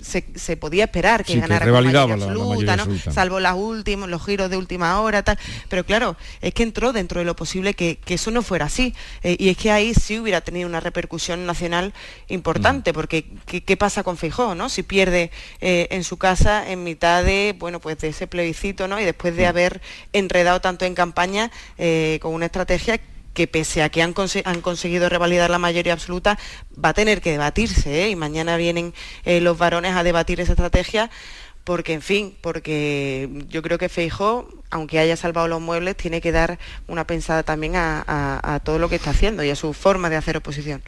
se, 0.00 0.56
podía 0.56 0.84
esperar 0.84 1.24
que 1.24 1.38
ganara 1.38 1.64
con 1.66 1.74
mayoría 1.84 2.02
absoluta, 2.02 2.76
salvo 3.10 3.40
las 3.40 3.54
últimos, 3.54 4.08
los 4.08 4.24
giros 4.24 4.50
de 4.50 4.56
última 4.56 5.00
hora, 5.00 5.22
tal. 5.22 5.38
Pero 5.68 5.84
claro, 5.84 6.16
es 6.40 6.54
que 6.54 6.62
entró 6.62 6.92
dentro 6.92 7.20
de 7.20 7.26
lo 7.26 7.36
posible 7.36 7.74
que, 7.74 7.98
eso 8.06 8.30
no 8.30 8.42
fuera 8.42 8.66
así. 8.66 8.94
Eh, 9.22 9.36
y 9.38 9.48
es 9.48 9.56
que 9.56 9.70
ahí 9.70 9.94
sí 9.94 10.18
hubiera 10.18 10.40
tenido 10.40 10.68
una 10.68 10.80
repercusión 10.80 11.46
nacional 11.46 11.92
importante, 12.28 12.92
mm. 12.92 12.94
porque 12.94 13.26
¿qué, 13.46 13.76
pasa 13.76 14.02
con 14.02 14.16
Feijó, 14.16 14.54
¿no? 14.54 14.68
Si 14.68 14.82
pierde 14.82 15.30
eh, 15.60 15.88
en 15.90 16.04
su 16.04 16.16
casa 16.16 16.70
en 16.70 16.84
mitad 16.84 17.24
de, 17.24 17.54
bueno, 17.58 17.80
pues 17.80 17.98
de 17.98 18.08
ese 18.08 18.26
plebiscito, 18.26 18.88
¿no? 18.88 19.00
Y 19.00 19.04
después 19.04 19.36
de 19.36 19.44
mm. 19.44 19.48
haber 19.48 19.80
enredado 20.12 20.60
tanto 20.60 20.84
en 20.84 20.94
campaña 20.94 21.50
eh, 21.78 22.18
con 22.22 22.32
una 22.32 22.46
estrategia 22.46 23.00
que 23.36 23.46
pese 23.46 23.82
a 23.82 23.90
que 23.90 24.02
han, 24.02 24.14
conseguido 24.14 25.08
revalidar 25.08 25.50
la 25.50 25.58
mayoría 25.58 25.92
absoluta, 25.92 26.38
va 26.82 26.88
a 26.88 26.94
tener 26.94 27.20
que 27.20 27.32
debatirse, 27.32 28.04
¿eh? 28.04 28.10
y 28.10 28.16
mañana 28.16 28.56
vienen 28.56 28.94
eh, 29.24 29.40
los 29.42 29.58
varones 29.58 29.94
a 29.94 30.02
debatir 30.02 30.40
esa 30.40 30.52
estrategia, 30.52 31.10
porque, 31.62 31.92
en 31.92 32.00
fin, 32.00 32.34
porque 32.40 33.28
yo 33.48 33.60
creo 33.60 33.76
que 33.76 33.88
Feijó, 33.88 34.48
aunque 34.70 35.00
haya 35.00 35.16
salvado 35.16 35.48
los 35.48 35.60
muebles, 35.60 35.96
tiene 35.96 36.20
que 36.20 36.32
dar 36.32 36.58
una 36.86 37.06
pensada 37.06 37.42
también 37.42 37.74
a, 37.76 38.60
todo 38.64 38.78
lo 38.78 38.88
que 38.88 38.96
está 38.96 39.10
haciendo 39.10 39.44
y 39.44 39.50
a 39.50 39.56
su 39.56 39.74
forma 39.74 40.08
de 40.08 40.16
hacer 40.16 40.36
oposición. 40.36 40.80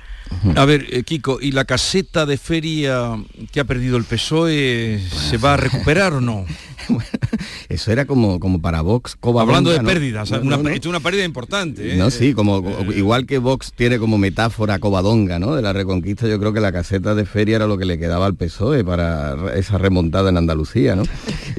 A 0.56 0.64
ver, 0.64 0.86
eh, 0.90 1.02
Kiko, 1.02 1.38
¿y 1.40 1.52
la 1.52 1.64
caseta 1.64 2.26
de 2.26 2.38
feria 2.38 3.18
que 3.52 3.60
ha 3.60 3.64
perdido 3.64 3.96
el 3.96 4.04
PSOE 4.04 5.00
se 5.10 5.36
va 5.36 5.54
a 5.54 5.56
recuperar 5.56 6.14
o 6.14 6.20
no? 6.20 6.46
eso 7.68 7.92
era 7.92 8.04
como, 8.04 8.40
como 8.40 8.60
para 8.60 8.80
Vox. 8.82 9.16
Hablando 9.22 9.70
de 9.70 9.80
pérdidas, 9.80 10.30
una, 10.30 10.56
una 10.56 11.00
pérdida 11.00 11.24
importante. 11.24 11.94
¿eh? 11.94 11.96
No, 11.96 12.10
sí, 12.10 12.34
como, 12.34 12.64
igual 12.94 13.26
que 13.26 13.38
Vox 13.38 13.72
tiene 13.74 13.98
como 13.98 14.18
metáfora 14.18 14.78
Covadonga, 14.78 15.38
¿no? 15.38 15.54
De 15.54 15.62
la 15.62 15.72
reconquista, 15.72 16.26
yo 16.28 16.38
creo 16.38 16.52
que 16.52 16.60
la 16.60 16.72
caseta 16.72 17.14
de 17.14 17.24
feria 17.24 17.56
era 17.56 17.66
lo 17.66 17.78
que 17.78 17.84
le 17.84 17.98
quedaba 17.98 18.26
al 18.26 18.34
PSOE 18.34 18.84
para 18.84 19.54
esa 19.54 19.78
remontada 19.78 20.30
en 20.30 20.36
Andalucía, 20.36 20.96
¿no? 20.96 21.02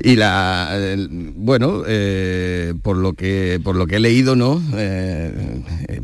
Y 0.03 0.15
la, 0.15 0.77
bueno, 1.35 1.83
eh, 1.87 2.73
por, 2.81 2.97
lo 2.97 3.13
que, 3.13 3.59
por 3.63 3.75
lo 3.75 3.87
que 3.87 3.97
he 3.97 3.99
leído, 3.99 4.35
¿no? 4.35 4.61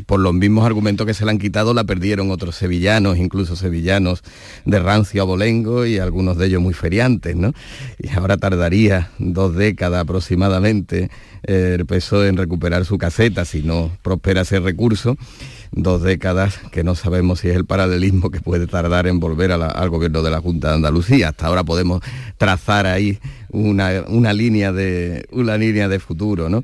Por 0.06 0.20
los 0.20 0.32
mismos 0.34 0.64
argumentos 0.64 1.06
que 1.06 1.14
se 1.14 1.24
le 1.24 1.32
han 1.32 1.38
quitado, 1.38 1.74
la 1.74 1.84
perdieron 1.84 2.30
otros 2.30 2.56
sevillanos, 2.56 3.18
incluso 3.18 3.56
sevillanos 3.56 4.22
de 4.64 4.78
rancio 4.78 5.22
abolengo 5.22 5.84
y 5.84 5.98
algunos 5.98 6.38
de 6.38 6.46
ellos 6.46 6.62
muy 6.62 6.74
feriantes, 6.74 7.36
¿no? 7.36 7.52
Y 7.98 8.08
ahora 8.10 8.36
tardaría 8.36 9.10
dos 9.18 9.54
décadas 9.56 10.02
aproximadamente 10.02 11.10
eh, 11.42 11.76
el 11.78 11.86
PSOE 11.86 12.28
en 12.28 12.36
recuperar 12.36 12.84
su 12.84 12.98
caseta 12.98 13.44
si 13.44 13.62
no 13.62 13.90
prospera 14.02 14.42
ese 14.42 14.60
recurso 14.60 15.16
dos 15.72 16.02
décadas 16.02 16.58
que 16.70 16.84
no 16.84 16.94
sabemos 16.94 17.40
si 17.40 17.48
es 17.48 17.56
el 17.56 17.64
paralelismo 17.64 18.30
que 18.30 18.40
puede 18.40 18.66
tardar 18.66 19.06
en 19.06 19.20
volver 19.20 19.52
al 19.52 19.90
gobierno 19.90 20.22
de 20.22 20.30
la 20.30 20.40
Junta 20.40 20.68
de 20.68 20.74
Andalucía. 20.74 21.30
Hasta 21.30 21.46
ahora 21.46 21.64
podemos 21.64 22.02
trazar 22.38 22.86
ahí 22.86 23.18
una, 23.50 24.32
línea, 24.32 24.72
de, 24.72 25.26
una 25.30 25.56
línea 25.56 25.88
de 25.88 25.98
futuro. 25.98 26.48
¿no? 26.48 26.62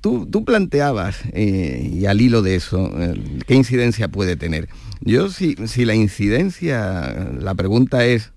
Tú, 0.00 0.44
planteabas, 0.44 1.16
eh, 1.32 1.90
y 1.92 2.06
al 2.06 2.20
hilo 2.20 2.42
de 2.42 2.56
eso, 2.56 2.90
eh, 2.98 3.14
¿qué 3.46 3.54
incidencia 3.54 4.08
puede 4.08 4.36
tener? 4.36 4.68
Yo 5.00 5.28
si, 5.30 5.56
si 5.66 5.84
la 5.84 5.94
incidencia, 5.94 7.30
la 7.38 7.54
pregunta 7.54 8.04
es, 8.04 8.32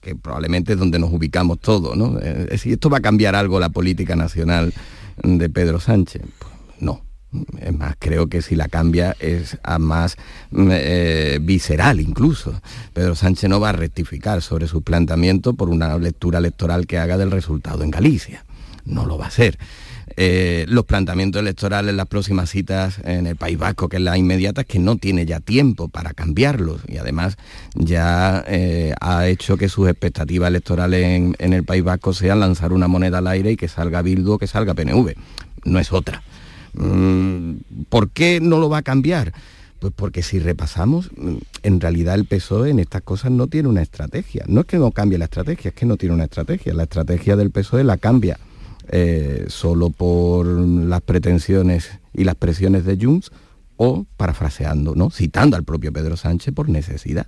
que 0.00 0.14
probablemente 0.14 0.74
es 0.74 0.78
donde 0.78 0.98
nos 0.98 1.12
ubicamos 1.12 1.60
todos, 1.60 1.96
¿no? 1.96 2.18
Eh, 2.20 2.58
si 2.58 2.72
esto 2.72 2.90
va 2.90 2.98
a 2.98 3.00
cambiar 3.00 3.34
algo 3.34 3.58
la 3.58 3.70
política 3.70 4.16
nacional 4.16 4.72
de 5.22 5.48
Pedro 5.48 5.80
Sánchez. 5.80 6.22
Pues, 6.38 6.52
no. 6.80 7.05
Es 7.60 7.76
más, 7.76 7.96
creo 7.98 8.28
que 8.28 8.42
si 8.42 8.54
la 8.54 8.68
cambia 8.68 9.16
es 9.20 9.58
a 9.62 9.78
más 9.78 10.16
mm, 10.50 10.68
eh, 10.72 11.38
visceral 11.40 12.00
incluso. 12.00 12.60
Pedro 12.92 13.14
Sánchez 13.14 13.50
no 13.50 13.60
va 13.60 13.70
a 13.70 13.72
rectificar 13.72 14.42
sobre 14.42 14.66
su 14.66 14.82
planteamiento 14.82 15.54
por 15.54 15.68
una 15.68 15.96
lectura 15.98 16.38
electoral 16.38 16.86
que 16.86 16.98
haga 16.98 17.16
del 17.18 17.30
resultado 17.30 17.82
en 17.82 17.90
Galicia. 17.90 18.44
No 18.84 19.04
lo 19.04 19.18
va 19.18 19.24
a 19.24 19.28
hacer. 19.28 19.58
Eh, 20.18 20.64
los 20.68 20.84
planteamientos 20.84 21.40
electorales, 21.40 21.94
las 21.94 22.06
próximas 22.06 22.48
citas 22.48 23.00
en 23.04 23.26
el 23.26 23.36
País 23.36 23.58
Vasco, 23.58 23.88
que 23.88 23.96
es 23.96 24.02
la 24.02 24.16
inmediata, 24.16 24.62
es 24.62 24.66
que 24.66 24.78
no 24.78 24.96
tiene 24.96 25.26
ya 25.26 25.40
tiempo 25.40 25.88
para 25.88 26.14
cambiarlos 26.14 26.80
y 26.88 26.96
además 26.96 27.36
ya 27.74 28.42
eh, 28.46 28.94
ha 29.00 29.26
hecho 29.26 29.58
que 29.58 29.68
sus 29.68 29.88
expectativas 29.88 30.48
electorales 30.48 31.34
en, 31.38 31.52
el 31.52 31.64
País 31.64 31.84
Vasco 31.84 32.14
sean 32.14 32.40
lanzar 32.40 32.72
una 32.72 32.88
moneda 32.88 33.18
al 33.18 33.26
aire 33.26 33.52
y 33.52 33.56
que 33.56 33.68
salga 33.68 34.00
Bildu 34.00 34.32
o 34.32 34.38
que 34.38 34.46
salga 34.46 34.74
PNV. 34.74 35.14
No 35.64 35.78
es 35.78 35.92
otra. 35.92 36.22
Mm, 36.76 37.56
¿Por 37.88 38.10
qué 38.10 38.40
no 38.40 38.58
lo 38.58 38.68
va 38.68 38.78
a 38.78 38.82
cambiar? 38.82 39.32
Pues 39.78 39.92
porque 39.94 40.22
si 40.22 40.38
repasamos, 40.38 41.10
mm, 41.16 41.36
en 41.62 41.80
realidad 41.80 42.14
el 42.14 42.24
PSOE 42.24 42.70
en 42.70 42.78
estas 42.78 43.02
cosas 43.02 43.30
no 43.30 43.46
tiene 43.46 43.68
una 43.68 43.82
estrategia. 43.82 44.44
No 44.48 44.60
es 44.60 44.66
que 44.66 44.78
no 44.78 44.90
cambie 44.90 45.18
la 45.18 45.26
estrategia, 45.26 45.70
es 45.70 45.74
que 45.74 45.86
no 45.86 45.96
tiene 45.96 46.14
una 46.14 46.24
estrategia. 46.24 46.74
La 46.74 46.84
estrategia 46.84 47.36
del 47.36 47.50
PSOE 47.50 47.84
la 47.84 47.96
cambia 47.96 48.38
eh, 48.88 49.46
solo 49.48 49.90
por 49.90 50.46
las 50.46 51.00
pretensiones 51.02 51.90
y 52.14 52.24
las 52.24 52.36
presiones 52.36 52.84
de 52.84 52.96
Junts 52.96 53.30
o 53.76 54.06
parafraseando, 54.16 54.94
¿no? 54.94 55.10
citando 55.10 55.56
al 55.56 55.64
propio 55.64 55.92
Pedro 55.92 56.16
Sánchez 56.16 56.54
por 56.54 56.68
necesidad. 56.68 57.26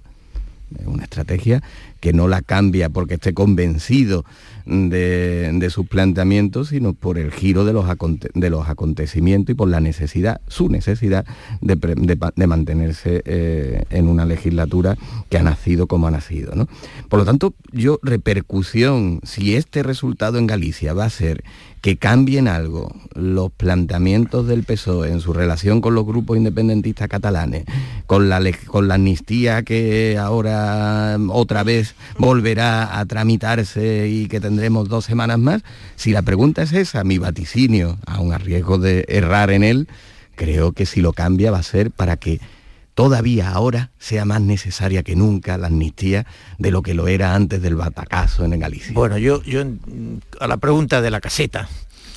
Una 0.85 1.05
estrategia 1.05 1.63
que 2.01 2.13
no 2.13 2.29
la 2.29 2.43
cambia 2.43 2.91
porque 2.91 3.15
esté 3.15 3.33
convencido 3.35 4.25
de, 4.69 5.69
sus 5.71 5.87
planteamientos, 5.87 6.69
sino 6.69 6.93
por 6.93 7.19
el 7.19 7.33
giro 7.33 7.65
de 7.65 7.73
los, 7.73 7.89
acontecimientos 8.69 9.53
y 9.53 9.57
por 9.57 9.69
la 9.69 9.81
necesidad, 9.81 10.41
su 10.47 10.69
necesidad 10.69 11.25
de, 11.61 12.47
mantenerse 12.47 13.23
eh, 13.25 13.85
en 13.91 14.09
una 14.09 14.25
legislatura 14.25 14.97
que 15.29 15.39
ha 15.39 15.43
nacido 15.43 15.87
como 15.87 16.07
ha 16.07 16.11
nacido. 16.11 16.53
Por 17.09 17.19
lo 17.19 17.25
tanto, 17.25 17.55
yo 17.73 17.99
repercusión, 18.03 19.21
si 19.23 19.57
este 19.57 19.83
resultado 19.83 20.39
en 20.39 20.47
Galicia 20.47 20.93
va 20.93 21.05
a 21.05 21.11
ser 21.11 21.45
que 21.81 21.97
cambien 21.97 22.49
algo 22.49 22.93
los 23.15 23.53
planteamientos 23.53 24.47
del 24.47 24.65
PSOE 24.65 25.11
en 25.11 25.21
su 25.21 25.33
relación 25.33 25.81
con 25.81 25.95
los 25.95 26.05
grupos 26.05 26.37
independentistas 26.37 27.09
catalanes, 27.09 27.65
con 28.07 28.29
la, 28.29 28.41
con 28.67 28.89
la 28.89 28.95
amnistía 28.95 29.63
que 29.63 30.19
ahora 30.19 31.17
otra 31.29 31.63
vez 31.63 31.95
volverá 32.19 32.99
a 32.99 33.05
tramitarse 33.07 34.09
y 34.09 34.27
que 34.27 34.41
tendremos 34.59 34.89
dos 34.89 35.05
semanas 35.05 35.39
más, 35.39 35.63
si 35.95 36.11
la 36.11 36.23
pregunta 36.23 36.63
es 36.63 36.73
esa, 36.73 37.05
mi 37.05 37.19
vaticinio, 37.19 37.97
aun 38.07 38.33
a 38.33 38.39
riesgo 38.39 38.77
de 38.77 39.05
errar 39.07 39.53
en 39.53 39.63
él, 39.63 39.87
creo 40.35 40.73
que 40.73 40.85
si 40.85 41.01
lo 41.01 41.13
cambia 41.13 41.53
va 41.53 41.59
a 41.59 41.63
ser 41.63 41.93
para 41.93 42.17
que 42.17 42.41
todavía 42.95 43.51
ahora 43.51 43.93
sea 44.01 44.25
más 44.25 44.41
necesaria 44.41 45.05
que 45.05 45.15
nunca 45.15 45.59
la 45.59 45.69
amnistía 45.69 46.27
de 46.59 46.73
lo 46.73 46.83
que 46.83 46.95
lo 46.95 47.07
era 47.07 47.37
antes 47.37 47.63
del 47.63 47.77
batacazo 47.77 48.45
en 48.45 48.59
Galicia. 48.59 48.95
Bueno, 48.95 49.17
yo, 49.17 49.45
yo 49.45 49.63
a 50.41 50.49
la 50.49 50.57
pregunta 50.57 51.01
de 51.03 51.13
la 51.13 51.21
caseta, 51.21 51.69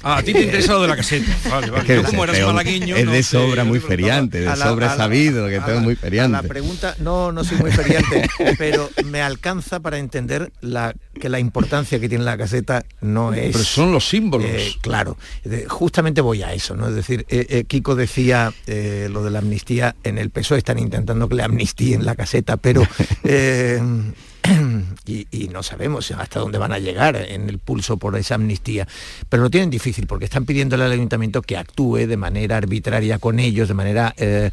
Ah, 0.03 0.17
a 0.17 0.23
ti 0.23 0.33
te 0.33 0.41
interesa 0.41 0.73
lo 0.73 0.81
de 0.81 0.87
la 0.87 0.95
caseta. 0.95 1.31
Vale, 1.49 1.69
vale. 1.69 1.99
Es 1.99 2.07
como 2.07 2.23
eras 2.23 2.39
malagueño. 2.39 2.95
Es 2.95 3.09
de 3.09 3.23
sobra 3.23 3.63
muy 3.63 3.79
feriante, 3.79 4.41
de 4.41 4.55
sobra 4.55 4.95
sabido, 4.95 5.47
que 5.47 5.59
tengo 5.59 5.81
muy 5.81 5.95
feriante. 5.95 6.41
la 6.41 6.43
pregunta, 6.43 6.95
no, 6.99 7.31
no 7.31 7.43
soy 7.43 7.57
muy 7.57 7.71
feriante, 7.71 8.27
pero 8.57 8.89
me 9.05 9.21
alcanza 9.21 9.79
para 9.79 9.97
entender 9.97 10.51
la, 10.61 10.93
que 11.19 11.29
la 11.29 11.39
importancia 11.39 11.99
que 11.99 12.09
tiene 12.09 12.23
la 12.23 12.37
caseta 12.37 12.85
no 13.01 13.33
es. 13.33 13.51
Pero 13.51 13.63
son 13.63 13.91
los 13.91 14.07
símbolos. 14.07 14.47
Eh, 14.49 14.73
claro, 14.81 15.17
justamente 15.67 16.21
voy 16.21 16.43
a 16.43 16.53
eso, 16.53 16.75
¿no? 16.75 16.87
Es 16.87 16.95
decir, 16.95 17.25
eh, 17.29 17.45
eh, 17.49 17.63
Kiko 17.65 17.95
decía 17.95 18.53
lo 18.67 19.23
de 19.23 19.31
la 19.31 19.39
amnistía, 19.39 19.95
en 20.03 20.17
el 20.17 20.29
PSOE 20.29 20.57
están 20.57 20.79
intentando 20.79 21.27
que 21.27 21.35
le 21.35 21.43
amnistíen 21.43 22.05
la 22.05 22.15
caseta, 22.15 22.57
pero 22.57 22.81
y, 25.05 25.47
no 25.49 25.63
sabemos 25.63 26.11
hasta 26.11 26.39
dónde 26.39 26.57
van 26.57 26.71
a 26.71 26.79
llegar 26.79 27.15
en 27.15 27.49
el 27.49 27.59
pulso 27.59 27.97
por 27.97 28.15
esa 28.15 28.35
amnistía, 28.35 28.87
pero 29.29 29.43
lo 29.43 29.49
tienen 29.49 29.69
difícil 29.69 30.07
porque 30.07 30.25
están 30.25 30.45
pidiéndole 30.45 30.85
al 30.85 30.91
ayuntamiento 30.91 31.41
que 31.41 31.57
actúe 31.57 32.07
de 32.07 32.17
manera 32.17 32.57
arbitraria 32.57 33.19
con 33.19 33.39
ellos, 33.39 33.67
de 33.67 33.73
manera 33.73 34.13
eh, 34.17 34.49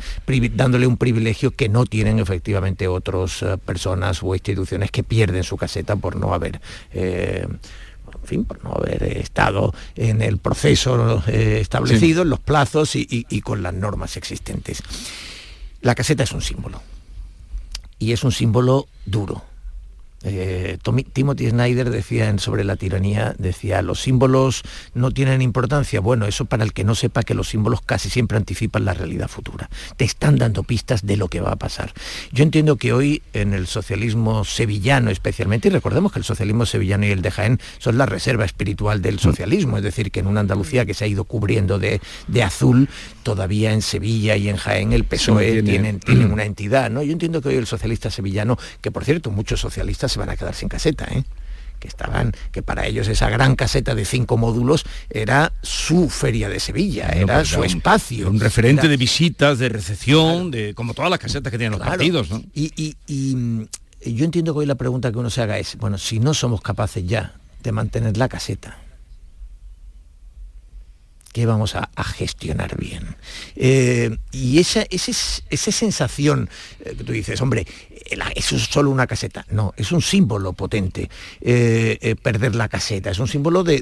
dándole 0.55 0.87
un 0.87 0.97
privilegio 0.97 1.53
que 1.53 1.69
no 1.69 1.87
tienen 1.87 2.19
efectivamente 2.19 2.89
otras 2.89 3.43
eh, 3.43 3.57
personas 3.65 4.23
o 4.23 4.35
instituciones 4.35 4.91
que 4.91 5.03
pierden 5.03 5.45
su 5.45 5.57
caseta 5.57 5.97
por 5.97 6.17
no 6.17 6.35
haber 6.35 6.61
en 6.93 7.59
fin, 8.25 8.45
por 8.45 8.63
no 8.65 8.73
haber 8.73 9.03
estado 9.05 9.75
en 9.95 10.23
el 10.23 10.39
proceso 10.39 11.23
establecido, 11.29 12.23
en 12.23 12.31
los 12.31 12.41
plazos 12.41 12.95
y 12.95 13.41
con 13.43 13.63
las 13.63 13.75
normas 13.75 14.17
existentes. 14.17 14.83
La 15.83 15.95
caseta 15.95 16.25
es 16.25 16.33
un 16.33 16.43
símbolo. 16.43 16.83
Y 17.99 18.13
es 18.13 18.25
un 18.25 18.33
símbolo 18.33 18.87
duro 19.07 19.45
eh, 20.25 20.79
Timothy 21.13 21.51
Snyder 21.51 21.91
decía 21.91 22.29
en 22.29 22.39
sobre 22.39 22.65
la 22.65 22.77
tiranía, 22.77 23.35
decía, 23.39 23.83
los 23.83 24.01
símbolos 24.01 24.63
no 24.95 25.11
tienen 25.11 25.43
importancia. 25.43 26.01
Bueno, 26.01 26.27
eso 26.27 26.45
para 26.45 26.65
el 26.65 26.73
que 26.73 26.85
no 26.85 26.95
sepa 26.95 27.23
que 27.23 27.35
los 27.35 27.49
símbolos 27.49 27.81
casi 27.83 28.11
siempre 28.11 28.37
anticipan 28.37 28.85
la 28.85 28.95
realidad 28.95 29.29
futura. 29.29 29.71
Te 29.97 30.05
están 30.05 30.37
dando 30.37 30.63
pistas 30.63 31.07
de 31.07 31.17
lo 31.17 31.29
que 31.29 31.41
va 31.41 31.53
a 31.53 31.57
pasar. 31.57 31.93
Yo 32.33 32.43
entiendo 32.43 32.77
que 32.77 32.93
hoy 32.93 33.23
en 33.33 33.55
el 33.55 33.67
socialismo 33.67 34.45
sevillano 34.45 35.11
especialmente, 35.11 35.69
y 35.69 35.71
recordemos 35.71 36.13
que 36.13 36.19
el 36.19 36.25
socialismo 36.25 36.67
sevillano 36.67 37.07
y 37.07 37.11
el 37.11 37.23
de 37.23 37.31
Jaén 37.31 37.61
son 37.79 37.99
la 37.99 38.07
reserva 38.07 38.45
espiritual 38.45 39.03
del 39.03 39.19
socialismo, 39.19 39.77
es 39.77 39.83
decir, 39.83 40.11
que 40.11 40.21
en 40.21 40.27
una 40.27 40.41
Andalucía 40.41 40.87
que 40.87 40.95
se 40.95 41.05
ha 41.05 41.09
ido 41.09 41.25
cubriendo 41.25 41.79
de, 41.79 42.01
azul, 42.43 42.89
todavía 43.29 43.75
en 43.75 43.83
Sevilla 43.83 44.37
y 44.37 44.49
en 44.49 44.57
Jaén 44.57 44.95
el 44.95 45.05
PSOE 45.05 45.63
tienen, 45.63 46.01
tienen 46.01 46.33
una 46.33 46.45
entidad. 46.53 46.91
¿no? 46.91 47.03
Yo 47.03 47.13
entiendo 47.13 47.43
que 47.43 47.51
hoy 47.51 47.57
el 47.57 47.67
socialista 47.67 48.11
sevillano, 48.11 48.57
que 48.81 48.91
por 48.91 49.05
cierto 49.05 49.31
muchos 49.31 49.61
socialistas 49.61 50.13
se 50.13 50.19
van 50.19 50.31
a 50.31 50.37
quedar 50.37 50.55
sin 50.55 50.71
caseta, 50.71 51.07
¿eh? 51.11 51.25
que 51.79 51.89
estaban, 51.89 52.33
que 52.53 52.63
para 52.63 52.87
ellos 52.87 53.07
esa 53.07 53.29
gran 53.29 53.55
caseta 53.55 53.95
de 53.95 54.07
cinco 54.07 54.39
módulos 54.39 54.87
era 55.11 55.53
su 55.63 56.09
feria 56.09 56.49
de 56.49 56.59
Sevilla, 56.59 57.11
era 57.11 57.35
pues 57.35 57.49
su 57.49 57.63
espacio. 57.65 58.31
Un 58.31 58.41
referente 58.41 58.89
de 58.89 58.97
visitas, 58.97 59.59
de 59.59 59.69
recepción, 59.69 60.51
de 60.51 60.73
como 60.73 60.95
todas 60.95 61.11
las 61.11 61.19
casetas 61.19 61.51
que 61.51 61.59
tienen 61.59 61.79
los 61.79 61.87
partidos. 61.87 62.31
Y, 62.55 62.97
mm, 63.09 63.63
yo 64.07 64.25
entiendo 64.25 64.55
que 64.55 64.61
hoy 64.61 64.67
la 64.67 64.77
pregunta 64.77 65.13
que 65.13 65.19
uno 65.19 65.29
se 65.29 65.43
haga 65.43 65.59
es, 65.59 65.77
bueno, 65.77 65.99
si 65.99 66.19
no 66.19 66.33
somos 66.33 66.63
capaces 66.63 67.07
ya 67.07 67.35
de 67.63 67.73
mantener 67.73 68.17
la 68.17 68.29
caseta, 68.31 68.79
¿qué 71.39 71.47
vamos 71.47 71.77
a, 71.77 71.89
gestionar 72.03 72.77
bien? 72.77 73.15
Eh, 73.55 74.19
y 74.33 74.59
esa, 74.59 74.85
esa, 74.91 75.13
esa 75.49 75.71
sensación 75.71 76.51
eh, 76.81 76.97
que 76.99 77.05
tú 77.05 77.13
dices, 77.13 77.41
hombre, 77.41 77.65
eso 78.35 78.57
es 78.57 78.65
solo 78.65 78.91
una 78.91 79.07
caseta. 79.07 79.45
No, 79.51 79.75
es 79.77 79.93
un 79.93 80.03
símbolo 80.03 80.53
potente 80.53 81.11
eh, 81.41 81.99
eh, 82.01 82.17
perder 82.17 82.55
la 82.55 82.69
caseta. 82.69 83.11
Es 83.11 83.19
un 83.19 83.29
símbolo 83.29 83.65
de, 83.65 83.81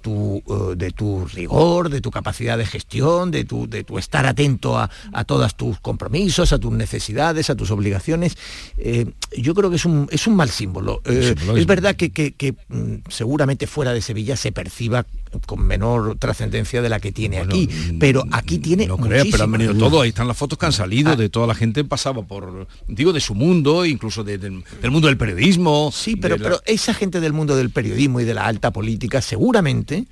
tu, 0.00 0.42
eh, 0.48 0.76
de, 0.76 0.90
tu, 0.90 1.26
rigor, 1.26 1.90
de 1.90 2.00
tu 2.00 2.10
capacidad 2.10 2.58
de 2.58 2.66
gestión, 2.66 3.30
de 3.30 3.44
tu, 3.44 3.68
de 3.68 3.84
tu 3.84 3.98
estar 3.98 4.26
atento 4.26 4.78
a, 4.78 4.88
todos 5.26 5.56
tus 5.56 5.80
compromisos, 5.80 6.52
a 6.52 6.58
tus 6.58 6.72
necesidades, 6.72 7.50
a 7.50 7.54
tus 7.54 7.70
obligaciones. 7.70 8.36
yo 9.36 9.54
creo 9.54 9.70
que 9.70 9.76
es 9.76 9.84
un, 9.84 10.08
es 10.10 10.26
un 10.26 10.36
mal 10.36 10.50
símbolo. 10.50 11.02
es 11.04 11.66
verdad 11.66 11.96
que, 11.96 12.54
mm, 12.68 12.94
seguramente 13.08 13.66
fuera 13.66 13.92
de 13.92 14.00
Sevilla 14.00 14.36
se 14.36 14.52
perciba 14.52 15.06
con 15.44 15.66
menor 15.66 16.16
trascendencia 16.18 16.80
de 16.80 16.88
la 16.88 17.00
que 17.00 17.12
tiene 17.12 17.38
aquí, 17.38 17.68
pero 17.98 18.24
aquí 18.30 18.58
tiene 18.58 18.86
no 18.86 18.96
creas, 18.96 19.26
pero 19.30 19.44
han 19.44 19.52
venido 19.52 19.74
todos, 19.74 20.02
ahí 20.02 20.10
están 20.10 20.28
las 20.28 20.36
fotos 20.36 20.58
que 20.58 20.66
han 20.66 20.72
salido 20.72 21.10
ah. 21.10 21.16
de 21.16 21.28
toda 21.28 21.46
la 21.46 21.54
gente 21.54 21.84
pasaba 21.84 22.22
por 22.22 22.66
digo 22.88 23.12
de 23.12 23.20
su 23.20 23.34
mundo 23.34 23.65
incluso 23.84 24.24
del 24.24 24.62
mundo 24.90 25.08
del 25.08 25.16
periodismo. 25.16 25.90
Sí, 25.92 26.16
pero, 26.16 26.36
pero 26.38 26.60
esa 26.66 26.94
gente 26.94 27.20
del 27.20 27.32
mundo 27.32 27.56
del 27.56 27.70
periodismo 27.70 28.20
y 28.20 28.24
de 28.24 28.34
la 28.34 28.46
alta 28.46 28.72
política 28.72 29.20
seguramente 29.20 30.06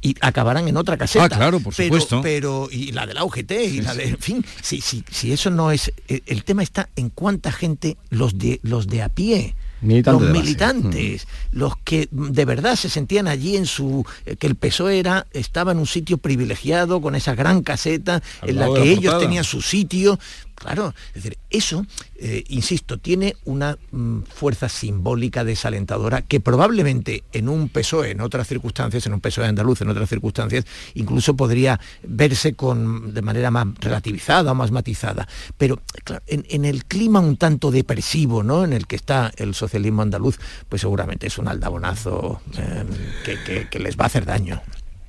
y 0.00 0.14
acabarán 0.20 0.68
en 0.68 0.76
otra 0.76 0.96
caseta. 0.96 1.24
Ah, 1.24 1.28
claro, 1.28 1.60
por 1.60 1.74
supuesto. 1.74 2.20
Pero, 2.22 2.68
y 2.70 2.92
la 2.92 3.06
de 3.06 3.14
la 3.14 3.24
UGT, 3.24 3.50
y 3.50 3.80
la 3.80 3.94
de, 3.94 4.10
en 4.10 4.18
fin, 4.18 4.44
si, 4.60 4.80
si, 4.80 5.04
si 5.10 5.32
eso 5.32 5.50
no 5.50 5.70
es, 5.70 5.92
eh, 6.08 6.20
el 6.26 6.44
tema 6.44 6.62
está 6.62 6.88
en 6.96 7.10
cuánta 7.10 7.50
gente, 7.50 7.96
los 8.10 8.38
de, 8.38 8.60
los 8.62 8.86
de 8.86 9.02
a 9.02 9.08
pie, 9.08 9.54
los 9.82 10.20
militantes, 10.20 11.26
mm. 11.26 11.58
los 11.58 11.76
que 11.78 12.08
de 12.10 12.44
verdad 12.44 12.76
se 12.76 12.88
sentían 12.88 13.26
allí 13.26 13.56
en 13.56 13.66
su 13.66 14.06
eh, 14.26 14.36
que 14.36 14.46
el 14.46 14.54
PSOE 14.54 14.98
era 14.98 15.26
estaba 15.32 15.72
en 15.72 15.78
un 15.78 15.86
sitio 15.86 16.18
privilegiado 16.18 17.00
con 17.00 17.16
esa 17.16 17.34
gran 17.34 17.62
caseta 17.62 18.22
en 18.42 18.56
la 18.56 18.72
que 18.72 18.92
ellos 18.92 19.18
tenían 19.18 19.44
su 19.44 19.60
sitio, 19.60 20.20
Claro, 20.54 20.94
es 21.08 21.14
decir, 21.14 21.38
eso, 21.50 21.86
eh, 22.16 22.44
insisto, 22.48 22.98
tiene 22.98 23.36
una 23.44 23.76
mm, 23.90 24.22
fuerza 24.22 24.68
simbólica 24.68 25.44
desalentadora 25.44 26.22
que 26.22 26.40
probablemente 26.40 27.24
en 27.32 27.48
un 27.48 27.68
PSOE, 27.68 28.12
en 28.12 28.20
otras 28.20 28.46
circunstancias, 28.46 29.06
en 29.06 29.14
un 29.14 29.20
PSOE 29.20 29.46
andaluz, 29.46 29.80
en 29.80 29.88
otras 29.88 30.08
circunstancias, 30.08 30.64
incluso 30.94 31.34
podría 31.34 31.80
verse 32.04 32.54
con, 32.54 33.12
de 33.12 33.22
manera 33.22 33.50
más 33.50 33.66
relativizada 33.80 34.52
o 34.52 34.54
más 34.54 34.70
matizada. 34.70 35.26
Pero 35.58 35.80
en, 36.26 36.64
el 36.64 36.84
clima 36.84 37.20
un 37.20 37.36
tanto 37.36 37.70
depresivo 37.70 38.42
¿no? 38.42 38.64
en 38.64 38.72
el 38.72 38.86
que 38.86 38.96
está 38.96 39.32
el 39.36 39.54
socialismo 39.54 40.02
andaluz, 40.02 40.38
pues 40.68 40.82
seguramente 40.82 41.26
es 41.26 41.38
un 41.38 41.48
aldabonazo 41.48 42.40
eh, 42.56 43.66
que 43.70 43.78
les 43.78 43.96
va 43.96 44.04
a 44.04 44.06
hacer 44.06 44.24
daño. 44.24 44.62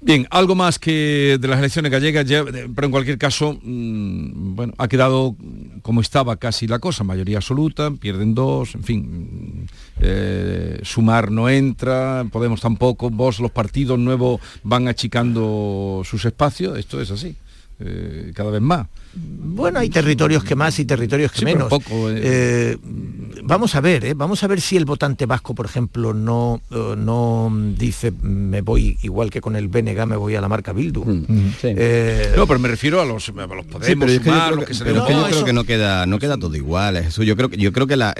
Bien, 0.06 0.28
algo 0.32 0.54
más 0.54 0.80
que 0.80 1.38
de 1.40 1.48
las 1.48 1.60
elecciones 1.60 1.90
gallegas, 1.90 2.26
pero 2.76 2.86
en 2.88 2.92
cualquier 2.92 3.18
caso, 3.18 3.58
mm, 3.64 4.54
bueno, 4.54 4.74
ha 4.78 4.90
quedado 4.90 5.38
como 5.82 6.02
estaba 6.02 6.36
casi 6.36 6.68
la 6.68 6.80
cosa, 6.80 7.06
mayoría 7.06 7.38
absoluta, 7.38 7.90
pierden 7.90 8.36
dos, 8.36 8.76
en 8.76 8.84
fin, 8.84 9.62
mm, 9.62 9.66
eh, 10.02 10.80
sumar 10.84 11.32
no 11.32 11.48
entra, 11.48 12.26
Podemos 12.30 12.60
tampoco, 12.60 13.10
vos 13.10 13.40
los 13.40 13.52
partidos 13.52 13.98
nuevos 13.98 14.42
van 14.64 14.90
achicando 14.90 16.02
sus 16.04 16.26
espacios, 16.26 16.78
esto 16.78 17.00
es 17.00 17.10
así, 17.10 17.38
eh, 17.80 18.34
cada 18.36 18.52
vez 18.52 18.62
más. 18.62 18.88
Bueno, 19.16 19.80
hay 19.80 19.90
territorios 19.90 20.44
que 20.44 20.56
más 20.56 20.80
y 20.80 20.86
territorios 20.86 21.32
que 21.32 21.46
menos. 21.46 21.72
Eh. 21.72 22.22
Eh, 22.24 22.78
vamos 23.44 23.76
a 23.76 23.82
ver, 23.82 24.06
¿eh? 24.06 24.14
vamos 24.16 24.44
a 24.44 24.48
ver 24.48 24.60
si 24.62 24.78
el 24.78 24.86
votante 24.86 25.26
vasco, 25.26 25.54
por 25.54 25.66
ejemplo, 25.66 26.14
no, 26.14 26.62
no 26.72 27.52
dice 27.78 28.12
me 28.22 28.62
voy 28.62 28.98
igual 29.04 29.30
que 29.30 29.42
con 29.42 29.56
el 29.56 29.68
BNG, 29.68 30.08
me 30.08 30.16
voy 30.16 30.36
a 30.36 30.42
la 30.42 30.50
marca 30.50 30.74
Bildu. 30.74 31.06
Mm, 31.06 31.26
mm, 31.28 31.54
no, 32.36 32.48
pero 32.48 32.60
me 32.60 32.68
refiero 32.68 33.02
a 33.02 33.06
los, 33.06 33.32
Podemos, 33.32 34.12
pero 34.84 35.08
yo 35.08 35.28
creo 35.28 35.46
que 35.46 35.54
no 35.54 35.64
queda, 35.64 36.06
no 36.06 36.20
queda 36.20 36.38
todo 36.38 36.56
igual. 36.56 36.98
Eso 36.98 37.24
yo 37.24 37.36
creo 37.36 37.50
que 37.50 37.58
yo 37.58 37.72
creo 37.72 37.86
que 37.86 37.98
la, 37.98 38.16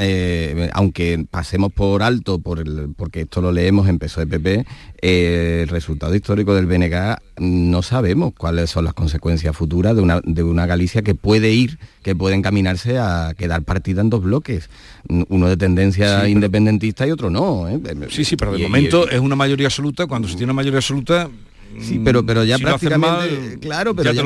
aunque 0.74 1.26
pasemos 1.30 1.72
por 1.72 2.04
alto 2.04 2.40
por 2.40 2.60
el, 2.60 2.94
porque 2.96 3.22
esto 3.22 3.42
lo 3.42 3.52
leemos 3.52 3.88
en 3.88 3.98
PSOE 3.98 4.28
PP, 4.28 4.66
el 5.02 5.68
resultado 5.68 6.16
histórico 6.16 6.54
del 6.54 6.66
BNG 6.66 7.18
no 7.38 7.82
sabemos 7.82 8.34
cuáles 8.38 8.70
son 8.70 8.86
las 8.86 8.94
consecuencias 8.94 9.56
futuras 9.56 9.96
de 9.96 10.02
una, 10.02 10.22
de 10.24 10.44
una 10.44 10.66
que 11.04 11.16
puede 11.16 11.52
ir, 11.52 11.80
que 12.02 12.16
puede 12.16 12.36
encaminarse 12.36 12.98
a 12.98 13.34
quedar 13.38 13.64
partida 13.64 14.02
en 14.02 14.10
dos 14.10 14.24
bloques, 14.24 14.70
uno 15.08 15.48
de 15.48 15.58
tendencia 15.58 16.28
independentista 16.28 17.08
y 17.08 17.12
otro 17.12 17.30
no. 17.30 17.68
¿eh? 17.70 17.80
Sí, 18.10 18.26
sí, 18.26 18.36
pero 18.36 18.54
de 18.54 18.60
momento 18.64 19.10
es 19.10 19.20
una 19.20 19.36
mayoría 19.36 19.68
absoluta, 19.68 20.08
cuando 20.08 20.28
se 20.28 20.36
tiene 20.36 20.46
una 20.46 20.54
mayoría 20.54 20.80
absoluta 20.80 21.30
Sí, 21.80 22.00
pero, 22.04 22.26
pero 22.26 22.44
ya 22.44 22.58
prácticamente, 22.58 23.60
claro, 23.60 23.96
pero 23.96 24.12
ya, 24.12 24.24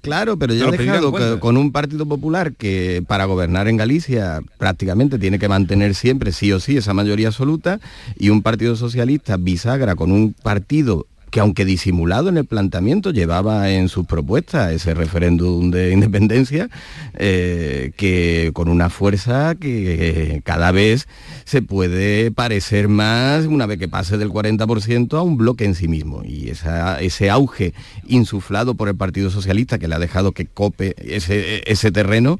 claro, 0.00 0.36
pero 0.36 0.54
ya 0.54 0.66
ha 0.66 0.70
dejado 0.70 1.40
con 1.40 1.56
un 1.56 1.72
Partido 1.72 2.06
Popular 2.06 2.52
que 2.52 3.02
para 3.06 3.24
gobernar 3.26 3.68
en 3.68 3.76
Galicia 3.76 4.40
prácticamente 4.58 5.18
tiene 5.18 5.38
que 5.38 5.48
mantener 5.48 5.94
siempre 5.94 6.32
sí 6.32 6.52
o 6.52 6.60
sí 6.60 6.76
esa 6.76 6.94
mayoría 6.94 7.28
absoluta 7.28 7.80
y 8.18 8.30
un 8.30 8.42
Partido 8.42 8.76
Socialista 8.76 9.36
bisagra 9.36 9.94
con 9.94 10.10
un 10.12 10.32
partido 10.32 11.06
que 11.30 11.40
aunque 11.40 11.64
disimulado 11.64 12.28
en 12.28 12.36
el 12.36 12.44
planteamiento, 12.44 13.10
llevaba 13.10 13.70
en 13.70 13.88
sus 13.88 14.06
propuestas 14.06 14.72
ese 14.72 14.94
referéndum 14.94 15.70
de 15.70 15.92
independencia, 15.92 16.68
eh, 17.14 17.92
que 17.96 18.50
con 18.52 18.68
una 18.68 18.90
fuerza 18.90 19.54
que 19.54 20.40
cada 20.44 20.72
vez 20.72 21.08
se 21.44 21.62
puede 21.62 22.30
parecer 22.30 22.88
más, 22.88 23.46
una 23.46 23.66
vez 23.66 23.78
que 23.78 23.88
pase 23.88 24.18
del 24.18 24.30
40%, 24.30 25.16
a 25.16 25.22
un 25.22 25.36
bloque 25.36 25.64
en 25.64 25.74
sí 25.74 25.88
mismo. 25.88 26.22
Y 26.24 26.50
ese 26.50 27.30
auge 27.30 27.74
insuflado 28.06 28.74
por 28.74 28.88
el 28.88 28.96
Partido 28.96 29.30
Socialista, 29.30 29.78
que 29.78 29.88
le 29.88 29.94
ha 29.94 29.98
dejado 29.98 30.32
que 30.32 30.46
cope 30.46 30.94
ese, 30.98 31.92
terreno, 31.92 32.38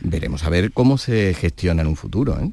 veremos 0.00 0.44
a 0.44 0.50
ver 0.50 0.72
cómo 0.72 0.98
se 0.98 1.34
gestiona 1.34 1.82
en 1.82 1.88
un 1.88 1.96
futuro. 1.96 2.38
¿eh? 2.40 2.52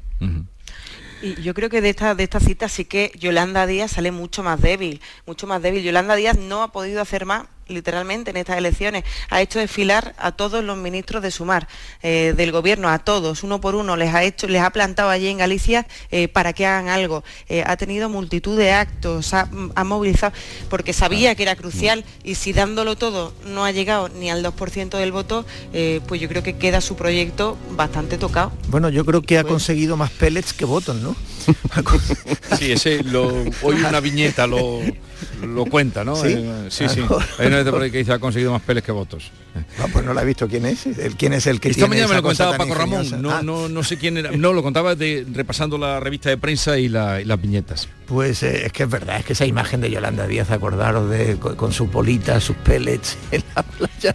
Y 1.22 1.40
yo 1.42 1.54
creo 1.54 1.70
que 1.70 1.80
de 1.80 1.90
esta, 1.90 2.14
de 2.14 2.24
esta 2.24 2.40
cita 2.40 2.68
sí 2.68 2.84
que 2.84 3.12
Yolanda 3.18 3.66
Díaz 3.66 3.92
sale 3.92 4.12
mucho 4.12 4.42
más 4.42 4.60
débil, 4.60 5.00
mucho 5.26 5.46
más 5.46 5.62
débil. 5.62 5.82
Yolanda 5.82 6.14
Díaz 6.14 6.36
no 6.38 6.62
ha 6.62 6.72
podido 6.72 7.00
hacer 7.00 7.24
más 7.24 7.44
literalmente 7.68 8.30
en 8.30 8.36
estas 8.36 8.58
elecciones, 8.58 9.04
ha 9.30 9.42
hecho 9.42 9.58
desfilar 9.58 10.14
a 10.18 10.32
todos 10.32 10.64
los 10.64 10.76
ministros 10.76 11.22
de 11.22 11.30
Sumar, 11.30 11.68
eh, 12.02 12.34
del 12.36 12.52
gobierno, 12.52 12.88
a 12.88 12.98
todos, 12.98 13.42
uno 13.42 13.60
por 13.60 13.74
uno, 13.74 13.96
les 13.96 14.14
ha 14.14 14.22
hecho, 14.22 14.48
les 14.48 14.62
ha 14.62 14.70
plantado 14.70 15.10
allí 15.10 15.28
en 15.28 15.38
Galicia 15.38 15.86
eh, 16.10 16.28
para 16.28 16.52
que 16.52 16.66
hagan 16.66 16.88
algo. 16.88 17.24
Eh, 17.48 17.62
ha 17.66 17.76
tenido 17.76 18.08
multitud 18.08 18.56
de 18.56 18.72
actos, 18.72 19.34
ha, 19.34 19.48
ha 19.74 19.84
movilizado, 19.84 20.32
porque 20.68 20.92
sabía 20.92 21.34
que 21.34 21.42
era 21.42 21.56
crucial 21.56 22.04
y 22.24 22.36
si 22.36 22.52
dándolo 22.52 22.96
todo 22.96 23.32
no 23.44 23.64
ha 23.64 23.72
llegado 23.72 24.08
ni 24.08 24.30
al 24.30 24.44
2% 24.44 24.98
del 24.98 25.12
voto, 25.12 25.44
eh, 25.72 26.00
pues 26.06 26.20
yo 26.20 26.28
creo 26.28 26.42
que 26.42 26.56
queda 26.56 26.80
su 26.80 26.96
proyecto 26.96 27.56
bastante 27.70 28.18
tocado. 28.18 28.52
Bueno, 28.68 28.88
yo 28.88 29.04
creo 29.04 29.22
que 29.22 29.38
ha 29.38 29.44
conseguido 29.44 29.96
más 29.96 30.10
pellets 30.10 30.52
que 30.52 30.64
votos, 30.64 30.96
¿no? 30.96 31.16
Sí, 32.58 32.72
ese 32.72 33.02
lo, 33.04 33.28
hoy 33.62 33.76
una 33.76 34.00
viñeta 34.00 34.46
lo, 34.46 34.80
lo 35.42 35.64
cuenta, 35.66 36.04
¿no? 36.04 36.16
¿Sí? 36.16 36.28
Eh, 36.36 36.66
sí, 36.70 36.88
sí. 36.88 37.00
No. 37.08 37.18
Hay 37.38 37.46
una 37.46 37.58
ahí 37.58 37.90
que 37.90 37.98
dice 37.98 38.12
ha 38.12 38.18
conseguido 38.18 38.52
más 38.52 38.62
peles 38.62 38.82
que 38.82 38.92
votos. 38.92 39.30
Ah, 39.78 39.86
pues 39.92 40.04
no 40.04 40.12
la 40.12 40.22
he 40.22 40.24
visto 40.26 40.46
quién 40.48 40.66
es. 40.66 40.86
El, 40.86 41.16
¿Quién 41.16 41.32
es 41.32 41.46
el 41.46 41.60
que 41.60 41.68
Esta 41.70 41.80
tiene 41.86 41.88
mañana 41.96 42.08
me 42.08 42.14
lo 42.16 42.22
contaba 42.22 42.56
Paco 42.58 42.74
Ramón, 42.74 43.22
no, 43.22 43.30
Ah, 43.30 43.42
no, 43.42 43.68
no 43.68 43.82
sé 43.82 43.96
quién 43.96 44.18
era, 44.18 44.30
no, 44.32 44.52
lo 44.52 44.62
contaba 44.62 44.94
de, 44.94 45.26
repasando 45.32 45.78
la 45.78 45.98
revista 46.00 46.28
de 46.28 46.36
prensa 46.36 46.78
y, 46.78 46.88
la- 46.88 47.20
y 47.20 47.24
las 47.24 47.40
viñetas. 47.40 47.88
Pues 48.06 48.42
eh, 48.44 48.66
es 48.66 48.72
que 48.72 48.84
es 48.84 48.88
verdad, 48.88 49.18
es 49.18 49.24
que 49.24 49.32
esa 49.32 49.46
imagen 49.46 49.80
de 49.80 49.90
Yolanda 49.90 50.28
Díaz, 50.28 50.50
acordaros 50.52 51.10
de 51.10 51.38
con, 51.38 51.56
con 51.56 51.72
sus 51.72 51.90
bolitas, 51.90 52.44
sus 52.44 52.54
pellets 52.56 53.18
en 53.32 53.42
la 53.56 53.62
playa, 53.64 54.14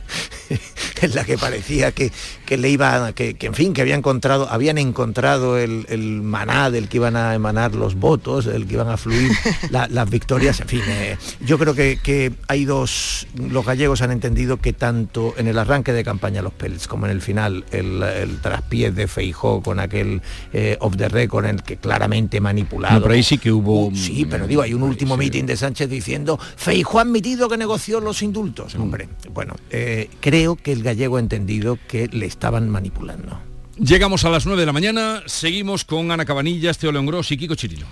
en 1.02 1.16
la 1.16 1.26
que 1.26 1.38
parecía 1.38 1.92
que, 1.92 2.10
que 2.46 2.56
le 2.58 2.70
iba, 2.70 3.12
que, 3.12 3.34
que, 3.34 3.48
en 3.48 3.54
fin, 3.54 3.74
que 3.74 3.82
había 3.82 3.96
encontrado, 3.96 4.48
habían 4.50 4.78
encontrado 4.78 5.58
el, 5.58 5.86
el 5.90 6.22
maná 6.22 6.70
del 6.72 6.88
que 6.88 6.98
iban 6.98 7.18
a 7.18 7.36
emanar 7.36 7.76
los 7.76 7.96
votos, 7.96 8.46
del 8.46 8.66
que 8.66 8.76
iban 8.76 8.88
a 8.88 8.96
fluir 8.96 9.30
la- 9.72 9.88
las 9.90 10.10
victorias, 10.10 10.62
en 10.62 10.68
fin, 10.70 10.82
eh, 10.88 11.18
yo 11.42 11.58
creo 11.60 11.76
que, 11.76 12.00
que 12.02 12.32
hay 12.48 12.64
dos, 12.64 13.28
los 13.36 13.66
gallegos 13.66 14.02
han 14.02 14.12
entendido 14.12 14.56
que 14.58 14.72
tanto 14.72 15.34
en 15.38 15.48
el 15.48 15.58
arranque 15.60 15.92
de 15.92 16.06
campaña 16.06 16.42
los 16.42 16.54
pellets 16.54 16.88
como 16.88 17.08
en 17.08 17.12
el 17.12 17.22
final 17.22 17.66
el, 17.72 18.02
el 18.04 18.40
traspiés 18.40 18.96
de 18.96 19.08
Feijó 19.10 19.62
con 19.62 19.82
aquel 19.82 20.22
eh, 20.54 20.78
off 20.80 20.96
the 20.96 21.10
record 21.10 21.44
en 21.46 21.56
el 21.56 21.64
que 21.64 21.76
claramente 21.76 22.40
manipulado. 22.40 22.96
No, 22.96 23.02
pero 23.02 23.16
ahí 23.16 23.24
sí 23.24 23.38
que 23.38 23.52
hubo... 23.52 23.81
Sí, 23.94 24.26
pero 24.30 24.48
digo, 24.48 24.62
hay 24.62 24.74
un 24.74 24.84
último 24.84 25.18
mitin 25.18 25.46
de 25.46 25.58
Sánchez 25.58 25.90
diciendo 25.90 26.38
Feijó 26.38 27.00
ha 27.00 27.02
admitido 27.02 27.50
que 27.50 27.58
negoció 27.58 28.00
los 28.00 28.22
indultos. 28.22 28.76
Hombre, 28.76 29.10
bueno, 29.34 29.56
eh, 29.70 30.10
creo 30.20 30.56
que 30.56 30.72
el 30.72 30.84
gallego 30.84 31.18
ha 31.18 31.20
entendido 31.20 31.78
que 31.88 32.08
le 32.08 32.26
estaban 32.26 32.70
manipulando. 32.70 33.40
Llegamos 33.78 34.26
a 34.26 34.30
las 34.30 34.46
9 34.46 34.60
de 34.60 34.66
la 34.66 34.74
mañana, 34.74 35.24
seguimos 35.26 35.86
con 35.86 36.12
Ana 36.12 36.26
Cabanillas, 36.26 36.78
Teo 36.78 36.92
León 36.92 37.06
Gros 37.08 37.32
y 37.32 37.38
Kiko 37.38 37.56
Chirino. 37.56 37.88